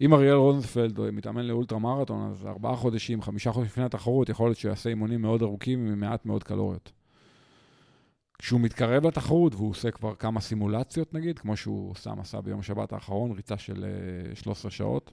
אם 0.00 0.14
אריאל 0.14 0.34
רוזנפלד 0.34 1.10
מתאמן 1.10 1.44
לאולטרה 1.44 1.78
מרתון, 1.78 2.30
אז 2.30 2.46
ארבעה 2.46 2.76
חודשים, 2.76 3.22
חמישה 3.22 3.52
חודשים 3.52 3.72
לפני 3.72 3.84
התחרות, 3.84 4.28
יכול 4.28 4.48
להיות 4.48 4.58
שהוא 4.58 4.68
יעשה 4.68 4.90
אימונים 4.90 5.22
מאוד 5.22 5.42
ארוכים 5.42 5.86
עם 5.86 6.00
מעט 6.00 6.26
מאוד 6.26 6.42
קלוריות. 6.42 6.92
כשהוא 8.38 8.60
מתקרב 8.60 9.06
לתחרות 9.06 9.54
והוא 9.54 9.70
עושה 9.70 9.90
כבר 9.90 10.14
כמה 10.14 10.40
סימולציות 10.40 11.14
נגיד, 11.14 11.38
כמו 11.38 11.56
שהוא 11.56 11.94
שם 11.94 12.20
עשה 12.20 12.40
ביום 12.40 12.62
שבת 12.62 12.92
האחרון, 12.92 13.32
ריצה 13.32 13.58
של 13.58 13.84
אה, 14.30 14.34
13 14.34 14.70
שעות, 14.70 15.12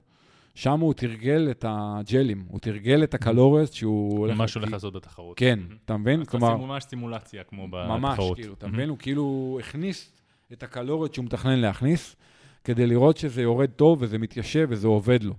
שם 0.54 0.80
הוא 0.80 0.94
תרגל 0.94 1.48
את 1.50 1.64
הג'לים, 1.68 2.44
הוא 2.48 2.60
תרגל 2.60 3.04
את 3.04 3.14
הקלוריות 3.14 3.72
שהוא 3.72 4.18
הולך... 4.18 4.36
מה 4.36 4.48
שהוא 4.48 4.60
הולך 4.60 4.72
לעשות 4.72 4.94
בתחרות. 4.94 5.38
כן, 5.38 5.58
אתה 5.84 5.96
מבין? 5.96 6.24
כלומר... 6.24 6.56
ממש 6.56 6.84
סימולציה 6.84 7.44
כמו 7.44 7.68
בתחרות. 7.68 8.00
ממש, 8.00 8.18
כאילו, 8.34 8.54
אתה 8.54 8.66
מבין? 8.66 8.88
הוא 8.88 8.98
כאילו 8.98 9.58
הכניס 9.60 10.12
את 10.52 10.62
הקלוריות 10.62 11.14
שהוא 11.14 11.24
מתכנן 11.24 11.58
להכניס, 11.58 12.16
כדי 12.64 12.86
לראות 12.86 13.16
שזה 13.16 13.42
יורד 13.42 13.70
טוב 13.70 13.98
וזה 14.02 14.18
מתיישב 14.18 14.66
וזה 14.70 14.88
עובד 14.88 15.22
לו. 15.22 15.34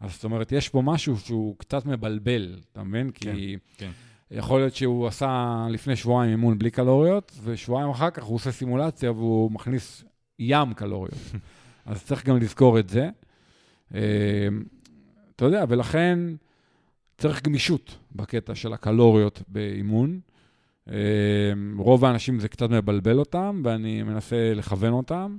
אז 0.00 0.12
זאת 0.12 0.24
אומרת, 0.24 0.52
יש 0.52 0.68
פה 0.68 0.82
משהו 0.84 1.18
שהוא 1.18 1.56
קצת 1.58 1.86
מבלבל, 1.86 2.56
אתה 2.72 2.82
מבין? 2.82 3.10
כן, 3.14 3.32
כי 3.32 3.56
כן. 3.76 3.90
יכול 4.30 4.60
להיות 4.60 4.74
שהוא 4.74 5.06
עשה 5.06 5.66
לפני 5.70 5.96
שבועיים 5.96 6.30
אימון 6.30 6.58
בלי 6.58 6.70
קלוריות, 6.70 7.38
ושבועיים 7.44 7.90
אחר 7.90 8.10
כך 8.10 8.22
הוא 8.22 8.34
עושה 8.34 8.52
סימולציה 8.52 9.12
והוא 9.12 9.52
מכניס 9.52 10.04
ים 10.38 10.74
קלוריות. 10.74 11.14
אז 11.86 12.04
צריך 12.04 12.26
גם 12.26 12.36
לזכור 12.36 12.78
את 12.78 12.88
זה. 12.88 13.08
אה, 13.94 14.48
אתה 15.36 15.44
יודע, 15.44 15.64
ולכן 15.68 16.18
צריך 17.18 17.42
גמישות 17.42 17.98
בקטע 18.12 18.54
של 18.54 18.72
הקלוריות 18.72 19.42
באימון. 19.48 20.20
אה, 20.90 20.94
רוב 21.78 22.04
האנשים 22.04 22.40
זה 22.40 22.48
קצת 22.48 22.70
מבלבל 22.70 23.18
אותם, 23.18 23.62
ואני 23.64 24.02
מנסה 24.02 24.52
לכוון 24.54 24.92
אותם. 24.92 25.38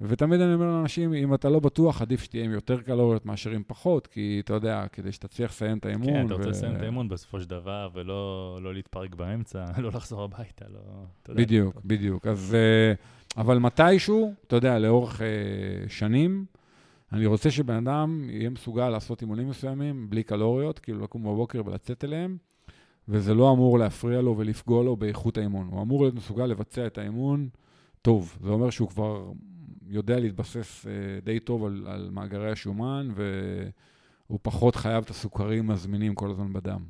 ותמיד 0.00 0.40
אני 0.40 0.54
אומר 0.54 0.66
לאנשים, 0.66 1.14
אם 1.14 1.34
אתה 1.34 1.48
לא 1.48 1.60
בטוח, 1.60 2.02
עדיף 2.02 2.22
שתהיה 2.22 2.44
עם 2.44 2.52
יותר 2.52 2.80
קלוריות 2.80 3.26
מאשר 3.26 3.50
עם 3.50 3.62
פחות, 3.66 4.06
כי 4.06 4.40
אתה 4.44 4.54
יודע, 4.54 4.86
כדי 4.92 5.12
שתצליח 5.12 5.50
לסיים 5.50 5.78
את 5.78 5.86
האימון. 5.86 6.06
כן, 6.06 6.26
אתה 6.26 6.34
רוצה 6.34 6.48
לסיים 6.48 6.76
את 6.76 6.82
האימון 6.82 7.08
בסופו 7.08 7.40
של 7.40 7.48
דבר, 7.48 7.88
ולא 7.94 8.58
לא 8.62 8.74
להתפרק 8.74 9.14
באמצע, 9.14 9.64
לא 9.82 9.88
לחזור 9.88 10.22
הביתה, 10.22 10.64
לא... 10.68 11.34
בדיוק, 11.34 11.74
יודע, 11.74 11.80
בדיוק. 11.84 12.26
אז, 12.26 12.54
אה, 12.54 12.92
אבל 13.42 13.58
מתישהו, 13.58 14.34
אתה 14.46 14.56
יודע, 14.56 14.78
לאורך 14.78 15.20
שנים, 15.88 16.44
אני 17.16 17.26
רוצה 17.26 17.50
שבן 17.50 17.74
אדם 17.74 18.30
יהיה 18.30 18.50
מסוגל 18.50 18.88
לעשות 18.88 19.22
אימונים 19.22 19.48
מסוימים 19.48 20.10
בלי 20.10 20.22
קלוריות, 20.22 20.78
כאילו 20.78 21.04
לקום 21.04 21.22
בבוקר 21.22 21.62
ולצאת 21.66 22.04
אליהם, 22.04 22.36
וזה 23.08 23.34
לא 23.34 23.52
אמור 23.52 23.78
להפריע 23.78 24.20
לו 24.20 24.38
ולפגוע 24.38 24.84
לו 24.84 24.96
באיכות 24.96 25.38
האימון. 25.38 25.68
הוא 25.70 25.82
אמור 25.82 26.02
להיות 26.02 26.14
מסוגל 26.14 26.46
לבצע 26.46 26.86
את 26.86 26.98
האימון 26.98 27.48
טוב. 28.02 28.38
זה 28.42 28.50
אומר 28.50 28.70
שהוא 28.70 28.88
כבר 28.88 29.32
יודע 29.86 30.20
להתבסס 30.20 30.86
uh, 30.86 31.24
די 31.24 31.40
טוב 31.40 31.64
על, 31.64 31.86
על 31.88 32.08
מאגרי 32.12 32.50
השומן, 32.52 33.08
והוא 33.14 34.38
פחות 34.42 34.76
חייב 34.76 35.04
את 35.04 35.10
הסוכרים 35.10 35.70
הזמינים 35.70 36.14
כל 36.14 36.30
הזמן 36.30 36.52
בדם. 36.52 36.84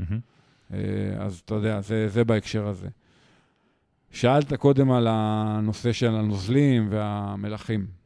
Mm-hmm. 0.00 0.74
אז 1.18 1.42
אתה 1.44 1.54
יודע, 1.54 1.80
זה, 1.80 2.08
זה 2.08 2.24
בהקשר 2.24 2.66
הזה. 2.66 2.88
שאלת 4.10 4.52
קודם 4.52 4.90
על 4.90 5.06
הנושא 5.10 5.92
של 5.92 6.14
הנוזלים 6.14 6.88
והמלחים. 6.90 8.01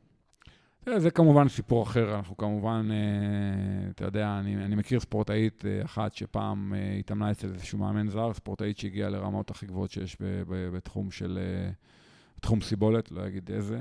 זה, 0.86 1.00
זה 1.00 1.10
כמובן 1.10 1.48
סיפור 1.48 1.82
אחר, 1.82 2.16
אנחנו 2.16 2.36
כמובן, 2.36 2.88
uh, 2.90 3.90
אתה 3.90 4.04
יודע, 4.04 4.38
אני, 4.40 4.56
אני 4.56 4.74
מכיר 4.74 5.00
ספורטאית 5.00 5.64
uh, 5.64 5.84
אחת 5.84 6.14
שפעם 6.14 6.74
התאמנה 6.98 7.30
אצל 7.30 7.48
איזשהו 7.54 7.78
מאמן 7.78 8.08
זר, 8.08 8.32
ספורטאית 8.32 8.78
שהגיעה 8.78 9.10
לרמות 9.10 9.50
הכי 9.50 9.66
גבוהות 9.66 9.90
שיש 9.90 10.16
ב, 10.20 10.24
ב, 10.48 10.76
בתחום 10.76 11.10
של, 11.10 11.38
בתחום 12.38 12.60
סיבולת, 12.60 13.12
לא 13.12 13.26
אגיד 13.26 13.50
איזה. 13.50 13.78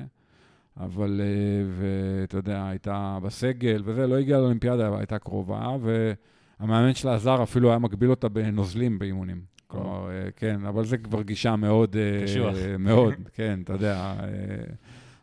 אבל, 0.79 1.21
אה, 1.23 1.65
ואתה 1.79 2.37
יודע, 2.37 2.67
הייתה 2.67 3.19
בסגל 3.23 3.81
וזה, 3.85 4.07
לא 4.07 4.17
הגיעה 4.17 4.39
לאולימפיאדה, 4.39 4.97
הייתה 4.97 5.19
קרובה, 5.19 5.75
והמאמן 5.81 6.93
שלה 6.93 7.15
עזר, 7.15 7.43
אפילו 7.43 7.69
היה 7.69 7.79
מגביל 7.79 8.09
אותה 8.09 8.29
בנוזלים 8.29 8.99
באימונים. 8.99 9.41
כלומר, 9.67 10.09
אה, 10.09 10.31
כן, 10.35 10.65
אבל 10.65 10.85
זה 10.85 10.97
כבר 10.97 11.21
גישה 11.21 11.55
מאוד... 11.55 11.95
אה, 11.95 12.23
קשוח. 12.23 12.55
מאוד, 12.79 13.13
כן, 13.33 13.59
אתה 13.63 13.73
יודע, 13.73 14.15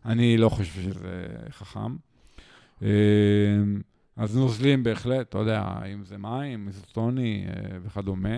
אני 0.07 0.37
לא 0.37 0.49
חושב 0.49 0.83
שזה 0.83 1.27
חכם. 1.51 1.97
אז 4.17 4.37
נוזלים 4.37 4.83
בהחלט, 4.83 5.29
אתה 5.29 5.39
יודע, 5.39 5.65
אם 5.95 6.05
זה 6.05 6.19
מים, 6.19 6.69
איזוטוני 6.69 7.47
וכדומה. 7.83 8.37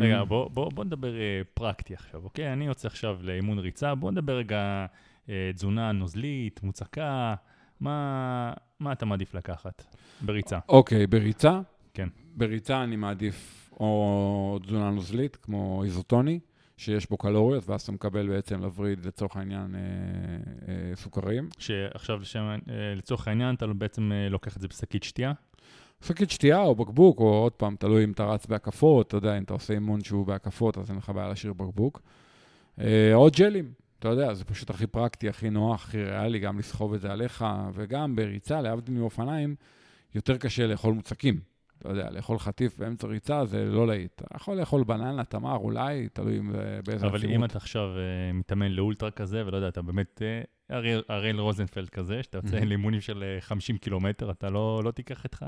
רגע, 0.00 0.24
בוא, 0.28 0.50
בוא, 0.50 0.70
בוא 0.72 0.84
נדבר 0.84 1.12
פרקטי 1.54 1.94
עכשיו, 1.94 2.24
אוקיי? 2.24 2.52
אני 2.52 2.66
יוצא 2.66 2.88
עכשיו 2.88 3.18
לאימון 3.22 3.58
ריצה, 3.58 3.94
בוא 3.94 4.10
נדבר 4.10 4.36
רגע 4.36 4.86
אה, 5.28 5.50
תזונה 5.54 5.92
נוזלית, 5.92 6.62
מוצקה, 6.62 7.34
מה, 7.80 8.52
מה 8.80 8.92
אתה 8.92 9.06
מעדיף 9.06 9.34
לקחת 9.34 9.84
בריצה? 10.20 10.58
אוקיי, 10.68 11.06
בריצה? 11.06 11.60
כן. 11.94 12.08
בריצה 12.36 12.84
אני 12.84 12.96
מעדיף 12.96 13.70
או 13.72 14.58
תזונה 14.62 14.90
נוזלית, 14.90 15.36
כמו 15.36 15.84
איזוטוני, 15.84 16.40
שיש 16.80 17.10
בו 17.10 17.16
קלוריות, 17.16 17.68
ואז 17.68 17.82
אתה 17.82 17.92
מקבל 17.92 18.28
בעצם 18.28 18.60
לווריד, 18.60 19.06
לצורך 19.06 19.36
העניין, 19.36 19.74
אה, 19.74 19.80
אה, 20.68 20.96
סוכרים. 20.96 21.48
שעכשיו, 21.58 22.20
לשם, 22.20 22.40
אה, 22.40 22.94
לצורך 22.96 23.28
העניין, 23.28 23.54
אתה 23.54 23.66
בעצם 23.66 24.12
אה, 24.12 24.28
לוקח 24.28 24.56
את 24.56 24.60
זה 24.60 24.68
בשקית 24.68 25.02
שתייה? 25.02 25.32
שקית 26.04 26.30
שתייה 26.30 26.60
או 26.60 26.74
בקבוק, 26.74 27.20
או 27.20 27.24
עוד 27.24 27.52
פעם, 27.52 27.76
תלוי 27.76 28.04
אם 28.04 28.12
אתה 28.12 28.24
רץ 28.24 28.46
בהקפות, 28.46 29.06
אתה 29.06 29.16
יודע, 29.16 29.38
אם 29.38 29.42
אתה 29.42 29.52
עושה 29.52 29.74
אימון 29.74 30.04
שהוא 30.04 30.26
בהקפות, 30.26 30.78
אז 30.78 30.90
אין 30.90 30.98
לך 30.98 31.10
בעיה 31.14 31.28
להשאיר 31.28 31.52
בקבוק. 31.52 32.02
אה, 32.80 33.14
עוד 33.14 33.32
ג'לים, 33.36 33.72
אתה 33.98 34.08
יודע, 34.08 34.34
זה 34.34 34.44
פשוט 34.44 34.70
הכי 34.70 34.86
פרקטי, 34.86 35.28
הכי 35.28 35.50
נוח, 35.50 35.84
הכי 35.84 36.02
ריאלי, 36.02 36.38
גם 36.38 36.58
לסחוב 36.58 36.94
את 36.94 37.00
זה 37.00 37.12
עליך, 37.12 37.44
וגם 37.74 38.16
בריצה, 38.16 38.60
להבדיל 38.60 38.94
מאופניים, 38.94 39.54
יותר 40.14 40.36
קשה 40.36 40.66
לאכול 40.66 40.94
מוצקים. 40.94 41.49
אתה 41.80 41.88
יודע, 41.88 42.10
לאכול 42.10 42.38
חטיף 42.38 42.78
באמצע 42.78 43.06
ריצה 43.06 43.44
זה 43.44 43.64
לא 43.64 43.86
להיט. 43.86 44.12
אתה 44.14 44.36
יכול 44.36 44.56
לאכול 44.56 44.84
בננה, 44.84 45.24
תמר, 45.24 45.56
אולי, 45.56 46.08
תלוי 46.08 46.40
באיזה 46.84 47.06
אבל 47.06 47.24
אם 47.24 47.44
אתה 47.44 47.58
עכשיו 47.58 47.88
uh, 47.94 48.36
מתאמן 48.36 48.72
לאולטרה 48.72 49.10
כזה, 49.10 49.42
ולא 49.46 49.56
יודע, 49.56 49.68
אתה 49.68 49.82
באמת 49.82 50.22
uh, 50.70 50.72
אריאל 51.10 51.40
רוזנפלד 51.40 51.88
כזה, 51.88 52.22
שאתה 52.22 52.38
יוצא 52.38 52.56
לאימונים 52.60 53.00
של 53.00 53.36
50 53.40 53.78
קילומטר, 53.78 54.30
אתה 54.30 54.50
לא, 54.50 54.80
לא 54.84 54.90
תיקח 54.90 55.24
איתך 55.24 55.46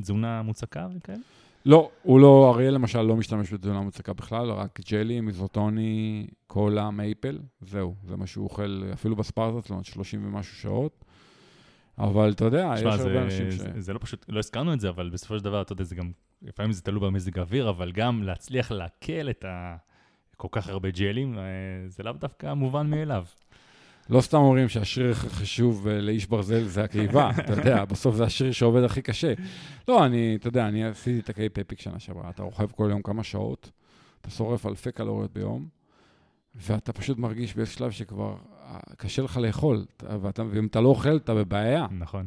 תזונה 0.00 0.42
מוצקה 0.42 0.88
וכאלה? 0.96 1.18
לא, 1.66 1.90
הוא 2.02 2.20
לא, 2.20 2.52
אריאל 2.54 2.74
למשל 2.74 3.02
לא 3.02 3.16
משתמש 3.16 3.52
בתזונה 3.52 3.80
מוצקה 3.80 4.12
בכלל, 4.12 4.50
רק 4.50 4.80
ג'לי, 4.90 5.20
מזוטוני, 5.20 6.26
קולה, 6.46 6.90
מייפל, 6.90 7.38
זהו, 7.60 7.94
זה 8.04 8.16
מה 8.16 8.26
שהוא 8.26 8.44
אוכל, 8.44 8.82
אפילו 8.92 9.16
בספרטטלון, 9.16 9.84
30 9.84 10.26
ומשהו 10.26 10.56
שעות. 10.56 11.04
אבל 11.98 12.32
אתה 12.32 12.44
יודע, 12.44 12.74
יש 12.76 12.82
הרבה 12.82 13.22
אנשים 13.22 13.52
ש... 13.52 13.54
זה, 13.76 13.92
לא 13.92 13.98
פשוט, 14.02 14.24
לא 14.28 14.38
הזכרנו 14.38 14.72
את 14.72 14.80
זה, 14.80 14.88
אבל 14.88 15.10
בסופו 15.10 15.38
של 15.38 15.44
דבר, 15.44 15.62
אתה 15.62 15.72
יודע, 15.72 15.84
זה 15.84 15.94
גם, 15.94 16.10
לפעמים 16.42 16.72
זה 16.72 16.82
תלוי 16.82 17.00
במזג 17.00 17.38
האוויר, 17.38 17.68
אבל 17.68 17.92
גם 17.92 18.22
להצליח 18.22 18.70
לעכל 18.72 19.30
את 19.30 19.44
ה... 19.44 19.76
כל 20.36 20.48
כך 20.50 20.68
הרבה 20.68 20.90
ג'לים, 20.90 21.38
אה, 21.38 21.42
זה 21.86 22.02
לאו 22.02 22.12
דווקא 22.12 22.54
מובן 22.54 22.90
מאליו. 22.90 23.24
לא 24.10 24.20
סתם 24.20 24.36
אומרים 24.36 24.68
שהשריר 24.68 25.10
הכי 25.10 25.28
חשוב 25.28 25.88
אה, 25.88 26.00
לאיש 26.00 26.26
ברזל 26.26 26.64
זה 26.64 26.84
הקיבה, 26.84 27.30
אתה 27.40 27.52
יודע, 27.52 27.84
בסוף 27.84 28.14
זה 28.14 28.24
השריר 28.24 28.52
שעובד 28.52 28.82
הכי 28.82 29.02
קשה. 29.02 29.32
לא, 29.88 30.06
אני, 30.06 30.36
אתה 30.40 30.48
יודע, 30.48 30.68
אני 30.68 30.84
עשיתי 30.84 31.20
את 31.20 31.28
הקי 31.28 31.48
פפיק 31.48 31.80
שנה 31.80 31.98
שעברה, 31.98 32.30
אתה 32.30 32.42
רוכב 32.42 32.70
כל 32.70 32.88
יום 32.90 33.02
כמה 33.02 33.24
שעות, 33.24 33.70
אתה 34.20 34.30
שורף 34.30 34.66
אלפי 34.66 34.92
קלוריות 34.92 35.32
ביום, 35.32 35.68
ואתה 36.58 36.92
פשוט 36.92 37.18
מרגיש 37.18 37.56
באיזה 37.56 37.70
שלב 37.70 37.90
שכבר 37.90 38.36
אה, 38.62 38.78
קשה 38.96 39.22
לך 39.22 39.36
לאכול, 39.36 39.86
ואתה, 40.02 40.42
ואם 40.50 40.66
אתה 40.66 40.80
לא 40.80 40.88
אוכל, 40.88 41.16
אתה 41.16 41.34
בבעיה. 41.34 41.86
נכון. 41.90 42.26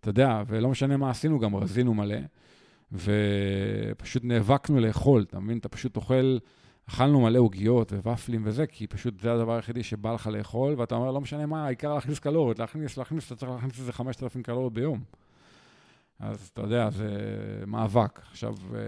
אתה 0.00 0.08
יודע, 0.08 0.42
ולא 0.46 0.68
משנה 0.68 0.96
מה 0.96 1.10
עשינו, 1.10 1.38
גם 1.38 1.56
רזינו 1.56 1.94
מלא, 1.94 2.18
ופשוט 2.92 4.24
נאבקנו 4.24 4.80
לאכול, 4.80 5.22
אתה 5.28 5.40
מבין? 5.40 5.58
אתה 5.58 5.68
פשוט 5.68 5.96
אוכל... 5.96 6.38
אכלנו 6.88 7.20
מלא 7.20 7.38
עוגיות 7.38 7.92
וופלים 7.92 8.42
וזה, 8.44 8.66
כי 8.66 8.86
פשוט 8.86 9.20
זה 9.20 9.32
הדבר 9.32 9.54
היחידי 9.54 9.82
שבא 9.82 10.12
לך 10.12 10.26
לאכול, 10.26 10.74
ואתה 10.78 10.94
אומר, 10.94 11.10
לא 11.10 11.20
משנה 11.20 11.46
מה, 11.46 11.66
העיקר 11.66 11.94
להכניס 11.94 12.18
קלוריות, 12.18 12.58
להכניס, 12.58 12.96
להכניס, 12.96 13.26
אתה 13.26 13.36
צריך 13.36 13.52
להכניס 13.52 13.78
איזה 13.78 13.92
5,000 13.92 14.42
קלוריות 14.42 14.72
ביום. 14.72 15.02
אז 16.18 16.50
אתה 16.52 16.62
יודע, 16.62 16.90
זה 16.90 17.08
מאבק. 17.66 18.20
עכשיו, 18.30 18.54
אה, 18.74 18.80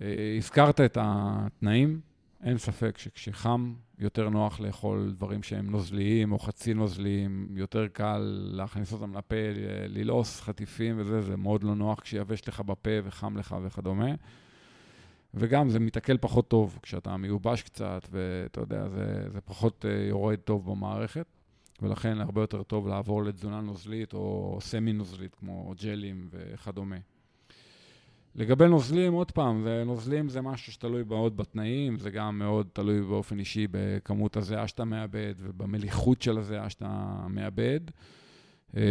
אה, 0.00 0.34
הזכרת 0.36 0.80
את 0.80 0.98
התנאים, 1.00 2.00
אין 2.46 2.58
ספק 2.58 2.98
שכשחם, 2.98 3.74
יותר 3.98 4.28
נוח 4.28 4.60
לאכול 4.60 5.12
דברים 5.16 5.42
שהם 5.42 5.70
נוזליים 5.70 6.32
או 6.32 6.38
חצי 6.38 6.74
נוזליים, 6.74 7.48
יותר 7.50 7.86
קל 7.88 8.50
להכניס 8.52 8.92
אותם 8.92 9.16
לפה, 9.16 9.36
ללעוס 9.88 10.40
חטיפים 10.40 10.94
וזה, 10.98 11.22
זה 11.22 11.36
מאוד 11.36 11.62
לא 11.62 11.74
נוח 11.74 12.00
כשיבש 12.00 12.48
לך 12.48 12.60
בפה 12.60 12.90
וחם 13.04 13.36
לך 13.36 13.56
וכדומה. 13.62 14.14
וגם 15.34 15.70
זה 15.70 15.78
מתעכל 15.78 16.18
פחות 16.18 16.48
טוב 16.48 16.78
כשאתה 16.82 17.16
מיובש 17.16 17.62
קצת, 17.62 18.08
ואתה 18.10 18.60
יודע, 18.60 18.88
זה, 18.88 19.26
זה 19.32 19.40
פחות 19.40 19.84
uh, 19.84 19.88
יורד 20.08 20.38
טוב 20.38 20.70
במערכת, 20.70 21.26
ולכן 21.82 22.20
הרבה 22.20 22.40
יותר 22.40 22.62
טוב 22.62 22.88
לעבור 22.88 23.24
לתזונה 23.24 23.60
נוזלית 23.60 24.12
או 24.12 24.58
סמי 24.60 24.92
נוזלית, 24.92 25.34
כמו 25.34 25.74
ג'לים 25.82 26.28
וכדומה. 26.30 26.96
לגבי 28.36 28.68
נוזלים, 28.68 29.12
עוד 29.12 29.30
פעם, 29.30 29.62
זה, 29.62 29.82
נוזלים 29.86 30.28
זה 30.28 30.40
משהו 30.40 30.72
שתלוי 30.72 31.02
מאוד 31.02 31.36
בתנאים, 31.36 31.98
זה 31.98 32.10
גם 32.10 32.38
מאוד 32.38 32.66
תלוי 32.72 33.02
באופן 33.02 33.38
אישי 33.38 33.66
בכמות 33.70 34.36
הזיעה 34.36 34.68
שאתה 34.68 34.84
מאבד 34.84 35.34
ובמליחות 35.38 36.22
של 36.22 36.38
הזיעה 36.38 36.70
שאתה 36.70 37.16
מאבד. 37.28 37.80
אה, 38.76 38.82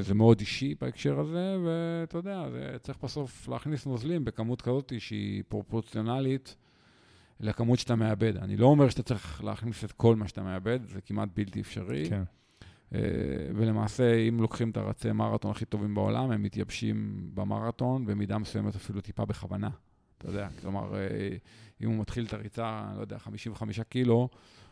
זה 0.00 0.14
מאוד 0.14 0.40
אישי 0.40 0.74
בהקשר 0.80 1.20
הזה, 1.20 1.56
ואתה 1.64 2.18
יודע, 2.18 2.50
זה 2.50 2.76
צריך 2.82 2.98
בסוף 3.02 3.48
להכניס 3.48 3.86
נוזלים 3.86 4.24
בכמות 4.24 4.62
כזאת 4.62 4.92
שהיא 4.98 5.42
פרופורציונלית 5.48 6.56
לכמות 7.40 7.78
שאתה 7.78 7.96
מאבד. 7.96 8.36
אני 8.36 8.56
לא 8.56 8.66
אומר 8.66 8.88
שאתה 8.88 9.02
צריך 9.02 9.44
להכניס 9.44 9.84
את 9.84 9.92
כל 9.92 10.16
מה 10.16 10.28
שאתה 10.28 10.42
מאבד, 10.42 10.78
זה 10.88 11.00
כמעט 11.00 11.28
בלתי 11.34 11.60
אפשרי. 11.60 12.08
כן. 12.08 12.22
אה, 12.94 12.98
ולמעשה, 13.54 14.14
אם 14.14 14.40
לוקחים 14.40 14.70
את 14.70 14.76
הרצי 14.76 15.12
מרתון 15.12 15.50
הכי 15.50 15.64
טובים 15.64 15.94
בעולם, 15.94 16.30
הם 16.30 16.42
מתייבשים 16.42 17.30
במרתון, 17.34 18.06
במידה 18.06 18.38
מסוימת 18.38 18.76
אפילו 18.76 19.00
טיפה 19.00 19.24
בכוונה. 19.24 19.70
אתה 20.18 20.28
יודע, 20.28 20.48
כלומר, 20.60 20.94
אה, 20.96 21.36
אם 21.82 21.88
הוא 21.88 22.00
מתחיל 22.00 22.24
את 22.24 22.32
הריצה, 22.32 22.84
לא 22.96 23.00
יודע, 23.00 23.18
55 23.18 23.80
קילו, 23.80 24.28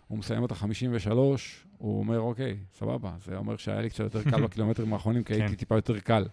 הוא 0.09 0.19
מסיים 0.19 0.43
אותה 0.43 0.55
53, 0.55 1.67
הוא 1.79 1.99
אומר, 1.99 2.21
אוקיי, 2.21 2.57
סבבה, 2.73 3.13
זה 3.25 3.37
אומר 3.37 3.57
שהיה 3.57 3.81
לי 3.81 3.91
קצת 3.91 4.05
יותר 4.05 4.23
קל 4.23 4.43
בקילומטרים 4.47 4.93
האחרונים, 4.93 5.25
כי 5.25 5.33
הייתי 5.33 5.49
כן. 5.49 5.55
טיפה 5.55 5.75
יותר 5.75 6.01
קל. 6.01 6.25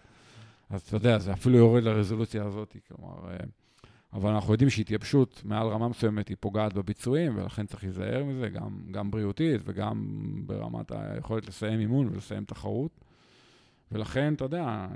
אז 0.70 0.80
אתה 0.80 0.96
יודע, 0.96 1.18
זה 1.18 1.32
אפילו 1.32 1.56
יורד 1.56 1.82
לרזולוציה 1.82 2.44
הזאת, 2.44 2.76
כלומר... 2.88 3.36
אבל 4.12 4.30
אנחנו 4.30 4.52
יודעים 4.52 4.70
שהתייבשות 4.70 5.42
מעל 5.44 5.66
רמה 5.66 5.88
מסוימת 5.88 6.28
היא 6.28 6.36
פוגעת 6.40 6.72
בביצועים, 6.72 7.38
ולכן 7.38 7.66
צריך 7.66 7.84
להיזהר 7.84 8.24
מזה, 8.24 8.48
גם, 8.48 8.80
גם 8.90 9.10
בריאותית 9.10 9.60
וגם 9.64 10.22
ברמת 10.46 10.92
היכולת 10.92 11.48
לסיים 11.48 11.80
אימון 11.80 12.08
ולסיים 12.12 12.44
תחרות. 12.44 12.90
ולכן, 13.92 14.34
אתה 14.34 14.44
יודע, 14.44 14.86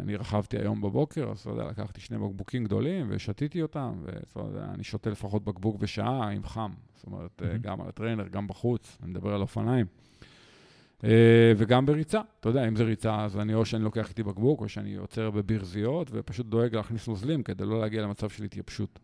אני 0.00 0.16
רכבתי 0.16 0.58
היום 0.58 0.80
בבוקר, 0.80 1.30
אז 1.30 1.40
אתה 1.40 1.50
יודע, 1.50 1.64
לקחתי 1.64 2.00
שני 2.00 2.18
בקבוקים 2.18 2.64
גדולים 2.64 3.06
ושתיתי 3.08 3.62
אותם, 3.62 3.92
ואתה 4.04 4.40
יודע, 4.40 4.64
אני 4.74 4.84
שותה 4.84 5.10
לפחות 5.10 5.44
בקבוק 5.44 5.76
בשעה 5.76 6.30
עם 6.30 6.44
חם. 6.44 6.70
זאת 6.96 7.06
אומרת, 7.06 7.42
mm-hmm. 7.42 7.58
גם 7.60 7.80
על 7.80 7.88
הטריינר, 7.88 8.28
גם 8.28 8.46
בחוץ, 8.46 8.98
אני 9.02 9.10
מדבר 9.10 9.34
על 9.34 9.40
אופניים. 9.40 9.86
אה, 11.04 11.52
וגם 11.56 11.86
בריצה, 11.86 12.20
אתה 12.40 12.48
יודע, 12.48 12.68
אם 12.68 12.76
זה 12.76 12.84
ריצה, 12.84 13.24
אז 13.24 13.38
אני 13.38 13.54
או 13.54 13.64
שאני 13.64 13.84
לוקח 13.84 14.08
איתי 14.08 14.22
בקבוק, 14.22 14.60
או 14.60 14.68
שאני 14.68 14.94
עוצר 14.94 15.30
בברזיות, 15.30 16.10
ופשוט 16.12 16.46
דואג 16.46 16.74
להכניס 16.76 17.08
נוזלים 17.08 17.42
כדי 17.42 17.64
לא 17.64 17.80
להגיע 17.80 18.02
למצב 18.02 18.28
של 18.28 18.44
התייבשות. 18.44 18.98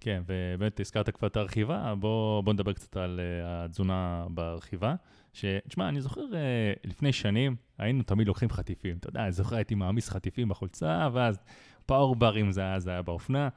כן, 0.00 0.22
ובאמת 0.26 0.80
הזכרת 0.80 1.10
כבר 1.10 1.28
את 1.28 1.36
הרכיבה, 1.36 1.94
בוא, 1.98 2.40
בוא 2.40 2.52
נדבר 2.52 2.72
קצת 2.72 2.96
על 2.96 3.20
uh, 3.20 3.46
התזונה 3.46 4.26
ברכיבה. 4.30 4.94
שתשמע, 5.32 5.88
אני 5.88 6.00
זוכר 6.00 6.20
uh, 6.20 6.88
לפני 6.88 7.12
שנים, 7.12 7.56
היינו 7.78 8.02
תמיד 8.02 8.26
לוקחים 8.26 8.50
חטיפים. 8.50 8.96
אתה 8.96 9.08
יודע, 9.08 9.22
אני 9.22 9.32
זוכר, 9.32 9.56
הייתי 9.56 9.74
מעמיס 9.74 10.08
חטיפים 10.08 10.48
בחולצה, 10.48 11.08
ואז 11.12 11.38
פאור 11.86 12.14
ברים 12.14 12.52
זה, 12.52 12.62
זה 12.78 12.90
היה 12.90 13.02
באופנה. 13.02 13.48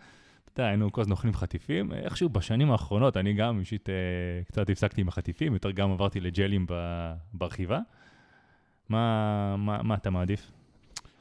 אתה 0.54 0.62
יודע, 0.62 0.70
היינו 0.70 0.92
כל 0.92 1.02
הזמן 1.02 1.12
אוכלים 1.12 1.34
חטיפים. 1.34 1.92
איכשהו 1.94 2.30
בשנים 2.30 2.72
האחרונות, 2.72 3.18
אני 3.18 3.34
גם 3.34 3.60
אישית 3.60 3.90
אה, 3.90 3.96
קצת 4.48 4.70
הפסקתי 4.70 5.02
עם 5.02 5.08
החטיפים, 5.08 5.54
יותר 5.54 5.72
גם 5.72 5.92
עברתי 5.92 6.20
לג'לים 6.20 6.66
ברכיבה. 7.34 7.80
מה, 8.90 9.56
מה, 9.58 9.84
מה 9.84 9.96
אתה 9.96 10.10
מעדיף? 10.10 10.52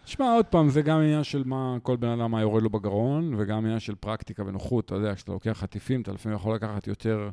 שמע, 0.05 0.33
עוד 0.35 0.47
פעם, 0.47 0.69
זה 0.69 0.83
גם 0.83 0.99
עניין 0.99 1.25
של 1.25 1.43
מה 1.47 1.77
כל 1.83 1.97
בן 1.97 2.09
אדם, 2.09 2.31
מה 2.31 2.41
יורד 2.41 2.63
לו 2.63 2.71
בגרון, 2.71 3.35
וגם 3.39 3.59
עניין 3.59 3.81
של 3.81 3.95
פרקטיקה 3.95 4.43
ונוחות. 4.47 4.85
אתה 4.85 4.95
יודע, 4.95 5.15
כשאתה 5.15 5.33
לוקח 5.33 5.53
חטיפים, 5.53 6.03
אתה 6.03 6.13
לפעמים 6.13 6.37
יכול 6.37 6.55
לקחת 6.55 6.87
יותר 6.87 7.31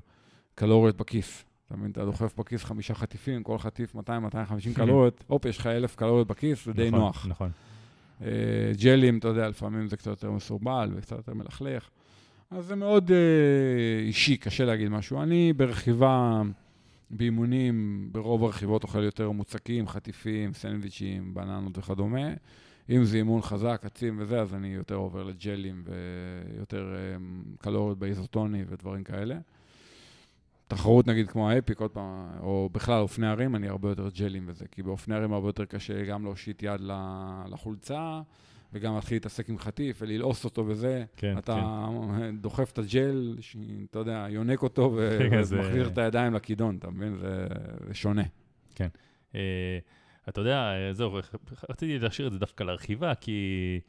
קלוריות 0.56 0.97
בכיס. 0.97 1.45
אתה 1.68 1.78
מבין, 1.78 1.91
אתה 1.91 2.06
דוחף 2.06 2.39
בכיס 2.39 2.64
חמישה 2.64 2.93
חטיפים, 2.93 3.43
כל 3.43 3.58
חטיף 3.58 3.95
200-250 3.95 4.00
קלוריות, 4.76 5.24
הופ, 5.28 5.45
יש 5.45 5.58
לך 5.58 5.68
אלף 5.68 5.95
קלוריות 5.95 6.28
בכיס, 6.28 6.66
זה 6.66 6.74
די 6.74 6.88
נכון, 6.88 7.00
נוח. 7.00 7.26
נכון. 7.30 7.52
אה, 8.22 8.28
ג'לים, 8.82 9.17
אתה 9.17 9.28
יודע, 9.28 9.49
לפעמים 9.49 9.88
זה 9.88 9.97
קצת 9.97 10.07
יותר 10.07 10.32
מסורבל 10.32 10.91
וקצת 10.95 11.17
יותר 11.17 11.34
מלכלך. 11.34 11.89
אז 12.51 12.65
זה 12.65 12.76
מאוד 12.76 13.09
uh, 13.09 13.13
אישי, 14.07 14.38
קשה 14.38 14.65
להגיד 14.65 14.89
משהו. 14.89 15.22
אני 15.22 15.53
ברכיבה, 15.53 16.41
באימונים, 17.09 18.09
ברוב 18.11 18.43
הרכיבות 18.43 18.84
אוכל 18.84 19.03
יותר 19.03 19.32
מוצקים, 19.32 19.88
חטיפים, 19.88 20.53
סנדוויצ'ים, 20.53 21.34
בננות 21.34 21.78
וכדומה. 21.78 22.28
אם 22.89 23.03
זה 23.03 23.17
אימון 23.17 23.41
חזק, 23.41 23.82
עצים 23.84 24.15
וזה, 24.20 24.41
אז 24.41 24.53
אני 24.53 24.67
יותר 24.67 24.95
עובר 24.95 25.24
לג'לים 25.24 25.84
ויותר 25.86 26.95
um, 26.95 27.57
קלוריות 27.57 27.99
באיזוטוני 27.99 28.63
ודברים 28.70 29.03
כאלה. 29.03 29.36
תחרות 30.70 31.07
נגיד 31.07 31.30
כמו 31.30 31.49
האפיק, 31.49 31.80
עוד 31.80 31.91
פעם, 31.91 32.28
או 32.39 32.70
בכלל 32.72 32.99
אופני 33.01 33.28
הרים, 33.28 33.55
אני 33.55 33.67
הרבה 33.67 33.89
יותר 33.89 34.09
ג'לים 34.09 34.43
וזה, 34.47 34.65
כי 34.72 34.84
באופני 34.84 35.15
הרים 35.15 35.34
הרבה 35.34 35.47
יותר 35.47 35.65
קשה 35.65 36.05
גם 36.05 36.24
להושיט 36.24 36.63
יד 36.63 36.82
לחולצה, 37.49 38.22
וגם 38.74 38.95
להתחיל 38.95 39.15
להתעסק 39.15 39.49
עם 39.49 39.57
חטיף 39.57 39.97
וללעוס 40.01 40.45
אותו 40.45 40.67
וזה. 40.67 41.05
כן, 41.17 41.38
אתה 41.38 41.86
כן. 42.17 42.36
דוחף 42.41 42.72
את 42.72 42.80
הג'ל, 42.80 43.38
אתה 43.89 43.99
יודע, 43.99 44.26
יונק 44.30 44.63
אותו 44.63 44.91
ומחזיר 44.95 45.88
את 45.88 45.97
הידיים 45.97 46.34
לכידון, 46.34 46.78
אתה 46.78 46.89
מבין? 46.89 47.17
זה, 47.17 47.47
זה 47.88 47.93
שונה. 47.93 48.24
כן. 48.76 48.88
Uh, 49.32 49.36
אתה 50.30 50.41
יודע, 50.41 50.74
זהו, 50.91 51.20
רציתי 51.70 51.99
להשאיר 51.99 52.28
את 52.28 52.34
זה 52.34 52.39
דווקא 52.39 52.63
לרכיבה, 52.63 53.15
כי 53.15 53.80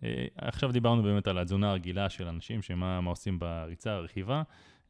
uh, 0.00 0.04
עכשיו 0.36 0.72
דיברנו 0.72 1.02
באמת 1.02 1.26
על 1.26 1.38
התזונה 1.38 1.70
הרגילה 1.70 2.08
של 2.08 2.28
אנשים, 2.28 2.62
שמה 2.62 3.00
עושים 3.06 3.38
בריצה, 3.38 3.92
הרכיבה. 3.92 4.42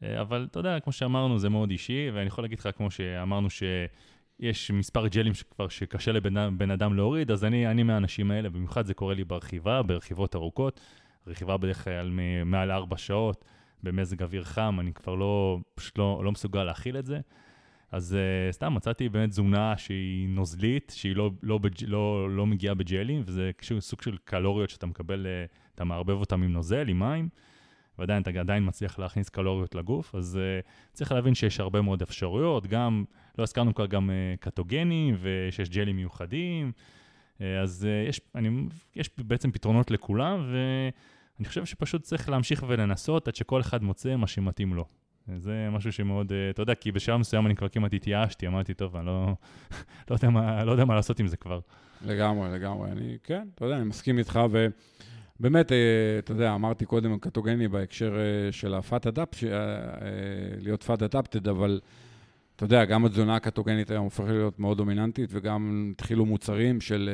אה, 0.02 0.20
אבל 0.20 0.46
אתה 0.50 0.58
יודע, 0.58 0.80
כמו 0.80 0.92
שאמרנו, 0.92 1.38
זה 1.38 1.48
מאוד 1.48 1.70
אישי, 1.70 2.10
ואני 2.14 2.26
יכול 2.26 2.44
להגיד 2.44 2.58
לך, 2.58 2.68
כמו 2.76 2.90
שאמרנו, 2.90 3.48
שיש 3.50 4.70
מספר 4.70 5.06
ג'לים 5.06 5.34
שכבר 5.34 5.68
שקשה 5.68 6.12
לבן 6.12 6.70
אדם 6.70 6.94
להוריד, 6.94 7.30
אז 7.30 7.44
אני, 7.44 7.66
אני 7.66 7.82
מהאנשים 7.82 8.30
האלה, 8.30 8.50
במיוחד 8.50 8.86
זה 8.86 8.94
קורה 8.94 9.14
לי 9.14 9.24
ברכיבה, 9.24 9.82
ברכיבות 9.82 10.34
ארוכות, 10.34 10.80
רכיבה 11.26 11.56
בדרך 11.56 11.84
כלל 11.84 12.10
מעל 12.44 12.70
ארבע 12.70 12.96
שעות, 12.96 13.44
במזג 13.82 14.22
אוויר 14.22 14.44
חם, 14.44 14.76
אני 14.80 14.92
כבר 14.92 15.14
לא, 15.14 15.58
פשוט 15.74 15.98
לא, 15.98 16.20
לא 16.24 16.32
מסוגל 16.32 16.64
להכיל 16.64 16.98
את 16.98 17.06
זה. 17.06 17.20
אז 17.92 18.16
uh, 18.16 18.52
סתם 18.52 18.74
מצאתי 18.74 19.08
באמת 19.08 19.30
תזונה 19.30 19.76
שהיא 19.76 20.28
נוזלית, 20.28 20.92
שהיא 20.96 21.16
לא, 21.16 21.30
לא, 21.42 21.58
בג', 21.58 21.84
לא, 21.86 22.30
לא 22.30 22.46
מגיעה 22.46 22.74
בג'לים, 22.74 23.22
וזה 23.26 23.50
סוג 23.78 24.02
של 24.02 24.16
קלוריות 24.24 24.70
שאתה 24.70 24.86
מקבל, 24.86 25.26
uh, 25.26 25.54
אתה 25.74 25.84
מערבב 25.84 26.20
אותם 26.20 26.42
עם 26.42 26.52
נוזל, 26.52 26.88
עם 26.88 26.98
מים. 26.98 27.28
ועדיין 28.00 28.22
אתה 28.22 28.30
עדיין 28.30 28.66
מצליח 28.66 28.98
להכניס 28.98 29.28
קלוריות 29.28 29.74
לגוף, 29.74 30.14
אז 30.14 30.38
uh, 30.38 30.68
צריך 30.92 31.12
להבין 31.12 31.34
שיש 31.34 31.60
הרבה 31.60 31.80
מאוד 31.80 32.02
אפשרויות, 32.02 32.66
גם, 32.66 33.04
לא 33.38 33.42
הזכרנו 33.42 33.74
כבר 33.74 33.86
גם 33.86 34.10
uh, 34.10 34.40
קטוגנים, 34.40 35.16
ושיש 35.20 35.68
ג'לים 35.68 35.96
מיוחדים, 35.96 36.72
uh, 37.38 37.42
אז 37.62 37.86
uh, 37.86 38.08
יש, 38.08 38.20
אני, 38.34 38.48
יש 38.96 39.10
בעצם 39.18 39.50
פתרונות 39.50 39.90
לכולם, 39.90 40.52
ואני 40.52 41.48
חושב 41.48 41.64
שפשוט 41.64 42.02
צריך 42.02 42.28
להמשיך 42.28 42.64
ולנסות 42.68 43.28
עד 43.28 43.34
שכל 43.34 43.60
אחד 43.60 43.82
מוצא 43.82 44.16
מה 44.16 44.26
שמתאים 44.26 44.74
לו. 44.74 44.84
זה 45.36 45.68
משהו 45.72 45.92
שמאוד, 45.92 46.32
אתה 46.50 46.62
יודע, 46.62 46.74
כי 46.74 46.92
בשלב 46.92 47.16
מסוים 47.16 47.46
אני 47.46 47.56
כבר 47.56 47.68
כמעט 47.68 47.94
התייאשתי, 47.94 48.46
אמרתי, 48.46 48.74
טוב, 48.74 48.96
אני 48.96 49.06
לא, 49.06 49.26
לא, 50.10 50.14
יודע 50.14 50.30
מה, 50.30 50.64
לא 50.64 50.72
יודע 50.72 50.84
מה 50.84 50.94
לעשות 50.94 51.20
עם 51.20 51.26
זה 51.26 51.36
כבר. 51.36 51.60
לגמרי, 52.06 52.50
לגמרי. 52.52 52.90
אני, 52.90 53.18
כן, 53.24 53.48
אתה 53.54 53.64
יודע, 53.64 53.76
אני 53.76 53.84
מסכים 53.84 54.18
איתך, 54.18 54.40
ו... 54.50 54.66
באמת, 55.40 55.72
אה, 55.72 55.76
אתה 56.18 56.32
יודע, 56.32 56.54
אמרתי 56.54 56.84
קודם 56.84 57.18
קטוגני 57.18 57.68
בהקשר 57.68 58.14
אה, 58.16 58.52
של 58.52 58.74
ה-fat 58.74 59.02
adapt, 59.02 59.46
אה, 59.46 59.58
להיות 60.60 60.82
fat 60.82 61.12
adapted, 61.12 61.50
אבל 61.50 61.80
אתה 62.56 62.64
יודע, 62.64 62.84
גם 62.84 63.04
התזונה 63.04 63.36
הקטוגנית 63.36 63.90
היום 63.90 64.04
הופכת 64.04 64.28
להיות 64.28 64.58
מאוד 64.58 64.76
דומיננטית, 64.78 65.30
וגם 65.32 65.92
התחילו 65.92 66.26
מוצרים 66.26 66.80
של 66.80 67.10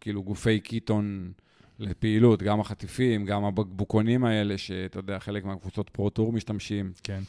כאילו 0.00 0.22
גופי 0.22 0.60
קיטון 0.60 1.32
לפעילות, 1.78 2.42
גם 2.42 2.60
החטיפים, 2.60 3.24
גם 3.24 3.44
הבקבוקונים 3.44 4.24
האלה, 4.24 4.58
שאתה 4.58 4.98
יודע, 4.98 5.18
חלק 5.18 5.44
מהקבוצות 5.44 5.90
פרו-טור 5.90 6.32
משתמשים. 6.32 6.92
כן. 7.02 7.20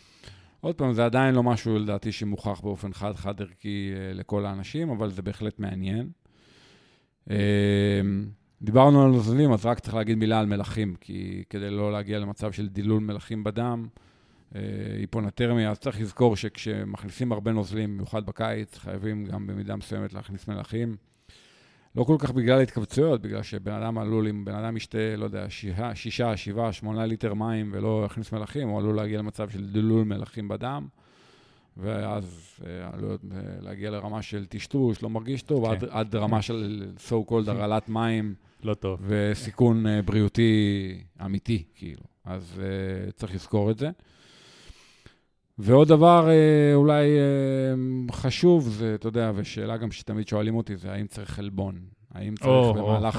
עוד 0.61 0.75
פעם, 0.75 0.93
זה 0.93 1.05
עדיין 1.05 1.35
לא 1.35 1.43
משהו, 1.43 1.79
לדעתי, 1.79 2.11
שמוכח 2.11 2.61
באופן 2.61 2.93
חד-חד 2.93 3.41
ערכי 3.41 3.91
לכל 4.13 4.45
האנשים, 4.45 4.89
אבל 4.89 5.11
זה 5.11 5.21
בהחלט 5.21 5.59
מעניין. 5.59 6.09
דיברנו 8.61 9.03
על 9.05 9.11
נוזלים, 9.11 9.51
אז 9.51 9.65
רק 9.65 9.79
צריך 9.79 9.95
להגיד 9.95 10.17
מילה 10.17 10.39
על 10.39 10.45
מלחים, 10.45 10.95
כי 11.01 11.43
כדי 11.49 11.69
לא 11.69 11.91
להגיע 11.91 12.19
למצב 12.19 12.51
של 12.51 12.67
דילול 12.67 12.99
מלחים 12.99 13.43
בדם, 13.43 13.87
אה, 14.55 14.61
היפונטרמיה, 14.99 15.71
אז 15.71 15.79
צריך 15.79 16.01
לזכור 16.01 16.35
שכשמכניסים 16.35 17.31
הרבה 17.31 17.51
נוזלים, 17.51 17.93
במיוחד 17.93 18.25
בקיץ, 18.25 18.77
חייבים 18.77 19.25
גם 19.25 19.47
במידה 19.47 19.75
מסוימת 19.75 20.13
להכניס 20.13 20.47
מלחים. 20.47 20.95
לא 21.95 22.03
כל 22.03 22.15
כך 22.19 22.31
בגלל 22.31 22.61
התכווצויות, 22.61 23.21
בגלל 23.21 23.43
שבן 23.43 23.71
אדם 23.71 23.97
עלול, 23.97 24.27
אם 24.27 24.45
בן 24.45 24.55
אדם 24.55 24.77
ישתה, 24.77 25.15
לא 25.17 25.25
יודע, 25.25 25.45
שישה, 25.49 25.95
שישה, 25.95 26.37
שבעה, 26.37 26.73
שמונה 26.73 27.05
ליטר 27.05 27.33
מים 27.33 27.71
ולא 27.73 28.03
יכניס 28.05 28.31
מלחים, 28.31 28.67
הוא 28.67 28.79
עלול 28.79 28.95
להגיע 28.95 29.19
למצב 29.19 29.49
של 29.49 29.71
דילול 29.71 30.03
מלחים 30.03 30.47
בדם. 30.47 30.87
ואז 31.77 32.59
עלויות 32.93 33.21
אה, 33.31 33.37
להגיע 33.61 33.89
לרמה 33.91 34.21
של 34.21 34.45
טשטוש, 34.45 35.03
לא 35.03 35.09
מרגיש 35.09 35.41
טוב, 35.41 35.65
כן. 35.65 35.71
עד, 35.71 35.83
עד 35.89 36.15
רמה 36.15 36.41
של 36.41 36.87
so 37.09 37.29
called 37.29 37.49
הרעלת 37.51 37.89
מים. 37.89 38.35
לא 38.63 38.73
טוב. 38.73 38.99
וסיכון 39.07 39.87
אה, 39.87 40.01
בריאותי 40.01 40.93
אמיתי, 41.25 41.63
כאילו. 41.75 42.01
אז 42.25 42.61
uh, 42.61 43.11
צריך 43.11 43.35
לזכור 43.35 43.71
את 43.71 43.77
זה. 43.77 43.89
ועוד 45.57 45.87
דבר 45.87 46.27
uh, 46.27 46.75
אולי 46.75 47.05
uh, 48.09 48.13
חשוב, 48.13 48.69
זה, 48.69 48.95
אתה 48.95 49.07
יודע, 49.07 49.31
ושאלה 49.35 49.77
גם 49.77 49.91
שתמיד 49.91 50.27
שואלים 50.27 50.55
אותי, 50.55 50.75
זה 50.75 50.91
האם 50.91 51.07
צריך 51.07 51.29
חלבון. 51.29 51.79
האם 52.13 52.35
צריך 52.35 52.75
oh, 52.75 52.77
במהלך 52.77 53.15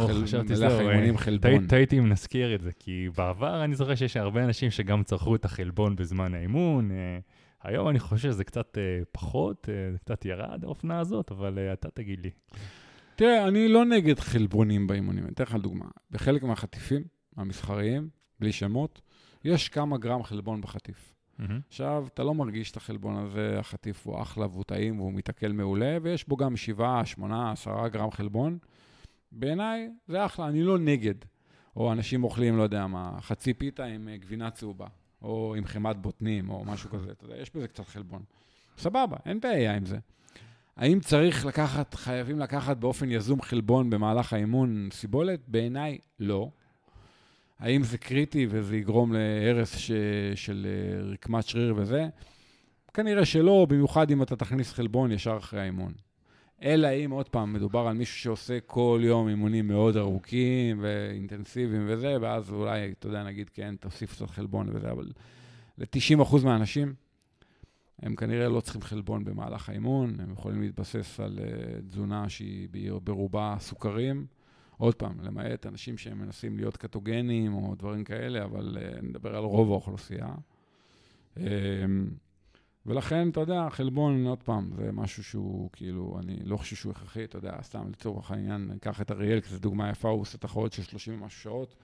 האימונים 0.79 1.17
חלבון? 1.19 1.67
טעיתי 1.67 1.99
אם 1.99 2.09
נזכיר 2.09 2.55
את 2.55 2.61
זה, 2.61 2.71
כי 2.79 3.09
בעבר 3.17 3.65
אני 3.65 3.75
זוכר 3.75 3.95
שיש 3.95 4.17
הרבה 4.17 4.45
אנשים 4.45 4.71
שגם 4.71 5.03
צרכו 5.03 5.35
את 5.35 5.45
החלבון 5.45 5.97
בזמן 5.97 6.35
האימון. 6.35 6.91
Uh, 6.91 6.95
היום 7.67 7.89
אני 7.89 7.99
חושב 7.99 8.17
שזה 8.17 8.45
קצת 8.45 8.77
uh, 8.77 9.05
פחות, 9.12 9.69
uh, 9.69 9.99
קצת 9.99 10.25
ירד 10.25 10.64
האופנה 10.64 11.01
הזאת, 11.01 11.31
אבל 11.31 11.59
uh, 11.59 11.73
אתה 11.73 11.91
תגיד 11.91 12.21
לי. 12.21 12.31
תראה, 13.17 13.49
אני 13.49 13.69
לא 13.69 13.85
נגד 13.85 14.19
חלבונים 14.19 14.87
באימונים. 14.87 15.25
אני 15.25 15.33
אתן 15.33 15.45
לך 15.45 15.55
דוגמה. 15.55 15.87
בחלק 16.11 16.43
מהחטיפים 16.43 17.05
המסחריים, 17.37 18.09
בלי 18.41 18.53
שמות, 18.53 19.01
יש 19.45 19.69
כמה 19.69 19.99
גרם 19.99 20.23
חלבון 20.23 20.61
בחטיף. 20.61 21.14
מהמם. 21.39 21.61
עכשיו, 21.69 22.07
אתה 22.14 22.25
לא 22.25 22.35
מרגיש 22.35 22.71
את 22.71 22.77
החלבון 22.77 23.17
הזה, 23.17 23.59
החטיף 23.59 24.07
הוא 24.07 24.23
אחלה 24.23 24.47
והוא 24.47 24.64
טעים 24.64 25.01
והוא 25.01 25.12
מתעכל 25.12 25.49
מעולה, 25.49 25.99
ויש 26.03 26.29
בו 26.29 26.37
גם 26.37 26.57
7, 26.57 27.05
8, 27.05 27.53
10 27.53 27.89
גרם 27.89 28.11
חלבון. 28.11 28.59
בעיניי 29.33 29.91
זה 30.09 30.27
אחלה, 30.27 30.49
אני 30.49 30.62
לא 30.62 30.79
נגד. 30.79 31.14
או 31.77 31.93
אנשים 31.93 32.25
אוכלים, 32.25 32.57
לא 32.57 32.62
יודע 32.62 32.87
מה, 32.87 33.19
חצי 33.21 33.55
פיתה 33.55 33.85
עם 33.85 34.09
אה, 34.09 34.17
גבינה 34.17 34.51
צהובה, 34.51 34.87
או 35.23 35.55
עם 35.55 35.64
חמת 35.64 35.97
בוטנים, 35.97 36.51
או 36.51 36.64
משהו 36.64 36.91
כזה, 36.91 37.12
אתה 37.12 37.25
יודע, 37.25 37.37
יש 37.37 37.51
בזה 37.55 37.69
קצת 37.69 37.89
חלבון. 37.89 38.23
סבבה, 38.79 39.17
אין 39.27 39.41
בעיה 39.41 39.77
עם 39.77 39.87
זה. 39.87 39.99
האם 40.77 41.01
צריך 41.01 41.47
לקחת, 41.47 41.95
חייבים 41.95 42.39
לקחת 42.39 42.77
באופן 42.77 43.11
יזום 43.11 43.43
חלבון 43.43 43.91
במהלך 43.91 44.33
האימון 44.33 44.89
סיבולת? 44.93 45.41
בעיניי, 45.49 45.99
לא. 46.21 46.51
האם 47.59 47.83
זה 47.83 47.99
קריטי 47.99 48.47
וזה 48.51 48.77
יגרום 48.77 49.12
להרס 49.12 49.77
ש... 49.77 49.91
של 50.35 50.67
אה, 50.67 51.12
רקמת 51.12 51.47
שריר 51.47 51.75
וזה? 51.77 52.09
כנראה 52.95 53.25
שלא, 53.25 53.67
במיוחד 53.69 54.11
אם 54.11 54.23
אתה 54.23 54.37
תכניס 54.37 54.73
חלבון 54.73 55.12
ישר 55.12 55.37
אחרי 55.37 55.61
האימון. 55.61 55.93
אלא 56.63 56.89
אם, 56.89 57.11
עוד 57.11 57.29
פעם, 57.29 57.53
מדובר 57.53 57.87
על 57.87 57.97
מישהו 57.97 58.19
שעושה 58.19 58.61
כל 58.61 59.01
יום 59.03 59.29
אימונים 59.29 59.69
מאוד 59.69 59.97
ארוכים 59.97 60.79
ואינטנסיביים 60.83 61.85
וזה, 61.89 62.17
ואז 62.21 62.53
אולי, 62.53 62.93
אתה 62.99 63.07
יודע, 63.07 63.25
נגיד, 63.25 63.51
כן, 63.51 63.75
תוסיף 63.77 64.13
קצת 64.13 64.31
חלבון 64.31 64.69
וזה, 64.73 64.91
אבל 64.91 65.13
ל-90% 65.79 66.45
מהאנשים, 66.45 66.95
הם 68.03 68.17
כנראה 68.17 68.49
לא 68.49 68.61
צריכים 68.61 68.83
חלבון 68.83 69.25
במהלך 69.25 69.69
האימון, 69.69 70.21
הם 70.21 70.33
יכולים 70.33 70.63
להתבסס 70.63 71.21
על 71.21 71.39
uh, 71.39 71.83
תזונה 71.89 72.29
שהיא 72.29 72.69
ברובה 73.05 73.57
סוכרים. 73.61 74.27
עוד 74.79 74.95
פעם, 74.95 75.21
למעט 75.21 75.67
אנשים 75.67 75.99
שהם 75.99 76.19
מנסים 76.19 76.57
להיות 76.57 76.77
קטוגנים 76.77 77.55
או 77.55 77.75
דברים 77.79 78.05
כאלה, 78.05 78.45
אבל 78.45 78.79
uh, 78.81 79.03
נדבר 79.03 79.37
על 79.37 79.45
רוב 79.45 79.71
האוכלוסייה. 79.71 80.35
Um, 81.37 81.41
ולכן, 82.87 83.28
אתה 83.28 83.41
יודע, 83.41 83.68
חלבון, 83.70 84.26
עוד 84.26 84.43
פעם, 84.43 84.70
זה 84.76 84.93
משהו 84.93 85.24
שהוא, 85.24 85.70
כאילו, 85.72 86.18
אני 86.22 86.37
לא 86.45 86.57
חושב 86.57 86.76
שהוא 86.76 86.93
הכרחי, 86.93 87.24
אתה 87.24 87.39
יודע, 87.39 87.59
סתם 87.62 87.91
לצורך 87.91 88.30
העניין, 88.30 88.68
ניקח 88.72 89.01
את 89.01 89.11
אריאל, 89.11 89.41
כי 89.41 89.49
זו 89.49 89.59
דוגמה 89.59 89.91
יפה, 89.91 90.09
הוא 90.09 90.20
עושה 90.20 90.39
תחרות 90.39 90.72
של 90.72 90.82
30 90.82 91.22
ומשהו 91.22 91.41
שעות, 91.41 91.74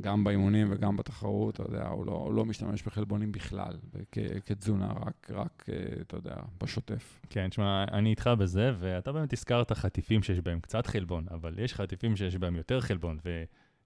גם 0.00 0.24
באימונים 0.24 0.68
וגם 0.70 0.96
בתחרות, 0.96 1.54
אתה 1.54 1.62
יודע, 1.62 1.88
הוא 1.88 2.06
לא, 2.06 2.12
הוא 2.12 2.34
לא 2.34 2.44
משתמש 2.44 2.82
בחלבונים 2.82 3.32
בכלל, 3.32 3.76
כ, 4.12 4.18
כתזונה, 4.46 4.92
רק, 5.06 5.30
רק, 5.30 5.64
אה, 5.68 6.00
אתה 6.00 6.16
יודע, 6.16 6.34
בשוטף. 6.60 7.20
כן, 7.30 7.48
תשמע, 7.48 7.84
אני 7.92 8.10
איתך 8.10 8.30
בזה, 8.38 8.72
ואתה 8.78 9.12
באמת 9.12 9.32
הזכרת 9.32 9.72
חטיפים 9.72 10.22
שיש 10.22 10.40
בהם 10.40 10.60
קצת 10.60 10.86
חלבון, 10.86 11.26
אבל 11.30 11.58
יש 11.58 11.74
חטיפים 11.74 12.16
שיש 12.16 12.36
בהם 12.36 12.56
יותר 12.56 12.80
חלבון, 12.80 13.18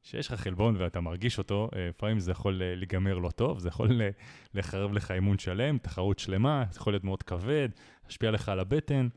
וכשיש 0.05 0.33
לך 0.33 0.41
חלבון 0.41 0.77
ואתה 0.79 1.01
מרגיש 1.01 1.39
אותו, 1.39 1.69
אה, 1.77 1.89
לפעמים 1.89 2.21
זה 2.21 2.31
יכול 2.33 2.63
אה, 2.63 2.75
להיגמר 2.75 3.19
לא 3.19 3.31
טוב, 3.31 3.59
זה 3.59 3.69
יכול 3.69 4.03
אה, 4.03 4.09
לחרב 4.55 4.93
לך 4.93 5.11
אימון 5.11 5.39
שלם, 5.39 5.79
תחרות 5.79 6.19
שלמה, 6.19 6.65
זה 6.71 6.79
יכול 6.81 6.93
להיות 6.93 7.05
מאוד 7.05 7.23
כבד, 7.23 7.69
להשפיע 8.05 8.31
לך 8.31 8.49
על 8.49 8.61
הבטן. 8.61 9.09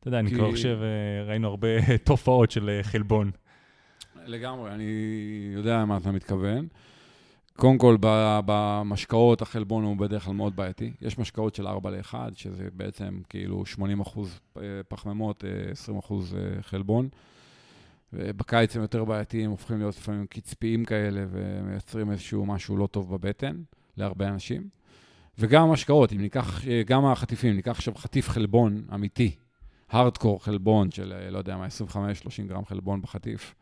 אתה 0.00 0.08
יודע, 0.08 0.18
אני 0.18 0.30
כי- 0.30 0.34
כבר 0.36 0.50
חושב, 0.50 0.78
ראינו 1.26 1.48
הרבה 1.48 1.68
תופעות 2.04 2.50
של 2.50 2.80
חלבון. 2.82 3.30
לגמרי, 4.26 4.70
אני 4.70 4.84
יודע 5.54 5.78
למה 5.78 5.96
אתה 5.96 6.12
מתכוון. 6.12 6.66
קודם 7.56 7.78
כל, 7.78 7.96
במשקאות 8.46 9.42
החלבון 9.42 9.84
הוא 9.84 9.96
בדרך 9.96 10.24
כלל 10.24 10.34
מאוד 10.34 10.56
בעייתי. 10.56 10.92
יש 11.00 11.18
משקאות 11.18 11.54
של 11.54 11.66
4 11.66 11.90
ל-1, 11.90 12.14
שזה 12.34 12.68
בעצם 12.72 13.20
כאילו 13.28 13.66
80 13.66 14.00
אחוז 14.00 14.40
פחמימות, 14.88 15.44
אה, 15.44 15.70
20 15.70 15.98
אחוז 15.98 16.36
חלבון. 16.60 17.08
ובקיץ 18.12 18.76
הם 18.76 18.82
יותר 18.82 19.04
בעייתיים, 19.04 19.50
הופכים 19.50 19.78
להיות 19.78 19.96
לפעמים 19.96 20.26
קצפיים 20.26 20.84
כאלה, 20.84 21.24
ומייצרים 21.30 22.10
איזשהו 22.10 22.46
משהו 22.46 22.76
לא 22.76 22.86
טוב 22.86 23.14
בבטן 23.16 23.56
להרבה 23.96 24.28
אנשים. 24.28 24.68
וגם 25.38 25.68
המשקאות, 25.68 26.12
אם 26.12 26.20
ניקח, 26.20 26.66
אה, 26.68 26.82
גם 26.86 27.06
החטיפים, 27.06 27.56
ניקח 27.56 27.70
עכשיו 27.70 27.94
חטיף 27.94 28.28
חלבון 28.28 28.82
אמיתי, 28.94 29.34
הארדקור 29.90 30.44
חלבון 30.44 30.90
של, 30.90 31.12
אה, 31.12 31.30
לא 31.30 31.38
יודע 31.38 31.56
מה, 31.56 31.66
25-30 31.66 32.48
גרם 32.48 32.64
חלבון 32.64 33.02
בחטיף. 33.02 33.54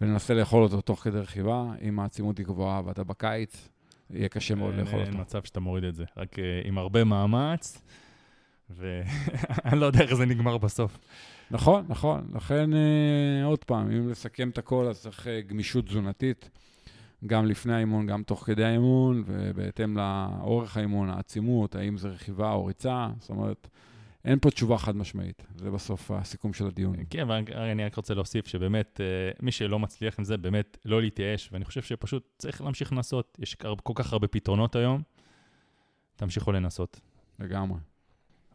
וננסה 0.00 0.34
לאכול 0.34 0.62
אותו 0.62 0.80
תוך 0.80 1.00
כדי 1.00 1.18
רכיבה, 1.18 1.64
אם 1.82 2.00
העצימות 2.00 2.38
היא 2.38 2.46
גבוהה 2.46 2.82
ואתה 2.84 3.04
בקיץ, 3.04 3.68
יהיה 4.10 4.28
קשה 4.28 4.54
מאוד 4.54 4.74
אין- 4.74 4.80
לאכול 4.84 4.98
אין 5.00 5.08
אותו. 5.08 5.18
מצב 5.18 5.42
שאתה 5.42 5.60
מוריד 5.60 5.84
את 5.84 5.94
זה, 5.94 6.04
רק 6.16 6.38
אה, 6.38 6.44
עם 6.64 6.78
הרבה 6.78 7.04
מאמץ, 7.04 7.82
ואני 8.70 9.00
לא 9.80 9.86
יודע 9.86 10.00
איך 10.00 10.14
זה 10.14 10.26
נגמר 10.26 10.58
בסוף. 10.58 10.98
נכון, 11.50 11.84
נכון. 11.88 12.28
לכן, 12.34 12.74
אה, 12.74 13.44
עוד 13.44 13.64
פעם, 13.64 13.90
אם 13.90 14.08
לסכם 14.08 14.48
את 14.48 14.58
הכל, 14.58 14.86
אז 14.86 15.00
צריך 15.00 15.26
אה, 15.26 15.40
גמישות 15.40 15.86
תזונתית, 15.86 16.50
גם 17.26 17.46
לפני 17.46 17.74
האימון, 17.74 18.06
גם 18.06 18.22
תוך 18.22 18.44
כדי 18.46 18.64
האימון, 18.64 19.24
ובהתאם 19.26 19.96
לאורך 19.96 20.76
האימון, 20.76 21.10
העצימות, 21.10 21.74
האם 21.74 21.96
זה 21.96 22.08
רכיבה 22.08 22.52
או 22.52 22.64
ריצה, 22.64 23.08
זאת 23.18 23.30
אומרת, 23.30 23.68
אין 24.24 24.38
פה 24.38 24.50
תשובה 24.50 24.78
חד 24.78 24.96
משמעית. 24.96 25.46
זה 25.56 25.70
בסוף 25.70 26.10
הסיכום 26.10 26.52
של 26.52 26.66
הדיון. 26.66 26.96
כן, 27.10 27.20
אבל 27.20 27.42
אני 27.54 27.84
רק 27.84 27.94
רוצה 27.94 28.14
להוסיף 28.14 28.46
שבאמת, 28.46 29.00
אה, 29.00 29.30
מי 29.42 29.52
שלא 29.52 29.78
מצליח 29.78 30.18
עם 30.18 30.24
זה, 30.24 30.36
באמת 30.36 30.78
לא 30.84 31.02
להתייאש, 31.02 31.48
ואני 31.52 31.64
חושב 31.64 31.82
שפשוט 31.82 32.28
צריך 32.38 32.60
להמשיך 32.60 32.92
לנסות. 32.92 33.38
יש 33.40 33.54
כל 33.82 33.92
כך 33.94 34.12
הרבה 34.12 34.28
פתרונות 34.28 34.76
היום, 34.76 35.02
תמשיכו 36.16 36.52
לנסות. 36.52 37.00
לגמרי. 37.38 37.89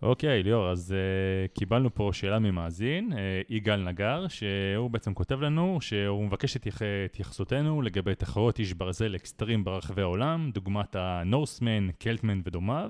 אוקיי, 0.02 0.44
ליאור, 0.44 0.70
אז 0.70 0.96
uh, 0.96 1.58
קיבלנו 1.60 1.96
פה 1.96 2.10
שאלה 2.14 2.40
ממאזין, 2.40 3.14
uh, 3.14 3.16
יגאל 3.50 3.84
נגר, 3.84 4.28
שהוא 4.28 4.90
בעצם 4.90 5.14
כותב 5.14 5.42
לנו 5.42 5.78
שהוא 5.82 6.26
מבקש 6.26 6.56
את 6.56 6.62
התייח- 6.62 6.82
התייחסותנו 7.06 7.82
לגבי 7.82 8.16
תחרויות 8.16 8.60
איש 8.60 8.74
ברזל 8.74 9.16
אקסטרים 9.16 9.64
ברחבי 9.64 10.02
העולם, 10.02 10.52
דוגמת 10.54 10.96
הנורסמן, 10.96 11.92
קלטמן 11.92 12.42
ודומיו, 12.44 12.90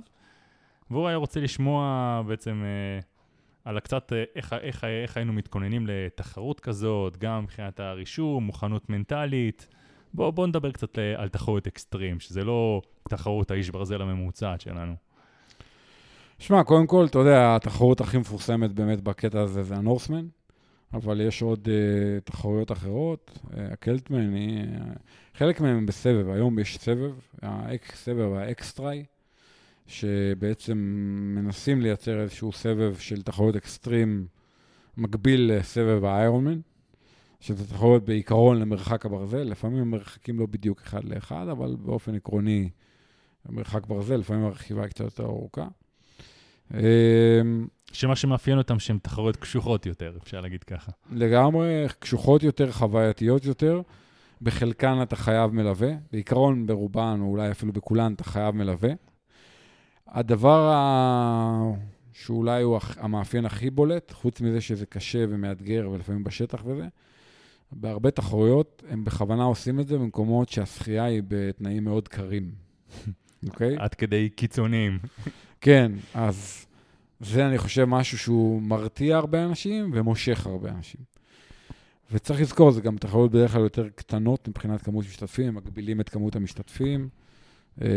והוא 0.89 1.07
היה 1.07 1.17
רוצה 1.17 1.39
לשמוע 1.39 2.21
בעצם 2.27 2.63
uh, 2.63 3.05
על 3.65 3.77
הקצת 3.77 4.11
uh, 4.11 4.15
איך, 4.35 4.53
איך, 4.53 4.83
איך 4.83 5.17
היינו 5.17 5.33
מתכוננים 5.33 5.87
לתחרות 5.87 6.59
כזאת, 6.59 7.17
גם 7.17 7.43
מבחינת 7.43 7.79
הרישום, 7.79 8.43
מוכנות 8.43 8.89
מנטלית. 8.89 9.67
בואו 10.13 10.31
בוא 10.31 10.47
נדבר 10.47 10.71
קצת 10.71 10.97
על 11.17 11.29
תחרות 11.29 11.67
אקסטרים, 11.67 12.19
שזה 12.19 12.43
לא 12.43 12.81
תחרות 13.09 13.51
האיש 13.51 13.69
ברזל 13.69 14.01
הממוצעת 14.01 14.61
שלנו. 14.61 15.04
שמע, 16.39 16.63
קודם 16.63 16.87
כל, 16.87 17.05
אתה 17.05 17.19
יודע, 17.19 17.55
התחרות 17.55 18.01
הכי 18.01 18.17
מפורסמת 18.17 18.71
באמת 18.71 19.01
בקטע 19.01 19.41
הזה 19.41 19.63
זה 19.63 19.75
הנורסמן, 19.75 20.27
אבל 20.93 21.21
יש 21.21 21.41
עוד 21.41 21.67
uh, 21.67 22.23
תחרויות 22.23 22.71
אחרות. 22.71 23.31
Uh, 23.43 23.49
הקלטמן 23.71 24.33
היא... 24.33 24.63
Uh, 24.63 24.99
חלק 25.37 25.61
מהם 25.61 25.77
הם 25.77 25.85
בסבב, 25.85 26.29
היום 26.29 26.59
יש 26.59 26.77
סבב, 26.77 27.13
סבב 27.95 28.33
ה 28.33 28.45
XTRI, 28.45 29.05
שבעצם 29.87 30.77
מנסים 31.35 31.81
לייצר 31.81 32.21
איזשהו 32.21 32.51
סבב 32.51 32.95
של 32.95 33.21
תחרויות 33.21 33.55
אקסטרים 33.55 34.27
מקביל 34.97 35.51
לסבב 35.53 36.05
האיירונמן, 36.05 36.59
שזה 37.39 37.67
תחרויות 37.67 38.05
בעיקרון 38.05 38.59
למרחק 38.59 39.05
הברזל, 39.05 39.43
לפעמים 39.43 39.81
המרחקים 39.81 40.39
לא 40.39 40.45
בדיוק 40.45 40.81
אחד 40.81 41.03
לאחד, 41.03 41.47
אבל 41.51 41.75
באופן 41.75 42.15
עקרוני, 42.15 42.69
מרחק 43.49 43.87
ברזל, 43.87 44.15
לפעמים 44.15 44.45
הרכיבה 44.45 44.81
היא 44.81 44.89
קצת 44.89 45.03
יותר 45.03 45.23
ארוכה. 45.23 45.67
אמ, 46.73 47.67
שמה 47.91 48.15
שמאפיין 48.15 48.57
אותם 48.57 48.79
שהן 48.79 48.97
תחרויות 48.97 49.35
קשוחות 49.35 49.85
יותר, 49.85 50.17
אפשר 50.23 50.41
להגיד 50.41 50.63
ככה. 50.63 50.91
לגמרי, 51.11 51.85
קשוחות 51.99 52.43
יותר, 52.43 52.71
חווייתיות 52.71 53.45
יותר. 53.45 53.81
בחלקן 54.41 55.01
אתה 55.01 55.15
חייב 55.15 55.51
מלווה, 55.51 55.91
בעיקרון 56.11 56.65
ברובן, 56.65 57.17
או 57.21 57.25
אולי 57.25 57.51
אפילו 57.51 57.73
בכולן, 57.73 58.13
אתה 58.13 58.23
חייב 58.23 58.55
מלווה. 58.55 58.89
הדבר 60.07 60.69
ה... 60.73 61.71
שאולי 62.13 62.63
הוא 62.63 62.79
המאפיין 62.97 63.45
הכי 63.45 63.69
בולט, 63.69 64.11
חוץ 64.11 64.41
מזה 64.41 64.61
שזה 64.61 64.85
קשה 64.85 65.25
ומאתגר 65.29 65.89
ולפעמים 65.91 66.23
בשטח 66.23 66.63
וזה, 66.65 66.87
בהרבה 67.71 68.11
תחרויות 68.11 68.83
הם 68.89 69.03
בכוונה 69.03 69.43
עושים 69.43 69.79
את 69.79 69.87
זה 69.87 69.97
במקומות 69.97 70.49
שהשחייה 70.49 71.03
היא 71.03 71.21
בתנאים 71.27 71.83
מאוד 71.83 72.07
קרים, 72.07 72.51
אוקיי? 73.49 73.75
עד 73.79 73.95
כדי 73.95 74.29
קיצוניים. 74.29 74.99
כן, 75.65 75.91
אז 76.13 76.65
זה, 77.19 77.47
אני 77.47 77.57
חושב, 77.57 77.85
משהו 77.85 78.17
שהוא 78.17 78.61
מרתיע 78.61 79.17
הרבה 79.17 79.45
אנשים 79.45 79.91
ומושך 79.93 80.47
הרבה 80.47 80.69
אנשים. 80.69 81.01
וצריך 82.11 82.41
לזכור, 82.41 82.71
זה 82.71 82.81
גם 82.81 82.97
תחרויות 82.97 83.31
בדרך 83.31 83.51
כלל 83.51 83.61
יותר 83.61 83.89
קטנות 83.89 84.47
מבחינת 84.47 84.81
כמות 84.81 85.05
משתתפים, 85.05 85.47
הם 85.47 85.55
מגבילים 85.55 86.01
את 86.01 86.09
כמות 86.09 86.35
המשתתפים. 86.35 87.09
אה, 87.81 87.87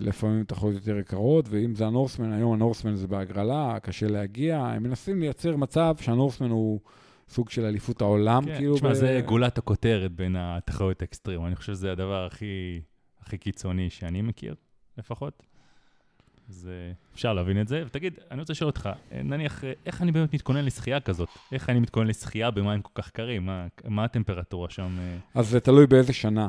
לפעמים 0.00 0.44
תחרויות 0.44 0.76
יותר 0.76 0.98
יקרות, 0.98 1.46
ואם 1.48 1.74
זה 1.74 1.86
הנורסמן, 1.86 2.32
היום 2.32 2.52
הנורסמן 2.52 2.94
זה 2.94 3.08
בהגרלה, 3.08 3.76
קשה 3.82 4.08
להגיע, 4.08 4.58
הם 4.58 4.82
מנסים 4.82 5.20
לייצר 5.20 5.56
מצב 5.56 5.94
שהנורסמן 6.00 6.50
הוא 6.50 6.80
סוג 7.28 7.50
של 7.50 7.64
אליפות 7.64 8.00
העולם, 8.00 8.44
כן, 8.44 8.56
כאילו... 8.56 8.74
תשמע, 8.74 8.90
ב- 8.90 8.94
זה 8.94 9.20
גולת 9.26 9.58
הכותרת 9.58 10.12
בין 10.12 10.36
התחרויות 10.38 11.02
האקסטרים. 11.02 11.46
אני 11.46 11.56
חושב 11.56 11.72
שזה 11.72 11.92
הדבר 11.92 12.26
הכי, 12.26 12.80
הכי 13.20 13.38
קיצוני 13.38 13.90
שאני 13.90 14.22
מכיר, 14.22 14.54
לפחות. 14.98 15.51
אז 16.52 16.68
אה, 16.72 16.92
אפשר 17.14 17.32
להבין 17.32 17.60
את 17.60 17.68
זה. 17.68 17.82
ותגיד, 17.86 18.14
אני 18.30 18.40
רוצה 18.40 18.52
לשאול 18.52 18.70
אותך, 18.70 18.90
אה, 19.12 19.22
נניח, 19.22 19.64
אה, 19.64 19.72
איך 19.86 20.02
אני 20.02 20.12
באמת 20.12 20.34
מתכונן 20.34 20.64
לשחייה 20.64 21.00
כזאת? 21.00 21.28
איך 21.52 21.70
אני 21.70 21.80
מתכונן 21.80 22.06
לשחייה 22.06 22.50
במים 22.50 22.82
כל 22.82 23.02
כך 23.02 23.10
קרים? 23.10 23.46
מה, 23.46 23.66
מה 23.84 24.04
הטמפרטורה 24.04 24.70
שם? 24.70 24.98
אז 25.34 25.48
זה 25.48 25.60
תלוי 25.60 25.86
באיזה 25.86 26.12
שנה. 26.12 26.48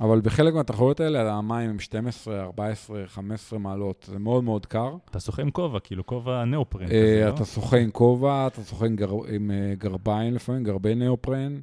אבל 0.00 0.20
בחלק 0.20 0.54
מהתחרויות 0.54 1.00
האלה, 1.00 1.32
המים 1.32 1.70
הם 1.70 1.78
12, 1.80 2.40
14, 2.42 3.06
15 3.06 3.58
מעלות, 3.58 4.04
זה 4.08 4.18
מאוד 4.18 4.44
מאוד 4.44 4.66
קר. 4.66 4.96
אתה 5.10 5.20
שוחה 5.20 5.42
עם 5.42 5.50
כובע, 5.50 5.80
כאילו 5.80 6.06
כובע 6.06 6.44
ניאופרן 6.44 6.82
אה, 6.82 6.88
כזה, 6.88 7.22
לא? 7.28 7.34
אתה 7.34 7.44
שוחה 7.44 7.76
עם 7.76 7.90
כובע, 7.90 8.46
אתה 8.46 8.62
שוחה 8.64 8.86
עם 8.86 8.96
גר- 8.96 9.26
עם 9.34 9.50
גרביים 9.78 10.34
לפעמים, 10.34 10.64
גרבי 10.64 10.94
ניאופרן. 10.94 11.60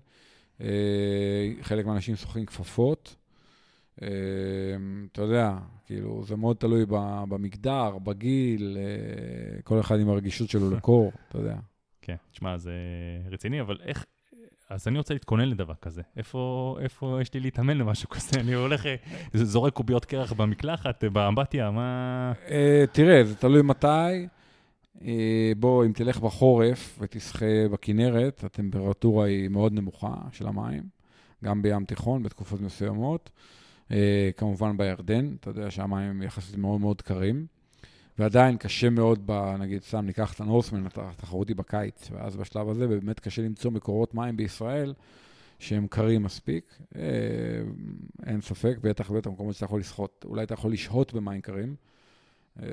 אה, 0.61 0.67
חלק 1.61 1.85
מהאנשים 1.85 2.15
שוחים 2.15 2.45
כפפות. 2.45 3.15
אה, 4.01 4.07
אתה 5.11 5.21
יודע, 5.21 5.57
כאילו, 5.85 6.23
זה 6.23 6.35
מאוד 6.35 6.57
תלוי 6.57 6.85
במגדר, 7.29 7.97
בגיל, 7.97 8.77
אה, 8.79 9.61
כל 9.61 9.79
אחד 9.79 9.99
עם 9.99 10.09
הרגישות 10.09 10.49
שלו 10.49 10.71
לקור, 10.75 11.11
אתה 11.29 11.37
יודע. 11.37 11.55
כן, 12.01 12.15
תשמע, 12.31 12.57
זה 12.57 12.73
רציני, 13.31 13.61
אבל 13.61 13.77
איך... 13.83 14.05
אז 14.69 14.87
אני 14.87 14.97
רוצה 14.97 15.13
להתכונן 15.13 15.49
לדבר 15.49 15.73
כזה. 15.81 16.01
איפה, 16.17 16.75
איפה 16.81 17.17
יש 17.21 17.33
לי 17.33 17.39
להתאמן 17.39 17.77
למשהו 17.77 18.09
כזה? 18.09 18.39
אני 18.39 18.53
הולך, 18.53 18.85
אה, 18.85 18.95
זורק 19.33 19.73
קוביות 19.73 20.05
קרח 20.05 20.33
במקלחת, 20.33 21.03
אה, 21.03 21.09
באמבטיה, 21.09 21.71
מה... 21.71 22.33
אה, 22.49 22.83
תראה, 22.91 23.23
זה 23.23 23.35
תלוי 23.35 23.61
מתי. 23.61 24.27
בוא, 25.57 25.85
אם 25.85 25.91
תלך 25.91 26.19
בחורף 26.19 26.97
ותשחה 27.01 27.67
בכנרת, 27.71 28.43
הטמפרטורה 28.43 29.25
היא 29.25 29.49
מאוד 29.49 29.73
נמוכה 29.73 30.15
של 30.31 30.47
המים, 30.47 30.83
גם 31.43 31.61
בים 31.61 31.85
תיכון 31.85 32.23
בתקופות 32.23 32.61
מסוימות. 32.61 33.29
אה, 33.91 34.29
כמובן 34.37 34.77
בירדן, 34.77 35.35
אתה 35.39 35.49
יודע 35.49 35.71
שהמים 35.71 35.97
הם 36.09 36.23
יחסית 36.23 36.57
מאוד 36.57 36.81
מאוד 36.81 37.01
קרים. 37.01 37.45
ועדיין 38.19 38.57
קשה 38.57 38.89
מאוד, 38.89 39.21
ב, 39.25 39.55
נגיד, 39.59 39.83
סתם 39.83 40.05
ניקח 40.05 40.33
את 40.33 40.41
הנורסמן, 40.41 40.85
התחרות 40.95 41.47
היא 41.47 41.55
בקיץ, 41.55 42.09
ואז 42.11 42.35
בשלב 42.35 42.69
הזה 42.69 42.87
באמת 42.87 43.19
קשה 43.19 43.41
למצוא 43.41 43.71
מקורות 43.71 44.15
מים 44.15 44.37
בישראל 44.37 44.93
שהם 45.59 45.87
קרים 45.87 46.23
מספיק. 46.23 46.79
אה, 46.95 47.01
אין 48.25 48.41
ספק, 48.41 48.77
בטח 48.81 49.09
ובטח 49.09 49.29
במקומות 49.29 49.55
שאתה 49.55 49.65
יכול 49.65 49.79
לשחות. 49.79 50.25
אולי 50.27 50.43
אתה 50.43 50.53
יכול 50.53 50.71
לשהות 50.71 51.13
במים 51.13 51.41
קרים. 51.41 51.75
אה, 52.61 52.67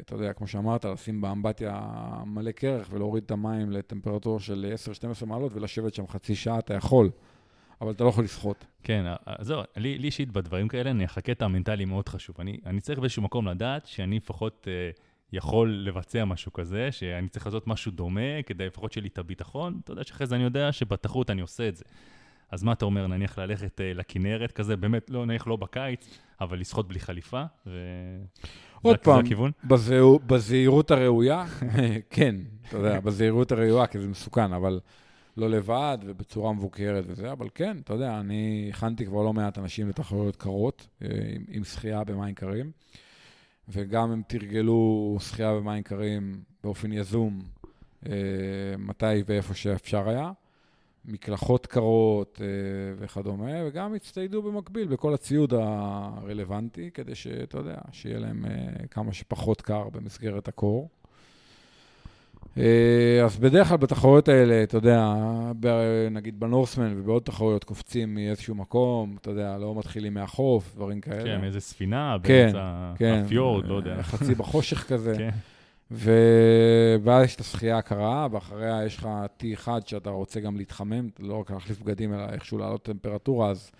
אתה 0.00 0.14
יודע, 0.14 0.32
כמו 0.32 0.46
שאמרת, 0.46 0.84
לשים 0.84 1.20
באמבטיה 1.20 1.80
מלא 2.26 2.50
קרח 2.50 2.88
ולהוריד 2.90 3.24
את 3.24 3.30
המים 3.30 3.70
לטמפרטורה 3.70 4.40
של 4.40 4.74
10-12 5.22 5.26
מעלות 5.26 5.52
ולשבת 5.54 5.94
שם 5.94 6.06
חצי 6.06 6.34
שעה, 6.34 6.58
אתה 6.58 6.74
יכול, 6.74 7.10
אבל 7.80 7.90
אתה 7.90 8.04
לא 8.04 8.08
יכול 8.08 8.24
לשחות. 8.24 8.64
כן, 8.82 9.04
אז 9.26 9.46
זהו, 9.46 9.60
לי 9.76 9.98
לי 9.98 10.06
אישית 10.06 10.30
בדברים 10.32 10.68
כאלה, 10.68 10.90
אני 10.90 11.04
הקטע 11.04 11.44
המנטלי 11.44 11.84
מאוד 11.84 12.08
חשוב. 12.08 12.36
אני, 12.38 12.58
אני 12.66 12.80
צריך 12.80 12.98
באיזשהו 12.98 13.22
מקום 13.22 13.48
לדעת 13.48 13.86
שאני 13.86 14.16
לפחות 14.16 14.68
אה, 14.70 14.90
יכול 15.32 15.68
לבצע 15.68 16.24
משהו 16.24 16.52
כזה, 16.52 16.92
שאני 16.92 17.28
צריך 17.28 17.46
לעשות 17.46 17.66
משהו 17.66 17.92
דומה, 17.92 18.42
כדי 18.46 18.66
לפחות 18.66 18.92
שיהיה 18.92 19.02
לי 19.02 19.08
את 19.08 19.18
הביטחון. 19.18 19.80
אתה 19.84 19.92
יודע 19.92 20.04
שאחרי 20.04 20.26
זה 20.26 20.34
אני 20.34 20.44
יודע 20.44 20.72
שבתחרות 20.72 21.30
אני 21.30 21.40
עושה 21.40 21.68
את 21.68 21.76
זה. 21.76 21.84
אז 22.50 22.62
מה 22.62 22.72
אתה 22.72 22.84
אומר, 22.84 23.06
נניח 23.06 23.38
ללכת 23.38 23.80
אה, 23.80 23.92
לכנרת 23.94 24.52
כזה, 24.52 24.76
באמת, 24.76 25.10
לא, 25.10 25.26
נניח 25.26 25.46
לא 25.46 25.56
בקיץ, 25.56 26.18
אבל 26.40 26.60
לשחות 26.60 26.88
בלי 26.88 27.00
חליפה, 27.00 27.42
ו... 27.66 27.70
עוד 28.82 28.96
זה, 28.96 29.04
פעם, 29.04 29.14
זה 29.14 29.20
הכיוון? 29.20 29.50
בזהו, 29.64 30.18
בזהירות 30.18 30.90
הראויה, 30.90 31.44
כן, 32.10 32.36
אתה 32.68 32.76
יודע, 32.76 33.00
בזהירות 33.00 33.52
הראויה, 33.52 33.86
כי 33.86 33.98
זה 33.98 34.08
מסוכן, 34.08 34.52
אבל 34.52 34.80
לא 35.36 35.50
לבד 35.50 35.98
ובצורה 36.02 36.52
מבוקרת 36.52 37.04
וזה, 37.06 37.32
אבל 37.32 37.48
כן, 37.54 37.76
אתה 37.78 37.92
יודע, 37.92 38.20
אני 38.20 38.70
הכנתי 38.72 39.06
כבר 39.06 39.22
לא 39.22 39.32
מעט 39.32 39.58
אנשים 39.58 39.88
לתחרויות 39.88 40.36
קרות, 40.36 40.86
אה, 41.02 41.08
עם, 41.34 41.44
עם 41.48 41.64
שחייה 41.64 42.04
במים 42.04 42.34
קרים, 42.34 42.70
וגם 43.68 44.10
הם 44.10 44.22
תרגלו 44.26 45.16
שחייה 45.20 45.54
במים 45.54 45.82
קרים 45.82 46.42
באופן 46.62 46.92
יזום, 46.92 47.42
אה, 48.06 48.12
מתי 48.78 49.22
ואיפה 49.26 49.54
שאפשר 49.54 50.08
היה. 50.08 50.32
מקלחות 51.06 51.66
קרות 51.66 52.40
אה, 52.44 52.46
וכדומה, 52.98 53.50
וגם 53.66 53.94
הצטיידו 53.94 54.42
במקביל 54.42 54.88
בכל 54.88 55.14
הציוד 55.14 55.54
הרלוונטי, 55.54 56.90
כדי 56.94 57.14
שאתה 57.14 57.58
יודע, 57.58 57.76
שיהיה 57.92 58.18
להם 58.18 58.44
כמה 58.90 59.12
שפחות 59.12 59.62
קר 59.62 59.88
במסגרת 59.88 60.48
הקור. 60.48 60.88
אה, 62.58 63.24
אז 63.24 63.38
בדרך 63.38 63.68
כלל 63.68 63.76
בתחרויות 63.76 64.28
האלה, 64.28 64.62
אתה 64.62 64.76
יודע, 64.76 65.14
נגיד 66.10 66.40
בנורסמן 66.40 66.94
ובעוד 66.96 67.22
תחרויות 67.22 67.64
קופצים 67.64 68.14
מאיזשהו 68.14 68.54
מקום, 68.54 69.16
אתה 69.20 69.30
יודע, 69.30 69.58
לא 69.58 69.74
מתחילים 69.78 70.14
מהחוף, 70.14 70.74
דברים 70.74 71.00
כאלה. 71.00 71.24
כן, 71.24 71.40
מאיזה 71.40 71.60
ספינה, 71.60 72.16
כן, 72.22 72.42
באמצע 72.44 72.92
כן, 72.96 73.22
הפיורד, 73.24 73.66
לא 73.66 73.74
יודע. 73.74 73.96
אה, 73.96 74.02
חצי 74.02 74.34
בחושך 74.34 74.84
כזה. 74.88 75.14
כן. 75.18 75.30
ואז 77.02 77.24
יש 77.24 77.34
את 77.34 77.40
השחייה 77.40 77.78
הקרה, 77.78 78.28
ואחריה 78.30 78.84
יש 78.86 78.96
לך 78.96 79.08
T1 79.40 79.68
שאתה 79.86 80.10
רוצה 80.10 80.40
גם 80.40 80.56
להתחמם, 80.56 81.08
לא 81.18 81.40
רק 81.40 81.50
להחליף 81.50 81.80
בגדים, 81.80 82.14
אלא 82.14 82.22
איכשהו 82.32 82.58
לעלות 82.58 82.82
טמפרטורה, 82.82 83.50
אז... 83.50 83.70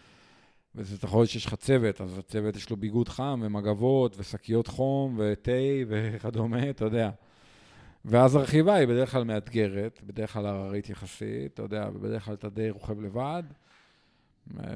וזה 0.77 0.99
תחרות 0.99 1.29
שיש 1.29 1.47
לך 1.47 1.55
צוות, 1.55 2.01
אז 2.01 2.19
הצוות 2.19 2.57
יש 2.57 2.71
לו 2.71 2.77
ביגוד 2.77 3.09
חם, 3.09 3.41
ומגבות, 3.45 4.17
ושקיות 4.19 4.67
חום, 4.67 5.15
ותה, 5.19 5.53
וכדומה, 5.89 6.71
אתה 6.71 6.85
יודע. 6.85 7.11
ואז 8.05 8.37
הרכיבה 8.37 8.75
היא 8.75 8.89
בדרך 8.89 9.13
כלל 9.13 9.25
מאתגרת, 9.25 10.01
בדרך 10.07 10.33
כלל 10.33 10.47
הררית 10.47 10.91
יחסית, 10.91 11.55
אתה 11.55 11.63
יודע, 11.63 11.89
ובדרך 11.95 12.25
כלל 12.25 12.35
אתה 12.35 12.49
די 12.49 12.71
רוכב 12.71 13.01
לבד. 13.01 13.43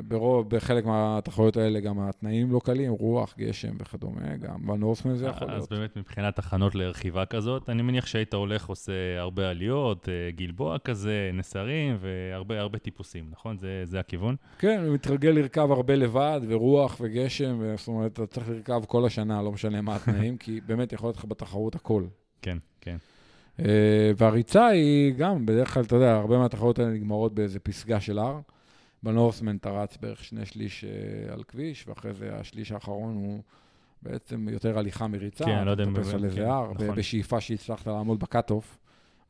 ברוב, 0.09 0.51
בחלק 0.51 0.85
מהתחרויות 0.85 1.57
האלה 1.57 1.81
גם 1.81 2.01
התנאים 2.01 2.53
לא 2.53 2.61
קלים, 2.65 2.93
רוח, 2.93 3.35
גשם 3.39 3.77
וכדומה, 3.79 4.37
גם 4.37 4.67
בנורסמן 4.67 5.17
זה 5.17 5.27
יכול 5.27 5.51
אז 5.51 5.55
להיות. 5.55 5.73
באמת 5.73 5.97
מבחינת 5.97 6.39
הכנות 6.39 6.75
לרכיבה 6.75 7.27
כזאת, 7.27 7.69
אני 7.69 7.83
מניח 7.83 8.07
שהיית 8.07 8.35
הולך, 8.35 8.67
עושה 8.67 8.93
הרבה 9.19 9.51
עליות, 9.51 10.09
אה, 10.09 10.31
גלבוע 10.31 10.79
כזה, 10.79 11.31
נסרים 11.35 11.97
והרבה 12.01 12.61
הרבה 12.61 12.79
טיפוסים, 12.79 13.27
נכון? 13.31 13.59
זה, 13.59 13.83
זה 13.85 14.01
הכיוון? 14.01 14.37
כן, 14.59 14.83
הוא 14.85 14.95
מתרגל 14.95 15.31
לרכב 15.31 15.71
הרבה 15.71 15.95
לבד, 15.95 16.41
ורוח 16.49 16.97
וגשם, 17.01 17.77
זאת 17.77 17.89
אומרת, 17.89 18.13
אתה 18.13 18.27
צריך 18.27 18.49
לרכב 18.49 18.83
כל 18.87 19.07
השנה, 19.07 19.43
לא 19.43 19.53
משנה 19.53 19.81
מה 19.81 19.97
התנאים, 19.97 20.37
כי 20.43 20.61
באמת 20.67 20.93
יכול 20.93 21.07
להיות 21.09 21.17
לך 21.17 21.25
בתחרות 21.25 21.75
הכל. 21.75 22.05
כן, 22.43 22.59
כן. 22.81 22.97
אה, 23.61 23.65
והריצה 24.17 24.67
היא 24.67 25.15
גם, 25.15 25.47
בדרך 25.47 25.75
כלל, 25.75 25.83
אתה 25.83 25.97
יודע, 25.97 26.15
הרבה 26.15 26.39
מהתחרות 26.39 26.79
האלה 26.79 26.91
נגמרות 26.91 27.35
באיזה 27.35 27.59
פסגה 27.59 28.01
של 28.01 28.19
הר. 28.19 28.41
בנורסמן 29.03 29.57
אתה 29.57 29.71
רץ 29.71 29.97
בערך 29.97 30.25
שני 30.25 30.47
שליש 30.47 30.85
אה, 30.85 31.33
על 31.33 31.43
כביש, 31.43 31.89
ואחרי 31.89 32.15
זה 32.15 32.35
השליש 32.35 32.73
האחרון 32.73 33.15
הוא 33.15 33.41
בעצם 34.03 34.49
יותר 34.49 34.79
הליכה 34.79 35.07
מריצה. 35.07 35.45
כן, 35.45 35.51
אני 35.57 35.67
לא 35.67 35.71
יודע 35.71 35.85
אם- 35.85 35.93
אתה 35.93 36.01
מטפס 36.01 36.15
על 36.15 36.25
איזה 36.25 36.37
כן, 36.37 36.47
הר, 36.47 36.73
נכון. 36.75 36.95
בשאיפה 36.95 37.41
שהצלחת 37.41 37.87
לעמוד 37.87 38.21
ב 38.21 38.27
cut-off, 38.27 38.79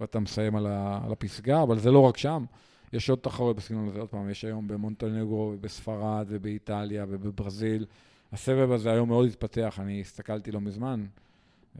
ואתה 0.00 0.20
מסיים 0.20 0.56
על, 0.56 0.66
ה, 0.66 1.00
על 1.04 1.12
הפסגה, 1.12 1.62
אבל 1.62 1.78
זה 1.78 1.90
לא 1.90 1.98
רק 2.00 2.16
שם. 2.16 2.44
יש 2.92 3.10
עוד 3.10 3.18
תחרות 3.18 3.56
בסגנון 3.56 3.88
הזה, 3.88 4.00
עוד 4.00 4.08
פעם, 4.08 4.30
יש 4.30 4.44
היום 4.44 4.68
במונטנגרו, 4.68 5.52
ובספרד, 5.54 6.26
ובאיטליה, 6.28 7.04
ובברזיל. 7.08 7.86
הסבב 8.32 8.72
הזה 8.72 8.90
היום 8.92 9.08
מאוד 9.08 9.26
התפתח, 9.28 9.78
אני 9.82 10.00
הסתכלתי 10.00 10.52
לא 10.52 10.60
מזמן. 10.60 11.06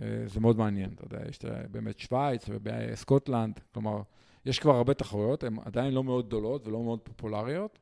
אה, 0.02 0.06
זה 0.26 0.40
מאוד 0.40 0.58
מעניין, 0.58 0.90
אתה 0.94 1.04
יודע, 1.04 1.28
יש 1.28 1.38
באמת 1.70 1.98
שווייץ 1.98 2.44
ובסקוטלנד, 2.48 3.60
כלומר, 3.72 4.02
יש 4.46 4.58
כבר 4.58 4.76
הרבה 4.76 4.94
תחרויות, 4.94 5.44
הן 5.44 5.56
עדיין 5.64 5.94
לא 5.94 6.04
מאוד 6.04 6.26
גדולות 6.26 6.66
ולא 6.66 6.82
מאוד 6.82 6.98
פופולריות. 7.02 7.78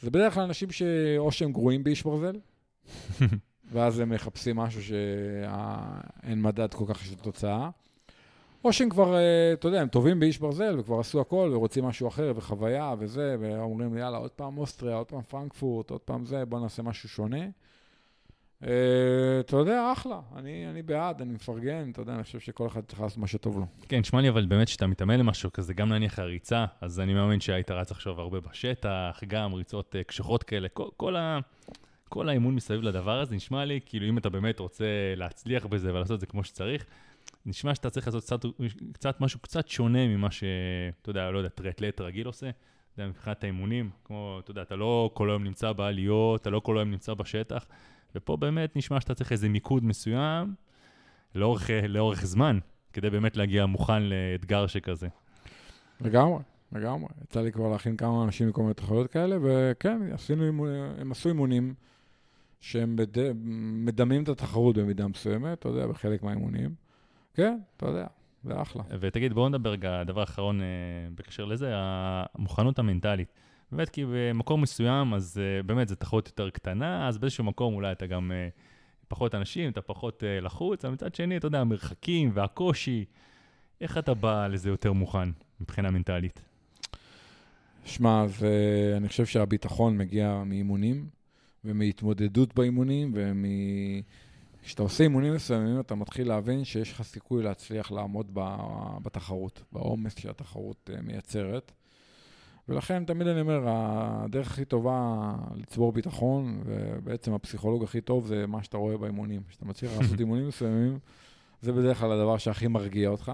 זה 0.00 0.10
בדרך 0.10 0.34
כלל 0.34 0.42
אנשים 0.42 0.70
שאו 0.70 1.32
שהם 1.32 1.52
גרועים 1.52 1.84
באיש 1.84 2.02
ברזל, 2.02 2.38
ואז 3.72 3.98
הם 3.98 4.10
מחפשים 4.10 4.56
משהו 4.56 4.82
שאין 4.82 6.42
מדד 6.42 6.74
כל 6.74 6.84
כך 6.88 7.04
של 7.04 7.14
תוצאה, 7.14 7.70
או 8.64 8.72
שהם 8.72 8.88
כבר, 8.88 9.14
אה, 9.14 9.52
אתה 9.52 9.68
יודע, 9.68 9.80
הם 9.80 9.88
טובים 9.88 10.20
באיש 10.20 10.38
ברזל 10.38 10.78
וכבר 10.78 11.00
עשו 11.00 11.20
הכל 11.20 11.50
ורוצים 11.54 11.84
משהו 11.84 12.08
אחר 12.08 12.32
וחוויה 12.36 12.94
וזה, 12.98 13.36
ואומרים, 13.40 13.96
יאללה, 13.96 14.18
עוד 14.18 14.30
פעם 14.30 14.58
אוסטריה, 14.58 14.96
עוד 14.96 15.06
פעם 15.06 15.22
פרנקפורט, 15.22 15.90
עוד 15.90 16.00
פעם 16.00 16.24
זה, 16.24 16.44
בוא 16.44 16.60
נעשה 16.60 16.82
משהו 16.82 17.08
שונה. 17.08 17.44
אה, 18.66 19.40
אתה 19.40 19.56
יודע, 19.56 19.92
אחלה, 19.92 20.20
אני, 20.36 20.70
אני 20.70 20.82
בעד, 20.82 21.22
אני 21.22 21.32
מפרגן, 21.32 21.90
אתה 21.90 22.02
יודע, 22.02 22.14
אני 22.14 22.22
חושב 22.22 22.40
שכל 22.40 22.66
אחד 22.66 22.80
צריך 22.80 23.00
לעשות 23.00 23.18
מה 23.18 23.26
שטוב 23.26 23.58
לו. 23.58 23.66
כן, 23.88 23.98
נשמע 23.98 24.20
לי 24.20 24.28
אבל 24.28 24.46
באמת 24.46 24.68
שאתה 24.68 24.86
מתאמן 24.86 25.18
למשהו 25.18 25.52
כזה, 25.52 25.74
גם 25.74 25.88
נניח 25.88 26.18
הריצה, 26.18 26.64
אז 26.80 27.00
אני 27.00 27.14
מאמין 27.14 27.40
שהיית 27.40 27.70
רץ 27.70 27.90
עכשיו 27.90 28.20
הרבה 28.20 28.40
בשטח, 28.40 29.20
גם 29.26 29.54
ריצות 29.54 29.96
אה, 29.96 30.04
קשוחות 30.04 30.42
כאלה, 30.42 30.68
כל, 30.68 30.88
כל, 30.96 31.16
ה, 31.16 31.38
כל 32.08 32.28
האימון 32.28 32.54
מסביב 32.54 32.82
לדבר 32.82 33.20
הזה, 33.20 33.34
נשמע 33.34 33.64
לי 33.64 33.80
כאילו 33.86 34.08
אם 34.08 34.18
אתה 34.18 34.30
באמת 34.30 34.58
רוצה 34.58 34.84
להצליח 35.16 35.66
בזה 35.66 35.94
ולעשות 35.94 36.14
את 36.14 36.20
זה 36.20 36.26
כמו 36.26 36.44
שצריך, 36.44 36.84
נשמע 37.46 37.74
שאתה 37.74 37.90
צריך 37.90 38.06
לעשות 38.06 38.22
קצת, 38.24 38.40
קצת 38.92 39.20
משהו 39.20 39.40
קצת 39.40 39.68
שונה 39.68 40.06
ממה 40.06 40.30
שאתה 40.30 41.10
יודע, 41.10 41.30
לא 41.30 41.38
יודע, 41.38 41.48
טריאטלט 41.48 42.00
רגיל 42.00 42.26
עושה. 42.26 42.50
אתה 42.94 43.02
יודע, 43.02 43.10
מבחינת 43.10 43.44
האימונים, 43.44 43.90
כמו, 44.04 44.38
אתה 44.42 44.50
יודע, 44.50 44.62
אתה 44.62 44.76
לא 44.76 45.10
כל 45.14 45.30
היום 45.30 45.44
נמצא 45.44 45.72
בעליות, 45.72 46.40
אתה 46.40 46.50
לא 46.50 46.60
כל 46.60 46.78
היום 46.78 46.90
נמצא 46.90 47.14
בשטח, 47.14 47.66
ופה 48.14 48.36
באמת 48.36 48.76
נשמע 48.76 49.00
שאתה 49.00 49.14
צריך 49.14 49.32
איזה 49.32 49.48
מיקוד 49.48 49.84
מסוים 49.84 50.54
לאורך, 51.34 51.70
לאורך 51.88 52.24
זמן, 52.26 52.58
כדי 52.92 53.10
באמת 53.10 53.36
להגיע 53.36 53.66
מוכן 53.66 54.02
לאתגר 54.02 54.66
שכזה. 54.66 55.08
לגמרי, 56.00 56.38
לגמרי. 56.72 57.08
יצא 57.24 57.40
לי 57.40 57.52
כבר 57.52 57.68
להכין 57.68 57.96
כמה 57.96 58.24
אנשים 58.24 58.48
מכל 58.48 58.62
מיני 58.62 58.74
תחרויות 58.74 59.10
כאלה, 59.10 59.36
וכן, 59.42 60.00
עשינו, 60.12 60.44
אימון- 60.46 60.68
הם 60.98 61.12
עשו 61.12 61.28
אימונים 61.28 61.74
שהם 62.60 62.96
בד... 62.96 63.32
מדמים 63.84 64.22
את 64.22 64.28
התחרות 64.28 64.78
במידה 64.78 65.08
מסוימת, 65.08 65.58
אתה 65.58 65.68
יודע, 65.68 65.86
בחלק 65.86 66.22
מהאימונים. 66.22 66.74
כן, 67.34 67.58
אתה 67.76 67.86
יודע, 67.86 68.06
זה 68.44 68.62
אחלה. 68.62 68.82
ותגיד, 69.00 69.32
בואו 69.32 69.48
נדבר 69.48 69.70
רגע, 69.70 70.00
הדבר 70.00 70.20
האחרון 70.20 70.60
אה, 70.60 70.66
בקשר 71.14 71.44
לזה, 71.44 71.70
המוכנות 71.74 72.78
המנטלית. 72.78 73.32
באמת, 73.72 73.88
כי 73.90 74.04
במקום 74.08 74.60
מסוים, 74.60 75.14
אז 75.14 75.40
uh, 75.40 75.66
באמת 75.66 75.88
זו 75.88 75.94
תחרות 75.94 76.26
יותר 76.26 76.50
קטנה, 76.50 77.08
אז 77.08 77.18
באיזשהו 77.18 77.44
מקום 77.44 77.74
אולי 77.74 77.92
אתה 77.92 78.06
גם 78.06 78.30
uh, 78.30 78.60
פחות 79.08 79.34
אנשים, 79.34 79.70
אתה 79.70 79.82
פחות 79.82 80.22
uh, 80.22 80.44
לחוץ, 80.44 80.84
אבל 80.84 80.94
מצד 80.94 81.14
שני, 81.14 81.36
אתה 81.36 81.46
יודע, 81.46 81.60
המרחקים 81.60 82.30
והקושי, 82.34 83.04
איך 83.80 83.98
אתה 83.98 84.14
בא 84.14 84.46
לזה 84.46 84.68
יותר 84.68 84.92
מוכן 84.92 85.28
מבחינה 85.60 85.90
מנטלית? 85.90 86.42
שמע, 87.84 88.22
אז 88.22 88.42
uh, 88.42 88.96
אני 88.96 89.08
חושב 89.08 89.26
שהביטחון 89.26 89.98
מגיע 89.98 90.42
מאימונים, 90.46 91.06
ומהתמודדות 91.64 92.54
באימונים, 92.54 93.12
ומ... 93.14 93.44
כשאתה 94.62 94.82
עושה 94.82 95.04
אימונים 95.04 95.34
מסוימים, 95.34 95.80
אתה 95.80 95.94
מתחיל 95.94 96.28
להבין 96.28 96.64
שיש 96.64 96.92
לך 96.92 97.02
סיכוי 97.02 97.42
להצליח 97.42 97.92
לעמוד 97.92 98.30
בתחרות, 99.02 99.62
בעומס 99.72 100.18
שהתחרות 100.18 100.90
אה, 100.94 101.02
מייצרת. 101.02 101.72
ולכן 102.68 103.04
תמיד 103.04 103.26
אני 103.26 103.40
אומר, 103.40 103.60
הדרך 103.66 104.50
הכי 104.50 104.64
טובה 104.64 105.32
לצבור 105.56 105.92
ביטחון, 105.92 106.62
ובעצם 106.66 107.32
הפסיכולוג 107.32 107.84
הכי 107.84 108.00
טוב 108.00 108.26
זה 108.26 108.46
מה 108.46 108.62
שאתה 108.62 108.76
רואה 108.76 108.98
באימונים. 108.98 109.42
כשאתה 109.48 109.64
מצליח 109.64 109.92
לעשות 110.00 110.20
אימונים 110.20 110.48
מסוימים, 110.48 110.98
זה 111.60 111.72
בדרך 111.72 111.98
כלל 111.98 112.12
הדבר 112.12 112.38
שהכי 112.38 112.68
מרגיע 112.68 113.08
אותך. 113.08 113.32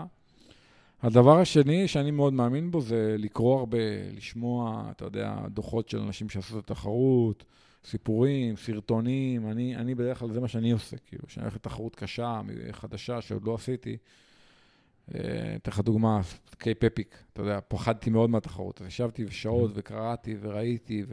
הדבר 1.03 1.39
השני 1.39 1.89
שאני 1.89 2.11
מאוד 2.11 2.33
מאמין 2.33 2.71
בו 2.71 2.81
זה 2.81 3.17
לקרוא 3.19 3.59
הרבה, 3.59 3.79
לשמוע, 4.17 4.89
אתה 4.91 5.05
יודע, 5.05 5.37
דוחות 5.49 5.89
של 5.89 5.99
אנשים 5.99 6.29
שעשו 6.29 6.59
את 6.59 6.65
התחרות, 6.65 7.45
סיפורים, 7.85 8.57
סרטונים, 8.57 9.51
אני, 9.51 9.77
אני 9.77 9.95
בדרך 9.95 10.19
כלל, 10.19 10.33
זה 10.33 10.41
מה 10.41 10.49
שאני 10.49 10.71
עושה, 10.71 10.97
כאילו, 11.07 11.23
כשאני 11.27 11.45
הולך 11.45 11.55
לתחרות 11.55 11.97
קשה, 11.97 12.41
חדשה, 12.73 13.21
שעוד 13.21 13.45
לא 13.45 13.55
עשיתי. 13.55 13.97
אה, 15.15 15.57
אתן 15.57 15.71
לך 15.71 15.81
דוגמה, 15.81 16.21
קייפ 16.59 16.85
אפיק, 16.85 17.17
אתה 17.33 17.43
יודע, 17.43 17.59
פחדתי 17.69 18.11
מאוד 18.11 18.31
מהתחרות. 18.31 18.81
ישבתי 18.87 19.25
שעות 19.31 19.71
וקראתי 19.75 20.37
וראיתי 20.41 21.05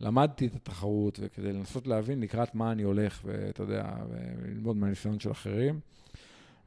ולמדתי 0.00 0.46
את 0.46 0.54
התחרות, 0.54 1.18
וכדי 1.22 1.52
לנסות 1.52 1.86
להבין 1.86 2.20
לקראת 2.20 2.54
מה 2.54 2.72
אני 2.72 2.82
הולך, 2.82 3.20
ואתה 3.24 3.62
יודע, 3.62 3.84
וללמוד 4.08 4.76
מהניסיון 4.76 5.20
של 5.20 5.30
אחרים. 5.30 5.80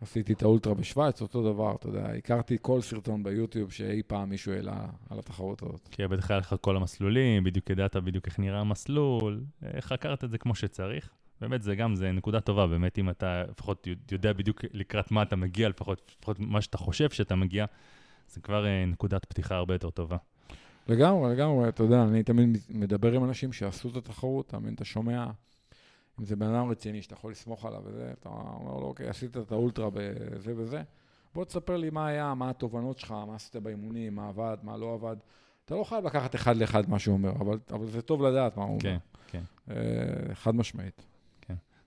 עשיתי 0.02 0.34
את 0.34 0.44
האולטרה 0.44 0.74
בשוויץ, 0.74 1.22
אותו 1.22 1.54
דבר, 1.54 1.76
אתה 1.76 1.88
יודע, 1.88 2.06
הכרתי 2.06 2.58
כל 2.62 2.82
סרטון 2.82 3.24
ביוטיוב 3.24 3.72
שאי 3.72 4.02
פעם 4.08 4.30
מישהו 4.30 4.54
העלה 4.54 4.86
על 5.10 5.20
התחרות 5.20 5.64
הזאת. 5.64 5.88
כי 5.92 6.08
בטח 6.08 6.32
היה 6.32 6.40
לך 6.40 6.56
כל 6.62 6.78
המסלולים, 6.78 7.44
בדיוק 7.44 7.70
ידעת 7.70 7.96
בדיוק 7.96 8.26
איך 8.26 8.40
נראה 8.40 8.60
המסלול, 8.60 9.44
חקרת 9.80 10.24
את 10.24 10.30
זה 10.30 10.38
כמו 10.38 10.56
שצריך. 10.56 11.10
באמת, 11.42 11.64
זה 11.64 11.76
גם, 11.76 11.96
זה 11.96 12.12
נקודה 12.12 12.40
טובה, 12.40 12.68
באמת, 12.68 12.98
אם 12.98 13.10
אתה 13.10 13.44
לפחות 13.50 13.88
יודע 14.12 14.34
בדיוק 14.34 14.62
לקראת 14.74 15.12
מה 15.12 15.22
אתה 15.22 15.36
מגיע, 15.36 15.70
לפחות, 15.70 16.12
לפחות 16.20 16.40
מה 16.40 16.62
שאתה 16.62 16.78
חושב 16.78 17.10
שאתה 17.10 17.36
מגיע, 17.36 17.66
זה 18.30 18.42
כבר 18.42 18.66
אה, 18.66 18.86
נקודת 18.86 19.26
פתיחה 19.26 19.56
הרבה 19.56 19.76
יותר 19.76 19.90
טובה. 19.90 20.18
לגמרי, 20.88 21.36
לגמרי, 21.36 21.70
אתה 21.70 21.84
יודע, 21.84 22.04
אני 22.04 22.24
תמיד 22.24 22.58
מדבר 22.70 23.12
עם 23.12 23.24
אנשים 23.24 23.54
שעשו 23.54 23.90
את 23.90 23.96
התחרות, 23.96 24.54
מבין, 24.54 24.74
אתה 24.74 24.86
שומע 24.86 25.26
אם 26.20 26.26
זה 26.26 26.36
בן 26.36 26.46
אדם 26.46 26.70
רציני 26.70 27.02
שאתה 27.02 27.14
יכול 27.14 27.32
לסמוך 27.32 27.66
עליו 27.66 27.82
וזה, 27.86 28.12
אתה 28.20 28.30
אומר 28.30 28.80
לו, 28.80 28.88
אוקיי, 28.88 29.10
עשית 29.10 29.38
את 29.38 29.52
האולטרה 29.52 29.90
בזה 29.94 30.54
וזה, 30.58 30.84
בוא 31.34 31.46
תספר 31.46 31.78
לי 31.78 31.90
מה 31.90 32.08
היה, 32.08 32.34
מה 32.34 32.50
התובנות 32.50 33.00
שלך, 33.00 33.12
מה 33.12 33.36
עשית 33.36 33.56
באימונים, 33.56 34.16
מה 34.16 34.28
עבד, 34.28 34.58
מה 34.64 34.78
לא 34.78 34.94
עבד. 34.94 35.16
אתה 35.66 35.76
לא 35.76 35.84
חייב 35.84 36.06
לקחת 36.06 36.36
אחד 36.36 36.58
לאחד 36.58 36.90
מה 36.90 37.00
שהוא 37.00 37.14
אומר, 37.14 37.32
אבל, 37.32 37.60
אבל 37.72 37.86
זה 37.86 38.02
טוב 38.02 38.24
לדעת 38.24 38.58
מה 38.58 38.64
הוא 38.64 38.80
כן, 38.80 38.90
אומר. 38.90 39.00
כן, 39.28 39.42
כן. 39.68 39.74
אה, 39.74 40.36
חד 40.36 40.56
משמעית. 40.56 41.06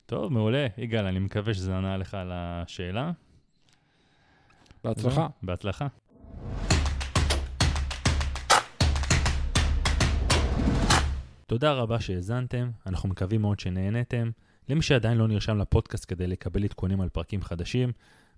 טוב, 0.09 0.33
מעולה. 0.33 0.67
יגאל, 0.79 1.07
אני 1.07 1.19
מקווה 1.19 1.55
שזה 1.55 1.77
ענה 1.77 1.97
לך 1.97 2.15
על 2.15 2.31
השאלה. 2.35 3.11
בהצלחה. 4.85 5.27
בהצלחה. 5.43 5.87
תודה 11.47 11.73
רבה 11.73 12.01
שהאזנתם, 12.01 12.71
אנחנו 12.87 13.09
מקווים 13.09 13.41
מאוד 13.41 13.61
שנהנתם. 13.61 14.31
למי 14.69 14.83
שעדיין 14.83 15.19
לא 15.19 15.29
נרשם 15.29 15.59
לפודקאסט 15.59 16.05
כדי 16.09 16.27
לקבל 16.27 16.65
עדכונים 16.65 17.01
על 17.01 17.09
פרקים 17.09 17.43
חדשים, 17.43 17.93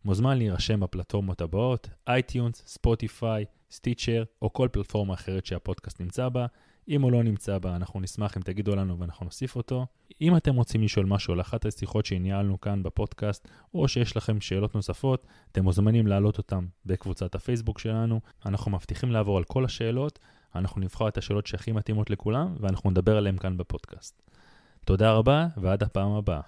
מוזמן 0.05 0.39
להירשם 0.39 0.81
בפלטפורמות 0.81 1.41
הבאות, 1.41 1.89
אייטיונס, 2.09 2.63
ספוטיפיי, 2.67 3.45
סטיצ'ר 3.71 4.25
או 4.43 4.53
כל 4.53 4.69
פלטפורמה 4.73 5.15
אחרת 5.15 5.47
שהפודקאסט 5.47 6.01
נמצא 6.01 6.29
בה. 6.29 6.47
אם 6.89 7.03
הוא 7.03 7.13
לא 7.13 7.23
נמצא 7.23 7.59
בה, 7.59 7.77
אנחנו 7.77 8.01
נשמח 8.01 8.37
אם 8.37 8.43
תגידו 8.43 8.77
לנו 8.77 8.99
ואנחנו 8.99 9.25
נוסיף 9.25 9.57
אותו. 9.57 9.87
אם 10.21 10.37
אתם 10.37 10.55
רוצים 10.55 10.83
לשאול 10.83 11.07
משהו 11.07 11.33
על 11.33 11.41
אחת 11.41 11.67
השיחות 11.67 12.07
שניהלנו 12.07 12.61
כאן 12.61 12.83
בפודקאסט, 12.83 13.49
או 13.75 13.89
שיש 13.89 14.17
לכם 14.17 14.41
שאלות 14.41 14.75
נוספות, 14.75 15.27
אתם 15.53 15.65
מוזמנים 15.65 16.07
להעלות 16.07 16.39
אותן 16.39 16.67
בקבוצת 16.87 17.35
הפייסבוק 17.35 17.79
שלנו. 17.79 18.21
אנחנו 18.47 18.71
מבטיחים 18.71 19.13
לעבור 19.13 19.39
על 19.39 19.45
כל 19.45 19.65
השאלות, 19.65 20.19
אנחנו 20.55 20.81
נבחר 20.81 21.09
את 21.09 21.19
השאלות 21.19 21.47
שהכי 21.47 21.73
מתאימות 21.73 22.11
לכולם, 22.11 22.55
ואנחנו 22.61 22.91
נדבר 22.91 23.17
עליהן 23.17 23.37
כאן 23.37 23.57
בפודקאסט. 23.57 24.23
תודה 24.85 25.13
רבה, 25.13 25.47
ועד 25.57 25.83
הפעם 25.83 26.11
הבאה. 26.11 26.41